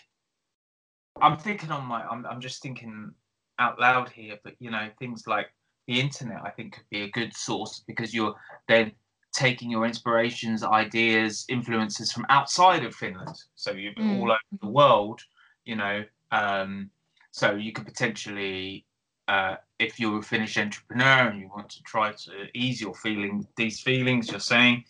I'm 1.22 1.38
thinking 1.38 1.72
on 1.72 1.86
my 1.86 2.04
I'm 2.04 2.26
I'm 2.26 2.42
just 2.42 2.62
thinking 2.62 3.14
out 3.60 3.80
loud 3.80 4.10
here, 4.10 4.38
but 4.44 4.54
you 4.60 4.72
know, 4.72 4.90
things 5.00 5.24
like 5.28 5.48
the 5.88 6.00
internet 6.00 6.42
I 6.44 6.50
think 6.50 6.74
could 6.74 6.90
be 6.90 7.02
a 7.04 7.10
good 7.10 7.36
source 7.36 7.84
because 7.88 8.14
you're 8.14 8.36
then 8.68 8.92
taking 9.34 9.70
your 9.70 9.86
inspirations, 9.86 10.64
ideas, 10.64 11.46
influences 11.50 12.12
from 12.12 12.26
outside 12.30 12.86
of 12.86 12.94
Finland. 12.94 13.36
So 13.56 13.72
you're 13.72 13.94
mm. 13.94 14.20
all 14.20 14.32
over 14.32 14.62
the 14.62 14.70
world, 14.70 15.22
you 15.66 15.76
know. 15.76 16.04
Um, 16.32 16.90
so 17.32 17.56
you 17.56 17.72
could 17.72 17.86
potentially 17.86 18.86
uh, 19.28 19.56
if 19.80 20.00
you're 20.00 20.20
a 20.20 20.24
Finnish 20.24 20.58
entrepreneur 20.58 21.30
and 21.30 21.40
you 21.40 21.50
want 21.56 21.70
to 21.70 21.84
try 21.84 22.12
to 22.12 22.32
ease 22.54 22.82
your 22.82 22.94
feeling, 22.94 23.48
these 23.56 23.80
feelings 23.80 24.30
you're 24.30 24.40
saying, 24.40 24.84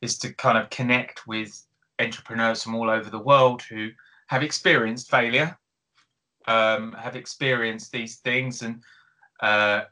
is 0.00 0.18
to 0.18 0.32
kind 0.34 0.58
of 0.58 0.70
connect 0.70 1.26
with 1.26 1.66
entrepreneurs 2.00 2.62
from 2.62 2.74
all 2.74 2.90
over 2.90 3.10
the 3.10 3.18
world 3.18 3.62
who 3.62 3.90
have 4.28 4.42
experienced 4.42 5.10
failure, 5.10 5.56
um, 6.46 6.92
have 6.92 7.16
experienced 7.16 7.92
these 7.92 8.16
things, 8.16 8.62
and 8.62 8.82
uh, 9.40 9.82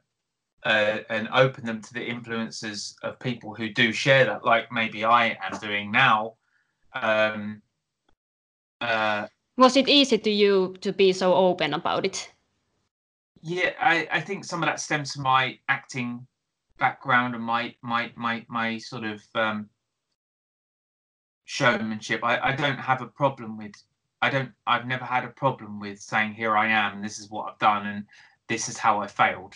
uh, 0.65 0.99
and 1.11 1.29
open 1.33 1.67
them 1.67 1.83
to 1.83 1.93
the 1.93 2.05
influences 2.05 2.95
of 3.03 3.19
people 3.19 3.55
who 3.55 3.69
do 3.69 3.93
share 3.93 4.25
that, 4.25 4.45
like 4.45 4.71
maybe 4.71 5.05
I 5.05 5.37
am 5.43 5.59
doing 5.59 5.91
now. 5.91 6.35
Um, 6.95 7.63
uh, 8.81 9.27
Was 9.57 9.77
it 9.77 9.89
easy 9.89 10.19
to 10.19 10.31
you 10.31 10.77
to 10.81 10.93
be 10.93 11.13
so 11.13 11.35
open 11.35 11.75
about 11.75 12.07
it? 12.07 12.33
yeah, 13.43 13.73
I, 13.81 14.09
I 14.11 14.21
think 14.21 14.45
some 14.45 14.63
of 14.63 14.69
that 14.69 14.81
stems 14.81 15.13
from 15.13 15.25
my 15.25 15.59
acting 15.69 16.27
background 16.79 17.35
and 17.35 17.45
my 17.45 17.75
my 17.83 18.13
my 18.17 18.47
my 18.49 18.79
sort 18.79 19.05
of 19.05 19.21
um, 19.35 19.69
showmanship. 21.45 22.21
I, 22.23 22.39
I 22.39 22.53
don't 22.53 22.79
have 22.79 23.03
a 23.03 23.07
problem 23.07 23.59
with 23.59 23.73
I 24.23 24.31
don't 24.31 24.53
I've 24.67 24.87
never 24.87 25.05
had 25.05 25.25
a 25.25 25.29
problem 25.29 25.81
with 25.81 26.01
saying 26.01 26.35
here 26.35 26.57
I 26.57 26.69
am 26.69 27.03
this 27.03 27.19
is 27.19 27.31
what 27.31 27.51
I've 27.51 27.59
done 27.59 27.87
and 27.87 28.05
this 28.49 28.69
is 28.69 28.79
how 28.79 29.01
I 29.01 29.09
failed. 29.09 29.55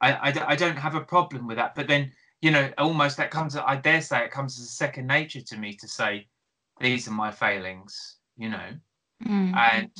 I, 0.00 0.12
I, 0.14 0.46
I 0.48 0.56
don't 0.56 0.76
have 0.78 0.94
a 0.94 1.00
problem 1.00 1.46
with 1.46 1.58
that. 1.58 1.74
But 1.74 1.88
then 1.88 2.10
you 2.40 2.50
know 2.50 2.70
almost 2.78 3.18
that 3.18 3.30
comes 3.30 3.54
I 3.54 3.76
dare 3.76 4.00
say 4.00 4.24
it 4.24 4.30
comes 4.30 4.58
as 4.58 4.64
a 4.64 4.70
second 4.70 5.06
nature 5.06 5.42
to 5.42 5.56
me 5.58 5.74
to 5.74 5.86
say 5.86 6.26
these 6.80 7.06
are 7.06 7.12
my 7.12 7.30
failings. 7.30 8.16
You 8.36 8.50
know, 8.50 8.70
mm. 9.24 9.54
and 9.54 9.90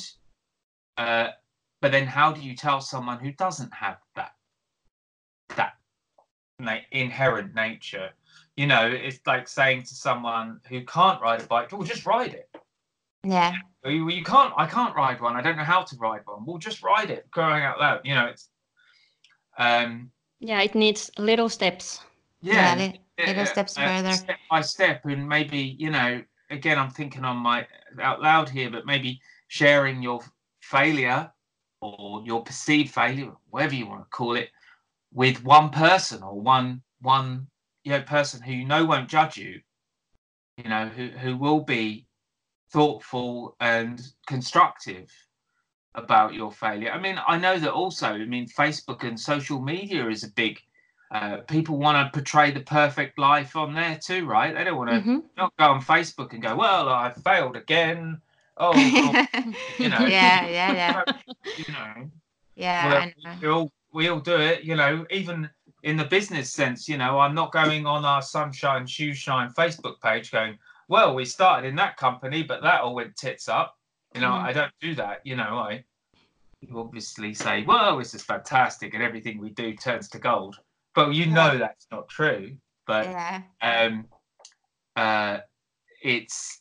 uh, 0.97 1.33
but 1.80 1.93
then, 1.93 2.07
how 2.07 2.33
do 2.33 2.41
you 2.41 2.55
tell 2.55 2.80
someone 2.80 3.18
who 3.18 3.33
doesn't 3.33 3.72
have 3.74 3.99
that 4.16 4.33
that 5.59 5.74
inherent 6.91 7.55
nature? 7.55 8.11
You 8.57 8.66
know, 8.66 8.87
it's 8.87 9.20
like 9.26 9.49
saying 9.49 9.83
to 9.85 9.95
someone 9.95 10.61
who 10.68 10.85
can't 10.85 11.20
ride 11.20 11.43
a 11.43 11.47
bike, 11.47 11.72
"Well, 11.72 11.83
just 11.83 12.07
ride 12.07 12.35
it." 12.35 12.49
Yeah. 13.24 13.55
You, 13.85 14.09
you 14.11 14.22
can't. 14.22 14.53
I 14.57 14.66
can't 14.66 14.95
ride 14.95 15.20
one. 15.20 15.37
I 15.37 15.43
don't 15.43 15.57
know 15.57 15.64
how 15.64 15.83
to 15.83 15.97
ride 15.97 16.22
one. 16.24 16.45
Well, 16.45 16.59
just 16.59 16.83
ride 16.83 17.11
it. 17.11 17.26
Crying 17.30 17.64
out 17.64 17.80
loud. 17.80 18.01
You 18.05 18.14
know, 18.14 18.26
it's. 18.26 18.49
Um. 19.59 20.11
Yeah, 20.41 20.61
it 20.62 20.74
needs 20.74 21.11
little 21.18 21.49
steps. 21.49 22.01
Yeah, 22.41 22.76
yeah 22.76 22.93
little, 23.26 23.47
steps 23.47 23.78
uh, 23.78 23.87
further. 23.87 24.12
Step 24.12 24.39
by 24.51 24.61
step, 24.61 25.05
and 25.05 25.28
maybe 25.28 25.76
you 25.78 25.91
know. 25.91 26.22
Again, 26.53 26.79
I'm 26.79 26.91
thinking 26.91 27.25
on 27.25 27.39
my 27.39 27.67
out 28.01 28.21
loud 28.21 28.49
here, 28.51 28.71
but 28.71 28.87
maybe 28.87 29.21
sharing 29.49 30.03
your 30.03 30.21
failure 30.61 31.33
or 31.81 32.23
your 32.25 32.43
perceived 32.45 32.93
failure, 32.93 33.33
whatever 33.51 33.75
you 33.75 33.87
want 33.87 34.03
to 34.03 34.09
call 34.11 34.37
it, 34.37 34.51
with 35.13 35.43
one 35.45 35.71
person 35.71 36.23
or 36.23 36.39
one 36.41 36.83
one 37.01 37.49
you 37.85 37.93
know 37.93 38.03
person 38.03 38.43
who 38.43 38.53
you 38.53 38.67
know 38.67 38.85
won't 38.85 39.09
judge 39.09 39.37
you, 39.37 39.61
you 40.59 40.69
know, 40.69 40.89
who 40.89 41.09
who 41.09 41.37
will 41.37 41.61
be 41.61 42.07
thoughtful 42.71 43.57
and 43.61 44.03
constructive 44.27 45.11
about 45.95 46.35
your 46.35 46.53
failure. 46.53 46.91
I 46.91 46.99
mean, 46.99 47.19
I 47.27 47.39
know 47.39 47.59
that 47.59 47.73
also. 47.73 48.09
I 48.09 48.25
mean, 48.27 48.47
Facebook 48.47 49.07
and 49.07 49.19
social 49.19 49.61
media 49.61 50.09
is 50.09 50.25
a 50.25 50.33
big. 50.33 50.59
Uh, 51.13 51.37
people 51.43 51.77
want 51.77 51.97
to 51.97 52.19
portray 52.19 52.51
the 52.51 52.61
perfect 52.61 53.19
life 53.19 53.55
on 53.55 53.75
there 53.75 53.99
too, 54.03 54.25
right? 54.27 54.55
They 54.55 54.65
don't 54.65 54.79
want 54.79 54.91
to 54.91 54.97
mm-hmm. 54.97 55.19
not 55.37 55.53
go 55.59 55.67
on 55.67 55.83
Facebook 55.83 56.33
and 56.33 56.43
go, 56.43 56.57
"Well, 56.57 56.89
I 56.89 57.13
failed 57.13 57.55
again 57.55 58.21
oh, 58.57 58.77
you 59.79 59.89
know, 59.89 59.99
yeah, 60.01 60.47
yeah, 60.47 60.73
yeah, 60.73 61.03
you 61.57 61.73
know, 61.73 62.11
yeah, 62.55 63.11
well, 63.25 63.37
we 63.41 63.49
all 63.49 63.73
we 63.93 64.09
all 64.09 64.21
do 64.21 64.37
it, 64.37 64.65
you 64.65 64.77
know, 64.77 65.07
even 65.11 65.49
in 65.83 65.97
the 65.97 66.05
business 66.05 66.53
sense, 66.53 66.89
you 66.89 66.97
know, 66.97 67.19
I'm 67.19 67.35
not 67.35 67.53
going 67.53 67.87
on 67.87 68.05
our 68.05 68.23
Sunshine 68.23 68.87
Shoe 68.87 69.15
Shine 69.15 69.51
Facebook 69.51 70.01
page 70.01 70.31
going, 70.31 70.57
well, 70.89 71.15
we 71.15 71.25
started 71.25 71.67
in 71.67 71.75
that 71.77 71.97
company, 71.97 72.43
but 72.43 72.63
that 72.63 72.81
all 72.81 72.95
went 72.95 73.17
tits 73.17 73.49
up. 73.49 73.77
You 74.15 74.21
know, 74.21 74.29
mm. 74.29 74.43
I 74.43 74.53
don't 74.53 74.73
do 74.81 74.95
that. 74.97 75.21
You 75.25 75.37
know, 75.37 75.59
I 75.59 75.85
you 76.61 76.79
obviously 76.79 77.35
say, 77.35 77.65
well, 77.65 77.99
this 77.99 78.15
is 78.15 78.23
fantastic, 78.23 78.95
and 78.95 79.03
everything 79.03 79.39
we 79.39 79.51
do 79.51 79.75
turns 79.75 80.09
to 80.11 80.19
gold. 80.19 80.59
But 80.95 81.14
you 81.14 81.26
know 81.26 81.59
that's 81.59 81.86
not 81.90 82.09
true. 82.09 82.57
But 82.86 83.07
yeah. 83.07 83.43
um, 83.62 84.07
uh, 84.97 85.38
it's 86.03 86.61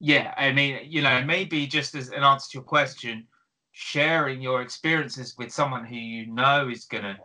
yeah, 0.00 0.32
I 0.36 0.52
mean, 0.52 0.80
you 0.84 1.02
know, 1.02 1.24
maybe 1.24 1.66
just 1.66 1.94
as 1.94 2.10
an 2.10 2.22
answer 2.22 2.50
to 2.52 2.58
your 2.58 2.64
question, 2.64 3.26
sharing 3.72 4.40
your 4.40 4.62
experiences 4.62 5.34
with 5.36 5.52
someone 5.52 5.84
who 5.84 5.96
you 5.96 6.26
know 6.26 6.68
is 6.68 6.84
gonna 6.84 7.18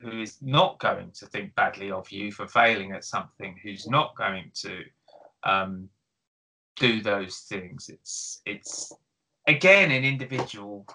who 0.00 0.20
is 0.20 0.38
not 0.40 0.78
going 0.80 1.10
to 1.12 1.26
think 1.26 1.54
badly 1.54 1.90
of 1.90 2.10
you 2.10 2.32
for 2.32 2.48
failing 2.48 2.92
at 2.92 3.04
something, 3.04 3.58
who's 3.62 3.86
not 3.86 4.16
going 4.16 4.50
to 4.54 4.82
um, 5.44 5.88
do 6.76 7.00
those 7.02 7.40
things. 7.48 7.88
It's 7.88 8.40
it's 8.46 8.92
again 9.46 9.90
an 9.90 10.04
individual 10.04 10.86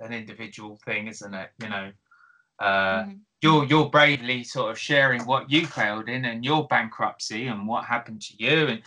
an 0.00 0.12
individual 0.12 0.78
thing, 0.84 1.08
isn't 1.08 1.34
it? 1.34 1.50
You 1.60 1.68
know, 1.68 1.90
uh, 2.62 3.02
mm-hmm. 3.02 3.12
you're 3.42 3.64
you're 3.64 3.90
bravely 3.90 4.44
sort 4.44 4.70
of 4.70 4.78
sharing 4.78 5.22
what 5.26 5.50
you 5.50 5.66
failed 5.66 6.08
in 6.08 6.24
and 6.24 6.44
your 6.44 6.66
bankruptcy 6.68 7.48
and 7.48 7.66
what 7.66 7.84
happened 7.84 8.22
to 8.22 8.34
you, 8.38 8.68
and 8.68 8.82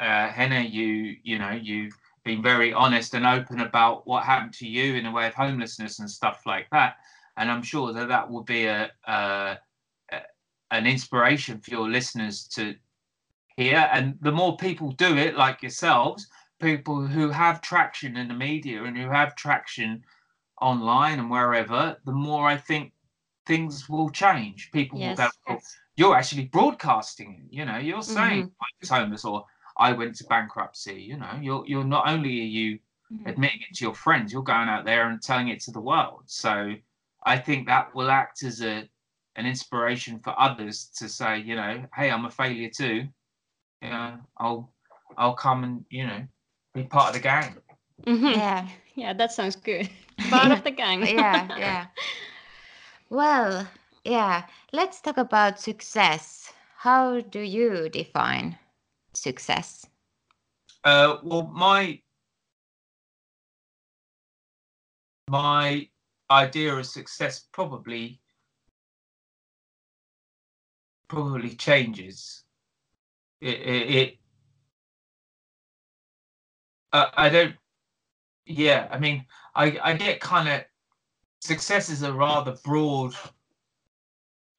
uh, 0.00 0.28
Henna, 0.28 0.60
you 0.60 1.16
you 1.22 1.38
know 1.38 1.50
you've 1.50 1.94
been 2.24 2.42
very 2.42 2.72
honest 2.72 3.14
and 3.14 3.26
open 3.26 3.60
about 3.60 4.06
what 4.06 4.24
happened 4.24 4.52
to 4.54 4.66
you 4.66 4.94
in 4.94 5.04
the 5.04 5.10
way 5.10 5.26
of 5.26 5.34
homelessness 5.34 5.98
and 5.98 6.10
stuff 6.10 6.42
like 6.46 6.68
that, 6.70 6.96
and 7.36 7.50
I'm 7.50 7.62
sure 7.62 7.92
that 7.92 8.08
that 8.08 8.30
will 8.30 8.42
be 8.42 8.66
a, 8.66 8.90
a, 9.06 9.58
a 10.12 10.20
an 10.70 10.86
inspiration 10.86 11.60
for 11.60 11.70
your 11.70 11.88
listeners 11.88 12.46
to 12.48 12.74
hear. 13.56 13.88
And 13.92 14.16
the 14.20 14.32
more 14.32 14.56
people 14.56 14.92
do 14.92 15.16
it, 15.16 15.36
like 15.36 15.62
yourselves, 15.62 16.28
people 16.60 17.06
who 17.06 17.30
have 17.30 17.60
traction 17.60 18.16
in 18.16 18.28
the 18.28 18.34
media 18.34 18.84
and 18.84 18.96
who 18.96 19.08
have 19.08 19.36
traction 19.36 20.02
online 20.60 21.18
and 21.18 21.30
wherever, 21.30 21.96
the 22.04 22.12
more 22.12 22.48
I 22.48 22.56
think 22.56 22.92
things 23.46 23.88
will 23.88 24.10
change. 24.10 24.70
People 24.72 24.98
yes, 24.98 25.18
will 25.18 25.26
go, 25.26 25.30
oh, 25.48 25.58
you're 25.96 26.16
actually 26.16 26.46
broadcasting 26.46 27.44
it. 27.44 27.54
You 27.54 27.64
know, 27.64 27.78
you're 27.78 28.02
saying 28.02 28.44
mm-hmm. 28.44 28.62
I 28.62 28.66
was 28.80 28.88
homeless 28.90 29.24
or 29.24 29.44
I 29.76 29.92
went 29.92 30.14
to 30.16 30.24
bankruptcy. 30.24 30.94
You 30.94 31.18
know, 31.18 31.38
you're 31.40 31.64
you're 31.66 31.84
not 31.84 32.08
only 32.08 32.40
are 32.40 32.44
you 32.44 32.78
mm-hmm. 33.12 33.28
admitting 33.28 33.60
it 33.68 33.76
to 33.76 33.84
your 33.84 33.94
friends, 33.94 34.32
you're 34.32 34.42
going 34.42 34.68
out 34.68 34.84
there 34.84 35.08
and 35.08 35.22
telling 35.22 35.48
it 35.48 35.60
to 35.60 35.70
the 35.70 35.80
world. 35.80 36.22
So 36.26 36.74
I 37.24 37.38
think 37.38 37.66
that 37.66 37.94
will 37.94 38.10
act 38.10 38.42
as 38.42 38.62
a 38.62 38.88
an 39.36 39.46
inspiration 39.46 40.18
for 40.18 40.38
others 40.40 40.90
to 40.96 41.08
say, 41.08 41.40
you 41.40 41.56
know, 41.56 41.84
hey, 41.94 42.10
I'm 42.10 42.24
a 42.24 42.30
failure 42.30 42.70
too. 42.70 43.06
You 43.82 43.90
know, 43.90 44.18
I'll 44.38 44.72
I'll 45.16 45.34
come 45.34 45.64
and 45.64 45.84
you 45.90 46.06
know 46.06 46.26
be 46.74 46.84
part 46.84 47.08
of 47.08 47.14
the 47.14 47.20
gang. 47.20 47.56
Mm-hmm. 48.04 48.26
Yeah, 48.26 48.68
yeah, 48.94 49.12
that 49.14 49.32
sounds 49.32 49.56
good. 49.56 49.88
Part 50.30 50.50
of 50.50 50.64
the 50.64 50.70
gang. 50.70 51.06
yeah, 51.06 51.46
yeah. 51.58 51.86
Well, 53.08 53.68
yeah. 54.04 54.46
Let's 54.72 55.00
talk 55.00 55.16
about 55.16 55.60
success. 55.60 56.52
How 56.78 57.20
do 57.20 57.40
you 57.40 57.88
define 57.88 58.58
success? 59.14 59.86
Uh, 60.84 61.18
well, 61.22 61.50
my 61.52 62.00
my 65.28 65.88
idea 66.30 66.74
of 66.74 66.86
success 66.86 67.46
probably 67.52 68.20
probably 71.08 71.54
changes. 71.54 72.44
It, 73.40 73.60
it, 73.60 73.90
it 73.90 74.18
uh, 76.92 77.10
I 77.16 77.28
don't. 77.28 77.54
Yeah, 78.46 78.88
I 78.90 78.98
mean, 78.98 79.26
I 79.54 79.78
I 79.82 79.92
get 79.94 80.20
kind 80.20 80.48
of 80.48 80.64
success 81.46 81.88
is 81.88 82.02
a 82.02 82.12
rather 82.12 82.56
broad 82.64 83.14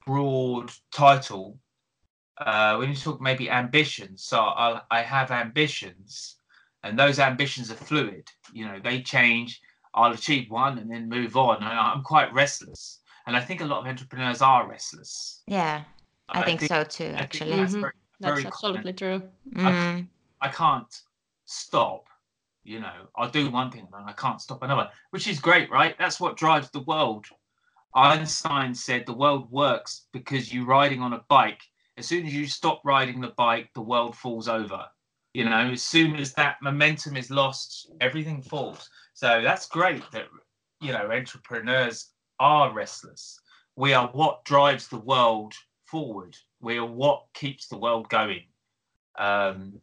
broad 0.05 0.71
title. 0.91 1.59
Uh, 2.37 2.77
when 2.77 2.89
you 2.89 2.95
talk 2.95 3.19
maybe 3.19 3.49
ambitions, 3.49 4.23
so 4.23 4.39
I 4.39 4.81
I 4.91 5.01
have 5.01 5.31
ambitions, 5.31 6.37
and 6.83 6.97
those 6.97 7.19
ambitions 7.19 7.71
are 7.71 7.75
fluid. 7.75 8.29
You 8.53 8.65
know, 8.65 8.79
they 8.79 9.01
change. 9.01 9.61
I'll 9.93 10.13
achieve 10.13 10.51
one 10.51 10.77
and 10.77 10.91
then 10.91 11.09
move 11.09 11.35
on. 11.35 11.57
And 11.57 11.65
I'm 11.65 12.03
quite 12.03 12.31
restless, 12.33 12.99
and 13.25 13.35
I 13.35 13.41
think 13.41 13.61
a 13.61 13.65
lot 13.65 13.79
of 13.79 13.87
entrepreneurs 13.87 14.41
are 14.41 14.69
restless. 14.69 15.41
Yeah, 15.47 15.83
I, 16.29 16.41
I 16.41 16.45
think, 16.45 16.59
think, 16.59 16.69
so 16.69 16.83
too. 16.83 17.13
Actually, 17.15 17.55
that's, 17.55 17.71
mm-hmm. 17.71 17.81
very, 17.81 17.93
that's 18.19 18.45
absolutely 18.45 18.93
true. 18.93 19.21
Mm. 19.53 20.07
I, 20.41 20.47
I 20.47 20.49
can't 20.49 21.01
stop 21.45 22.05
you 22.67 22.79
know 22.79 22.91
i'll 23.15 23.29
do 23.29 23.49
one 23.49 23.71
thing 23.71 23.87
and 23.93 24.09
i 24.09 24.13
can't 24.13 24.41
stop 24.41 24.61
another 24.61 24.89
which 25.11 25.27
is 25.27 25.39
great 25.39 25.69
right? 25.71 25.95
That's 25.97 26.19
what 26.19 26.37
drives 26.37 26.69
the 26.69 26.81
world. 26.81 27.25
Einstein 27.95 28.75
said 28.75 29.05
the 29.05 29.13
world 29.13 29.49
works 29.51 30.05
because 30.11 30.53
you're 30.53 30.65
riding 30.65 31.01
on 31.01 31.13
a 31.13 31.23
bike 31.29 31.61
as 31.97 32.05
soon 32.05 32.25
as 32.27 32.33
you 32.33 32.45
stop 32.45 32.81
riding 32.83 33.19
the 33.21 33.33
bike 33.37 33.69
the 33.73 33.81
world 33.81 34.15
falls 34.15 34.47
over. 34.47 34.85
You 35.33 35.45
know 35.45 35.71
as 35.71 35.81
soon 35.81 36.15
as 36.17 36.33
that 36.33 36.57
momentum 36.61 37.15
is 37.15 37.31
lost 37.31 37.91
everything 38.01 38.41
falls. 38.41 38.89
So 39.13 39.41
that's 39.41 39.67
great 39.67 40.03
that 40.11 40.27
you 40.81 40.91
know 40.91 41.09
entrepreneurs 41.11 42.11
are 42.39 42.73
restless. 42.73 43.39
We 43.75 43.93
are 43.93 44.09
what 44.09 44.45
drives 44.45 44.87
the 44.87 44.99
world 44.99 45.53
forward. 45.85 46.35
We 46.59 46.77
are 46.77 46.85
what 46.85 47.23
keeps 47.33 47.67
the 47.67 47.77
world 47.77 48.09
going. 48.09 48.43
Um, 49.17 49.79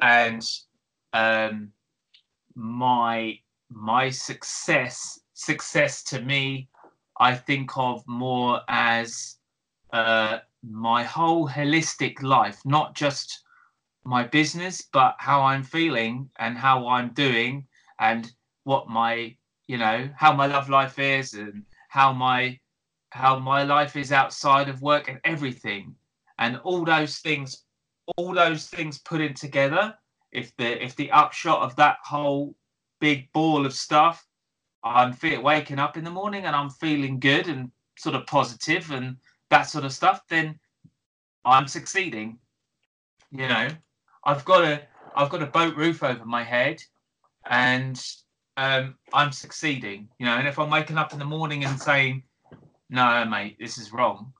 and 0.00 0.46
um, 1.12 1.72
my 2.54 3.38
my 3.70 4.10
success 4.10 5.20
success 5.32 6.02
to 6.02 6.20
me 6.20 6.68
i 7.18 7.34
think 7.34 7.70
of 7.76 8.06
more 8.06 8.60
as 8.68 9.36
uh, 9.92 10.38
my 10.62 11.02
whole 11.02 11.48
holistic 11.48 12.22
life 12.22 12.60
not 12.64 12.94
just 12.94 13.42
my 14.04 14.24
business 14.24 14.82
but 14.92 15.14
how 15.18 15.42
i'm 15.42 15.62
feeling 15.62 16.28
and 16.38 16.56
how 16.56 16.86
i'm 16.88 17.08
doing 17.14 17.66
and 18.00 18.32
what 18.64 18.88
my 18.88 19.34
you 19.66 19.78
know 19.78 20.08
how 20.16 20.32
my 20.32 20.46
love 20.46 20.68
life 20.68 20.98
is 20.98 21.34
and 21.34 21.64
how 21.88 22.12
my 22.12 22.58
how 23.12 23.38
my 23.38 23.62
life 23.62 23.94
is 23.94 24.10
outside 24.10 24.70
of 24.70 24.80
work 24.80 25.08
and 25.08 25.20
everything. 25.24 25.94
And 26.38 26.56
all 26.64 26.84
those 26.84 27.18
things 27.18 27.64
all 28.16 28.34
those 28.34 28.66
things 28.66 28.98
put 28.98 29.20
in 29.20 29.32
together 29.34 29.94
if 30.32 30.56
the 30.56 30.82
if 30.84 30.96
the 30.96 31.10
upshot 31.10 31.60
of 31.62 31.76
that 31.76 31.98
whole 32.02 32.54
big 33.00 33.30
ball 33.32 33.66
of 33.66 33.74
stuff, 33.74 34.26
I'm 34.82 35.12
feel, 35.12 35.42
waking 35.42 35.78
up 35.78 35.96
in 35.96 36.04
the 36.04 36.10
morning 36.10 36.46
and 36.46 36.56
I'm 36.56 36.70
feeling 36.70 37.20
good 37.20 37.48
and 37.48 37.70
sort 37.98 38.16
of 38.16 38.26
positive 38.26 38.90
and 38.90 39.16
that 39.50 39.64
sort 39.64 39.84
of 39.84 39.92
stuff, 39.92 40.22
then 40.28 40.58
I'm 41.44 41.68
succeeding. 41.68 42.38
You 43.30 43.48
know, 43.48 43.68
I've 44.24 44.44
got 44.44 44.64
a 44.64 44.82
I've 45.14 45.30
got 45.30 45.42
a 45.42 45.46
boat 45.46 45.76
roof 45.76 46.02
over 46.02 46.24
my 46.24 46.42
head, 46.42 46.82
and 47.46 48.02
um, 48.56 48.94
I'm 49.12 49.32
succeeding. 49.32 50.08
You 50.18 50.26
know, 50.26 50.36
and 50.36 50.48
if 50.48 50.58
I'm 50.58 50.70
waking 50.70 50.98
up 50.98 51.12
in 51.12 51.18
the 51.18 51.24
morning 51.24 51.64
and 51.64 51.80
saying, 51.80 52.22
"No, 52.90 53.24
mate, 53.24 53.56
this 53.58 53.78
is 53.78 53.92
wrong," 53.92 54.32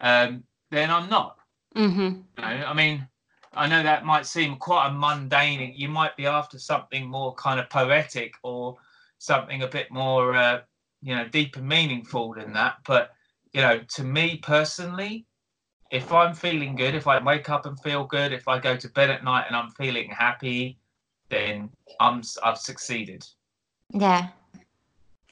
um, 0.00 0.44
then 0.70 0.90
I'm 0.90 1.08
not. 1.08 1.36
Mm-hmm. 1.76 2.00
You 2.00 2.42
know, 2.42 2.66
I 2.66 2.74
mean, 2.74 3.06
I 3.52 3.66
know 3.66 3.82
that 3.82 4.04
might 4.04 4.26
seem 4.26 4.56
quite 4.56 4.88
a 4.88 4.92
mundane. 4.92 5.74
You 5.76 5.88
might 5.88 6.16
be 6.16 6.26
after 6.26 6.58
something 6.58 7.08
more 7.08 7.34
kind 7.34 7.58
of 7.58 7.68
poetic 7.68 8.34
or 8.42 8.76
something 9.18 9.62
a 9.62 9.68
bit 9.68 9.90
more, 9.90 10.36
uh, 10.36 10.60
you 11.02 11.16
know, 11.16 11.26
deep 11.28 11.56
and 11.56 11.68
meaningful 11.68 12.34
than 12.34 12.52
that. 12.52 12.76
But 12.86 13.10
you 13.52 13.60
know, 13.60 13.80
to 13.96 14.04
me 14.04 14.36
personally, 14.36 15.26
if 15.90 16.12
I'm 16.12 16.34
feeling 16.34 16.76
good, 16.76 16.94
if 16.94 17.08
I 17.08 17.22
wake 17.22 17.50
up 17.50 17.66
and 17.66 17.78
feel 17.80 18.04
good, 18.04 18.32
if 18.32 18.46
I 18.46 18.60
go 18.60 18.76
to 18.76 18.88
bed 18.90 19.10
at 19.10 19.24
night 19.24 19.46
and 19.48 19.56
I'm 19.56 19.70
feeling 19.70 20.10
happy, 20.10 20.78
then 21.28 21.70
I'm 21.98 22.22
I've 22.44 22.58
succeeded. 22.58 23.26
Yeah. 23.92 24.28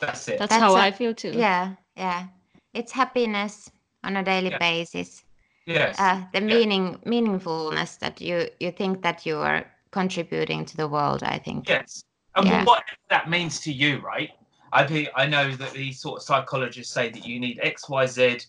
That's 0.01 0.27
it. 0.29 0.39
That's, 0.39 0.51
That's 0.51 0.63
how 0.63 0.75
a, 0.75 0.81
I 0.81 0.91
feel 0.91 1.15
too. 1.15 1.33
Yeah, 1.35 1.75
yeah. 1.97 2.27
It's 2.75 2.93
happiness 2.93 3.71
on 4.05 4.17
a 4.17 4.23
daily 4.23 4.51
yeah. 4.51 4.59
basis 4.59 5.25
yes. 5.69 5.97
Uh, 5.99 6.23
the 6.33 6.41
meaning 6.41 6.99
meaningfulness 7.07 7.99
that 7.99 8.21
you 8.21 8.49
you 8.61 8.73
think 8.73 9.03
that 9.03 9.27
you 9.27 9.37
are 9.37 9.65
contributing 9.91 10.65
to 10.65 10.77
the 10.77 10.89
world 10.89 11.23
i 11.23 11.39
think. 11.39 11.69
Yes. 11.69 12.05
And 12.37 12.47
yeah. 12.47 12.65
what 12.65 12.85
that 13.11 13.31
means 13.31 13.61
to 13.61 13.73
you 13.73 14.01
right? 14.01 14.31
I 14.73 14.87
think 14.87 15.09
i 15.15 15.27
know 15.27 15.55
that 15.57 15.73
these 15.73 16.01
sort 16.01 16.19
of 16.19 16.23
psychologists 16.25 16.93
say 16.93 17.11
that 17.11 17.27
you 17.27 17.41
need 17.41 17.59
xyz 17.65 18.47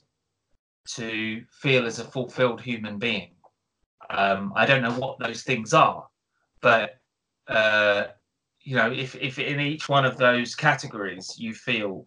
to 0.95 1.45
feel 1.51 1.85
as 1.85 1.99
a 1.99 2.03
fulfilled 2.03 2.61
human 2.61 2.97
being. 2.97 3.31
Um, 4.09 4.53
i 4.55 4.65
don't 4.65 4.81
know 4.81 4.93
what 4.93 5.19
those 5.19 5.43
things 5.43 5.73
are 5.73 6.07
but 6.61 6.99
uh, 7.47 8.05
you 8.61 8.75
know 8.75 8.91
if 8.91 9.15
if 9.15 9.39
in 9.39 9.59
each 9.59 9.89
one 9.89 10.05
of 10.05 10.17
those 10.17 10.55
categories 10.55 11.35
you 11.37 11.53
feel 11.53 12.05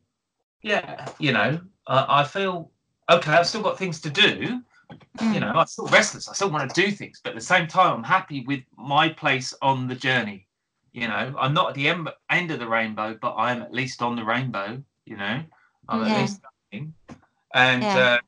yeah 0.62 1.08
you 1.18 1.32
know 1.32 1.60
uh, 1.86 2.06
i 2.08 2.24
feel 2.24 2.70
okay 3.10 3.32
i've 3.32 3.46
still 3.46 3.62
got 3.62 3.78
things 3.78 4.00
to 4.00 4.10
do 4.10 4.60
you 5.20 5.40
know, 5.40 5.52
I'm 5.54 5.66
still 5.66 5.86
restless. 5.86 6.28
I 6.28 6.32
still 6.34 6.50
want 6.50 6.72
to 6.72 6.80
do 6.82 6.90
things, 6.90 7.20
but 7.22 7.30
at 7.30 7.36
the 7.36 7.44
same 7.44 7.66
time, 7.66 7.94
I'm 7.96 8.04
happy 8.04 8.44
with 8.46 8.60
my 8.76 9.08
place 9.08 9.54
on 9.62 9.88
the 9.88 9.94
journey. 9.94 10.46
You 10.92 11.08
know, 11.08 11.34
I'm 11.38 11.54
not 11.54 11.70
at 11.70 11.74
the 11.74 11.88
end, 11.88 12.08
end 12.28 12.50
of 12.50 12.58
the 12.58 12.68
rainbow, 12.68 13.18
but 13.20 13.32
I 13.32 13.52
am 13.52 13.62
at 13.62 13.72
least 13.72 14.02
on 14.02 14.16
the 14.16 14.24
rainbow. 14.24 14.82
You 15.06 15.16
know, 15.16 15.42
I'm 15.88 16.06
yeah. 16.06 16.12
at 16.12 16.20
least 16.20 16.40
something. 16.42 16.94
And 17.54 17.82
yeah. 17.82 18.18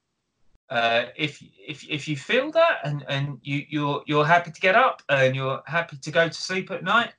uh, 0.71 0.75
uh, 0.75 1.05
if 1.17 1.43
if 1.67 1.89
if 1.89 2.09
you 2.09 2.17
feel 2.17 2.51
that, 2.53 2.79
and 2.85 3.05
and 3.09 3.39
you 3.43 3.65
you're 3.69 4.03
you're 4.07 4.25
happy 4.25 4.51
to 4.51 4.61
get 4.61 4.75
up 4.75 5.03
and 5.09 5.37
you're 5.37 5.63
happy 5.67 5.97
to 5.99 6.11
go 6.11 6.29
to 6.29 6.35
sleep 6.35 6.71
at 6.71 6.83
night, 6.83 7.13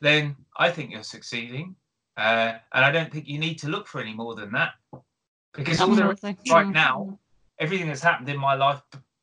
then 0.00 0.36
I 0.56 0.70
think 0.70 0.90
you're 0.90 1.02
succeeding. 1.02 1.76
Uh, 2.16 2.58
and 2.72 2.84
I 2.84 2.92
don't 2.92 3.10
think 3.12 3.26
you 3.26 3.38
need 3.38 3.58
to 3.58 3.68
look 3.68 3.88
for 3.88 4.00
any 4.00 4.14
more 4.14 4.36
than 4.36 4.52
that, 4.52 4.74
because 5.52 5.80
all 5.80 5.94
there 5.96 6.12
is 6.12 6.22
right 6.48 6.68
now 6.68 7.18
everything 7.58 7.88
that's 7.88 8.02
happened 8.02 8.28
in 8.28 8.38
my 8.38 8.54
life 8.54 8.82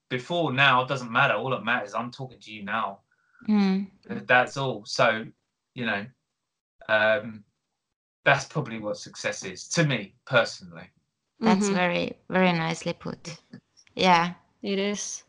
before 0.09 0.51
now 0.51 0.83
doesn't 0.83 1.11
matter. 1.11 1.33
All 1.33 1.49
that 1.51 1.63
matters, 1.63 1.93
I'm 1.93 2.11
talking 2.11 2.39
to 2.39 2.51
you 2.51 2.63
now. 2.63 2.99
Mm. 3.47 3.87
That's 4.27 4.57
all. 4.57 4.83
So, 4.85 5.25
you 5.73 5.85
know, 5.85 6.05
um, 6.89 7.43
that's 8.23 8.45
probably 8.45 8.79
what 8.79 8.97
success 8.97 9.43
is 9.43 9.67
to 9.69 9.85
me 9.85 10.13
personally. 10.25 10.89
That's 11.39 11.65
mm-hmm. 11.65 11.75
very, 11.75 12.17
very 12.29 12.53
nicely 12.53 12.93
put. 12.93 13.37
Yeah, 13.95 14.33
it 14.61 14.77
is. 14.77 15.23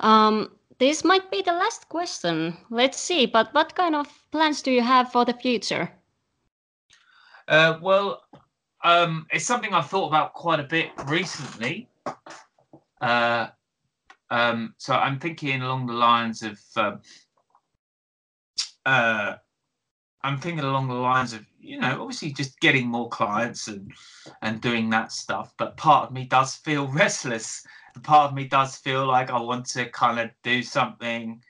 Um, 0.00 0.52
this 0.78 1.04
might 1.04 1.30
be 1.30 1.42
the 1.42 1.52
last 1.52 1.88
question. 1.88 2.56
Let's 2.70 2.98
see. 2.98 3.26
But 3.26 3.52
what 3.52 3.74
kind 3.74 3.94
of 3.94 4.08
plans 4.32 4.62
do 4.62 4.72
you 4.72 4.82
have 4.82 5.12
for 5.12 5.24
the 5.24 5.34
future? 5.34 5.92
Uh, 7.46 7.78
well, 7.82 8.22
um, 8.82 9.26
it's 9.30 9.44
something 9.44 9.72
I've 9.74 9.88
thought 9.88 10.08
about 10.08 10.32
quite 10.32 10.60
a 10.60 10.64
bit 10.64 10.90
recently. 11.06 11.88
Uh, 13.04 13.48
um, 14.30 14.74
so 14.78 14.94
I'm 14.94 15.18
thinking 15.18 15.60
along 15.60 15.86
the 15.86 15.92
lines 15.92 16.42
of, 16.42 16.58
uh, 16.74 16.96
uh, 18.86 19.34
I'm 20.22 20.38
thinking 20.38 20.64
along 20.64 20.88
the 20.88 20.94
lines 20.94 21.34
of, 21.34 21.44
you 21.60 21.78
know, 21.78 22.00
obviously 22.00 22.32
just 22.32 22.58
getting 22.60 22.86
more 22.86 23.10
clients 23.10 23.68
and 23.68 23.92
and 24.40 24.62
doing 24.62 24.88
that 24.90 25.12
stuff. 25.12 25.52
But 25.58 25.76
part 25.76 26.08
of 26.08 26.14
me 26.14 26.24
does 26.24 26.54
feel 26.54 26.88
restless. 27.02 27.62
Part 28.02 28.30
of 28.30 28.34
me 28.34 28.48
does 28.48 28.76
feel 28.76 29.06
like 29.06 29.30
I 29.30 29.38
want 29.38 29.66
to 29.66 29.84
kind 29.90 30.18
of 30.18 30.30
do 30.42 30.62
something. 30.62 31.42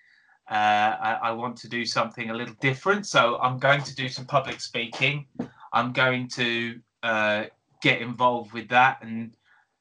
Uh, 0.51 0.97
I, 1.09 1.19
I 1.23 1.31
want 1.31 1.57
to 1.59 1.69
do 1.69 1.87
something 1.87 2.31
a 2.31 2.35
little 2.35 2.57
different. 2.61 3.07
So 3.07 3.39
I'm 3.39 3.59
going 3.59 3.83
to 3.85 3.95
do 3.95 4.09
some 4.09 4.27
public 4.27 4.61
speaking. 4.61 5.27
I'm 5.73 5.93
going 5.93 6.27
to 6.31 6.81
uh, 7.05 7.45
get 7.81 8.03
involved 8.03 8.53
with 8.53 8.69
that 8.71 8.99
and 9.03 9.31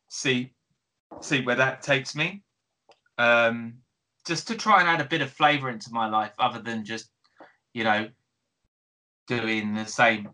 see 0.10 0.54
see 1.22 1.42
where 1.42 1.56
that 1.56 1.82
takes 1.82 2.16
me. 2.16 2.44
Um, 3.18 3.76
just 4.26 4.48
to 4.48 4.56
try 4.56 4.80
and 4.80 4.90
add 4.90 5.02
a 5.02 5.06
bit 5.06 5.22
of 5.22 5.32
flavour 5.32 5.70
into 5.70 5.92
my 5.92 6.08
life, 6.08 6.34
other 6.40 6.62
than 6.62 6.86
just, 6.86 7.10
you 7.74 7.84
know, 7.84 8.10
doing 9.28 9.74
the 9.74 9.86
same 9.86 10.30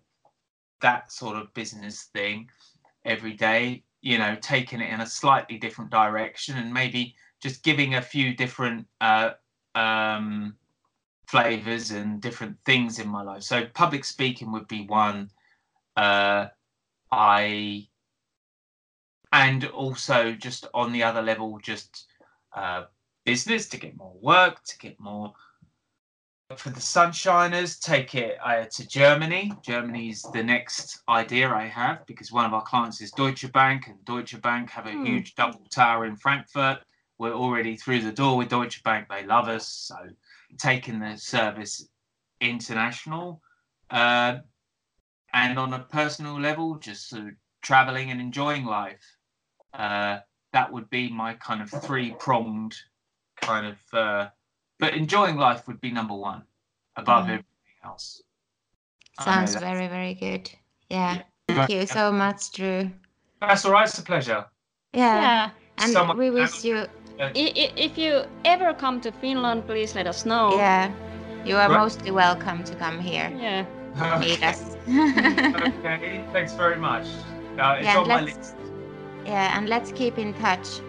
that 0.81 1.11
sort 1.11 1.35
of 1.37 1.53
business 1.53 2.09
thing 2.13 2.49
every 3.05 3.33
day. 3.33 3.83
you 4.01 4.17
know, 4.17 4.35
taking 4.41 4.79
it 4.81 4.93
in 4.93 5.01
a 5.01 5.05
slightly 5.05 5.57
different 5.57 5.91
direction 5.91 6.57
and 6.57 6.73
maybe 6.73 7.15
just 7.41 7.63
giving 7.63 7.95
a 7.95 8.01
few 8.01 8.33
different 8.33 8.87
uh, 9.01 9.31
um, 9.75 10.55
flavors 11.27 11.91
and 11.91 12.21
different 12.21 12.55
things 12.65 12.99
in 12.99 13.07
my 13.07 13.21
life. 13.21 13.43
So 13.43 13.65
public 13.73 14.05
speaking 14.05 14.51
would 14.53 14.67
be 14.67 14.85
one. 14.87 15.29
Uh, 15.97 16.47
I 17.11 17.88
and 19.31 19.65
also 19.65 20.31
just 20.33 20.67
on 20.73 20.91
the 20.91 21.03
other 21.03 21.21
level, 21.21 21.59
just 21.61 22.07
uh, 22.55 22.83
business 23.25 23.67
to 23.69 23.77
get 23.77 23.95
more 23.97 24.15
work, 24.21 24.63
to 24.63 24.77
get 24.79 24.99
more 24.99 25.33
for 26.57 26.71
the 26.71 26.79
Sunshiners, 26.79 27.79
take 27.79 28.15
it 28.15 28.37
uh, 28.43 28.65
to 28.65 28.87
Germany. 28.87 29.53
Germany 29.61 30.09
is 30.09 30.23
the 30.33 30.43
next 30.43 31.01
idea 31.07 31.47
I 31.47 31.67
have 31.67 32.05
because 32.07 32.31
one 32.31 32.45
of 32.45 32.53
our 32.53 32.63
clients 32.63 33.01
is 33.01 33.11
Deutsche 33.11 33.51
Bank, 33.51 33.87
and 33.87 34.03
Deutsche 34.03 34.41
Bank 34.41 34.71
have 34.71 34.87
a 34.87 34.91
hmm. 34.91 35.05
huge 35.05 35.35
double 35.35 35.61
tower 35.69 36.05
in 36.05 36.15
Frankfurt. 36.15 36.79
We're 37.19 37.33
already 37.33 37.75
through 37.75 38.01
the 38.01 38.11
door 38.11 38.35
with 38.35 38.49
Deutsche 38.49 38.81
Bank. 38.83 39.07
They 39.09 39.25
love 39.25 39.47
us. 39.47 39.67
So 39.67 39.95
taking 40.57 40.99
the 40.99 41.17
service 41.17 41.87
international. 42.41 43.41
Uh, 43.91 44.37
and 45.33 45.59
on 45.59 45.73
a 45.73 45.79
personal 45.79 46.39
level, 46.39 46.75
just 46.79 47.09
sort 47.09 47.27
of 47.27 47.33
traveling 47.61 48.09
and 48.09 48.19
enjoying 48.19 48.65
life. 48.65 49.03
Uh, 49.73 50.19
that 50.53 50.71
would 50.71 50.89
be 50.89 51.09
my 51.09 51.33
kind 51.35 51.61
of 51.61 51.69
three 51.69 52.11
pronged 52.19 52.75
kind 53.41 53.67
of 53.67 53.97
uh, 53.97 54.29
but 54.79 54.93
enjoying 54.93 55.35
life 55.35 55.67
would 55.67 55.79
be 55.81 55.91
number 55.91 56.15
one 56.15 56.43
above 56.95 57.25
mm. 57.25 57.29
everything 57.29 57.79
else. 57.83 58.21
Sounds 59.21 59.55
very, 59.55 59.87
very 59.87 60.13
good. 60.13 60.49
Yeah. 60.89 61.15
yeah. 61.49 61.55
Thank 61.55 61.69
you 61.69 61.85
so 61.85 62.11
much, 62.11 62.51
Drew. 62.53 62.89
That's 63.41 63.65
all 63.65 63.73
right. 63.73 63.87
It's 63.87 63.99
a 63.99 64.03
pleasure. 64.03 64.45
Yeah. 64.93 65.21
yeah. 65.21 65.49
And 65.79 65.91
Someone 65.91 66.17
we 66.17 66.29
wish 66.29 66.63
you. 66.63 66.85
If 67.19 67.97
you 67.97 68.23
ever 68.45 68.73
come 68.73 69.01
to 69.01 69.11
Finland, 69.11 69.67
please 69.67 69.93
let 69.93 70.07
us 70.07 70.25
know. 70.25 70.55
Yeah. 70.55 70.91
You 71.45 71.57
are 71.57 71.69
right. 71.69 71.77
mostly 71.77 72.11
welcome 72.11 72.63
to 72.63 72.75
come 72.75 72.99
here. 72.99 73.31
Yeah. 73.37 73.65
Meet 74.19 74.43
us. 74.43 74.77
okay. 74.87 76.23
Thanks 76.31 76.53
very 76.53 76.77
much. 76.77 77.07
Uh, 77.57 77.75
it's 77.77 77.85
yeah, 77.85 77.97
on 77.97 78.07
my 78.07 78.21
list. 78.21 78.55
Yeah, 79.29 79.55
and 79.55 79.69
let's 79.69 79.91
keep 79.91 80.17
in 80.17 80.33
touch. 80.33 80.81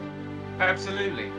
Absolutely. 0.58 1.30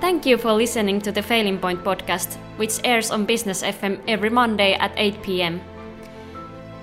Thank 0.00 0.24
you 0.24 0.38
for 0.38 0.54
listening 0.54 1.00
to 1.02 1.12
the 1.12 1.22
Failing 1.22 1.58
Point 1.58 1.84
podcast, 1.84 2.36
which 2.56 2.80
airs 2.84 3.10
on 3.10 3.26
Business 3.26 3.62
FM 3.62 4.00
every 4.08 4.30
Monday 4.30 4.72
at 4.72 4.92
8 4.96 5.22
pm. 5.22 5.60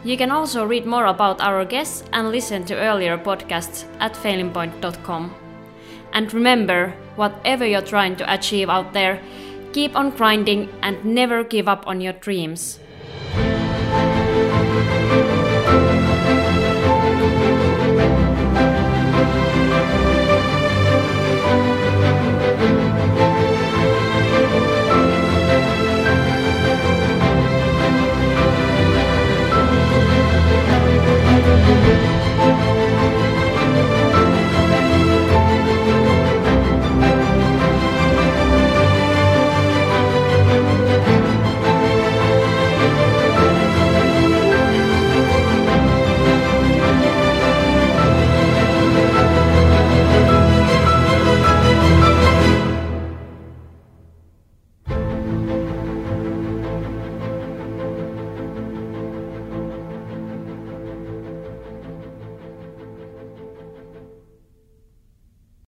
You 0.03 0.15
can 0.17 0.29
also 0.29 0.65
read 0.65 0.85
more 0.85 1.07
about 1.07 1.41
our 1.41 1.65
guests 1.65 2.03
and 2.13 2.29
listen 2.29 2.63
to 2.65 2.77
earlier 2.77 3.17
podcasts 3.17 3.85
at 3.99 4.13
failingpoint.com. 4.13 5.33
And 6.13 6.33
remember, 6.33 6.93
whatever 7.15 7.65
you're 7.65 7.81
trying 7.81 8.15
to 8.17 8.33
achieve 8.33 8.69
out 8.69 8.93
there, 8.93 9.19
keep 9.73 9.95
on 9.95 10.11
grinding 10.11 10.69
and 10.83 11.03
never 11.03 11.43
give 11.43 11.67
up 11.67 11.87
on 11.87 12.01
your 12.01 12.13
dreams. 12.13 12.79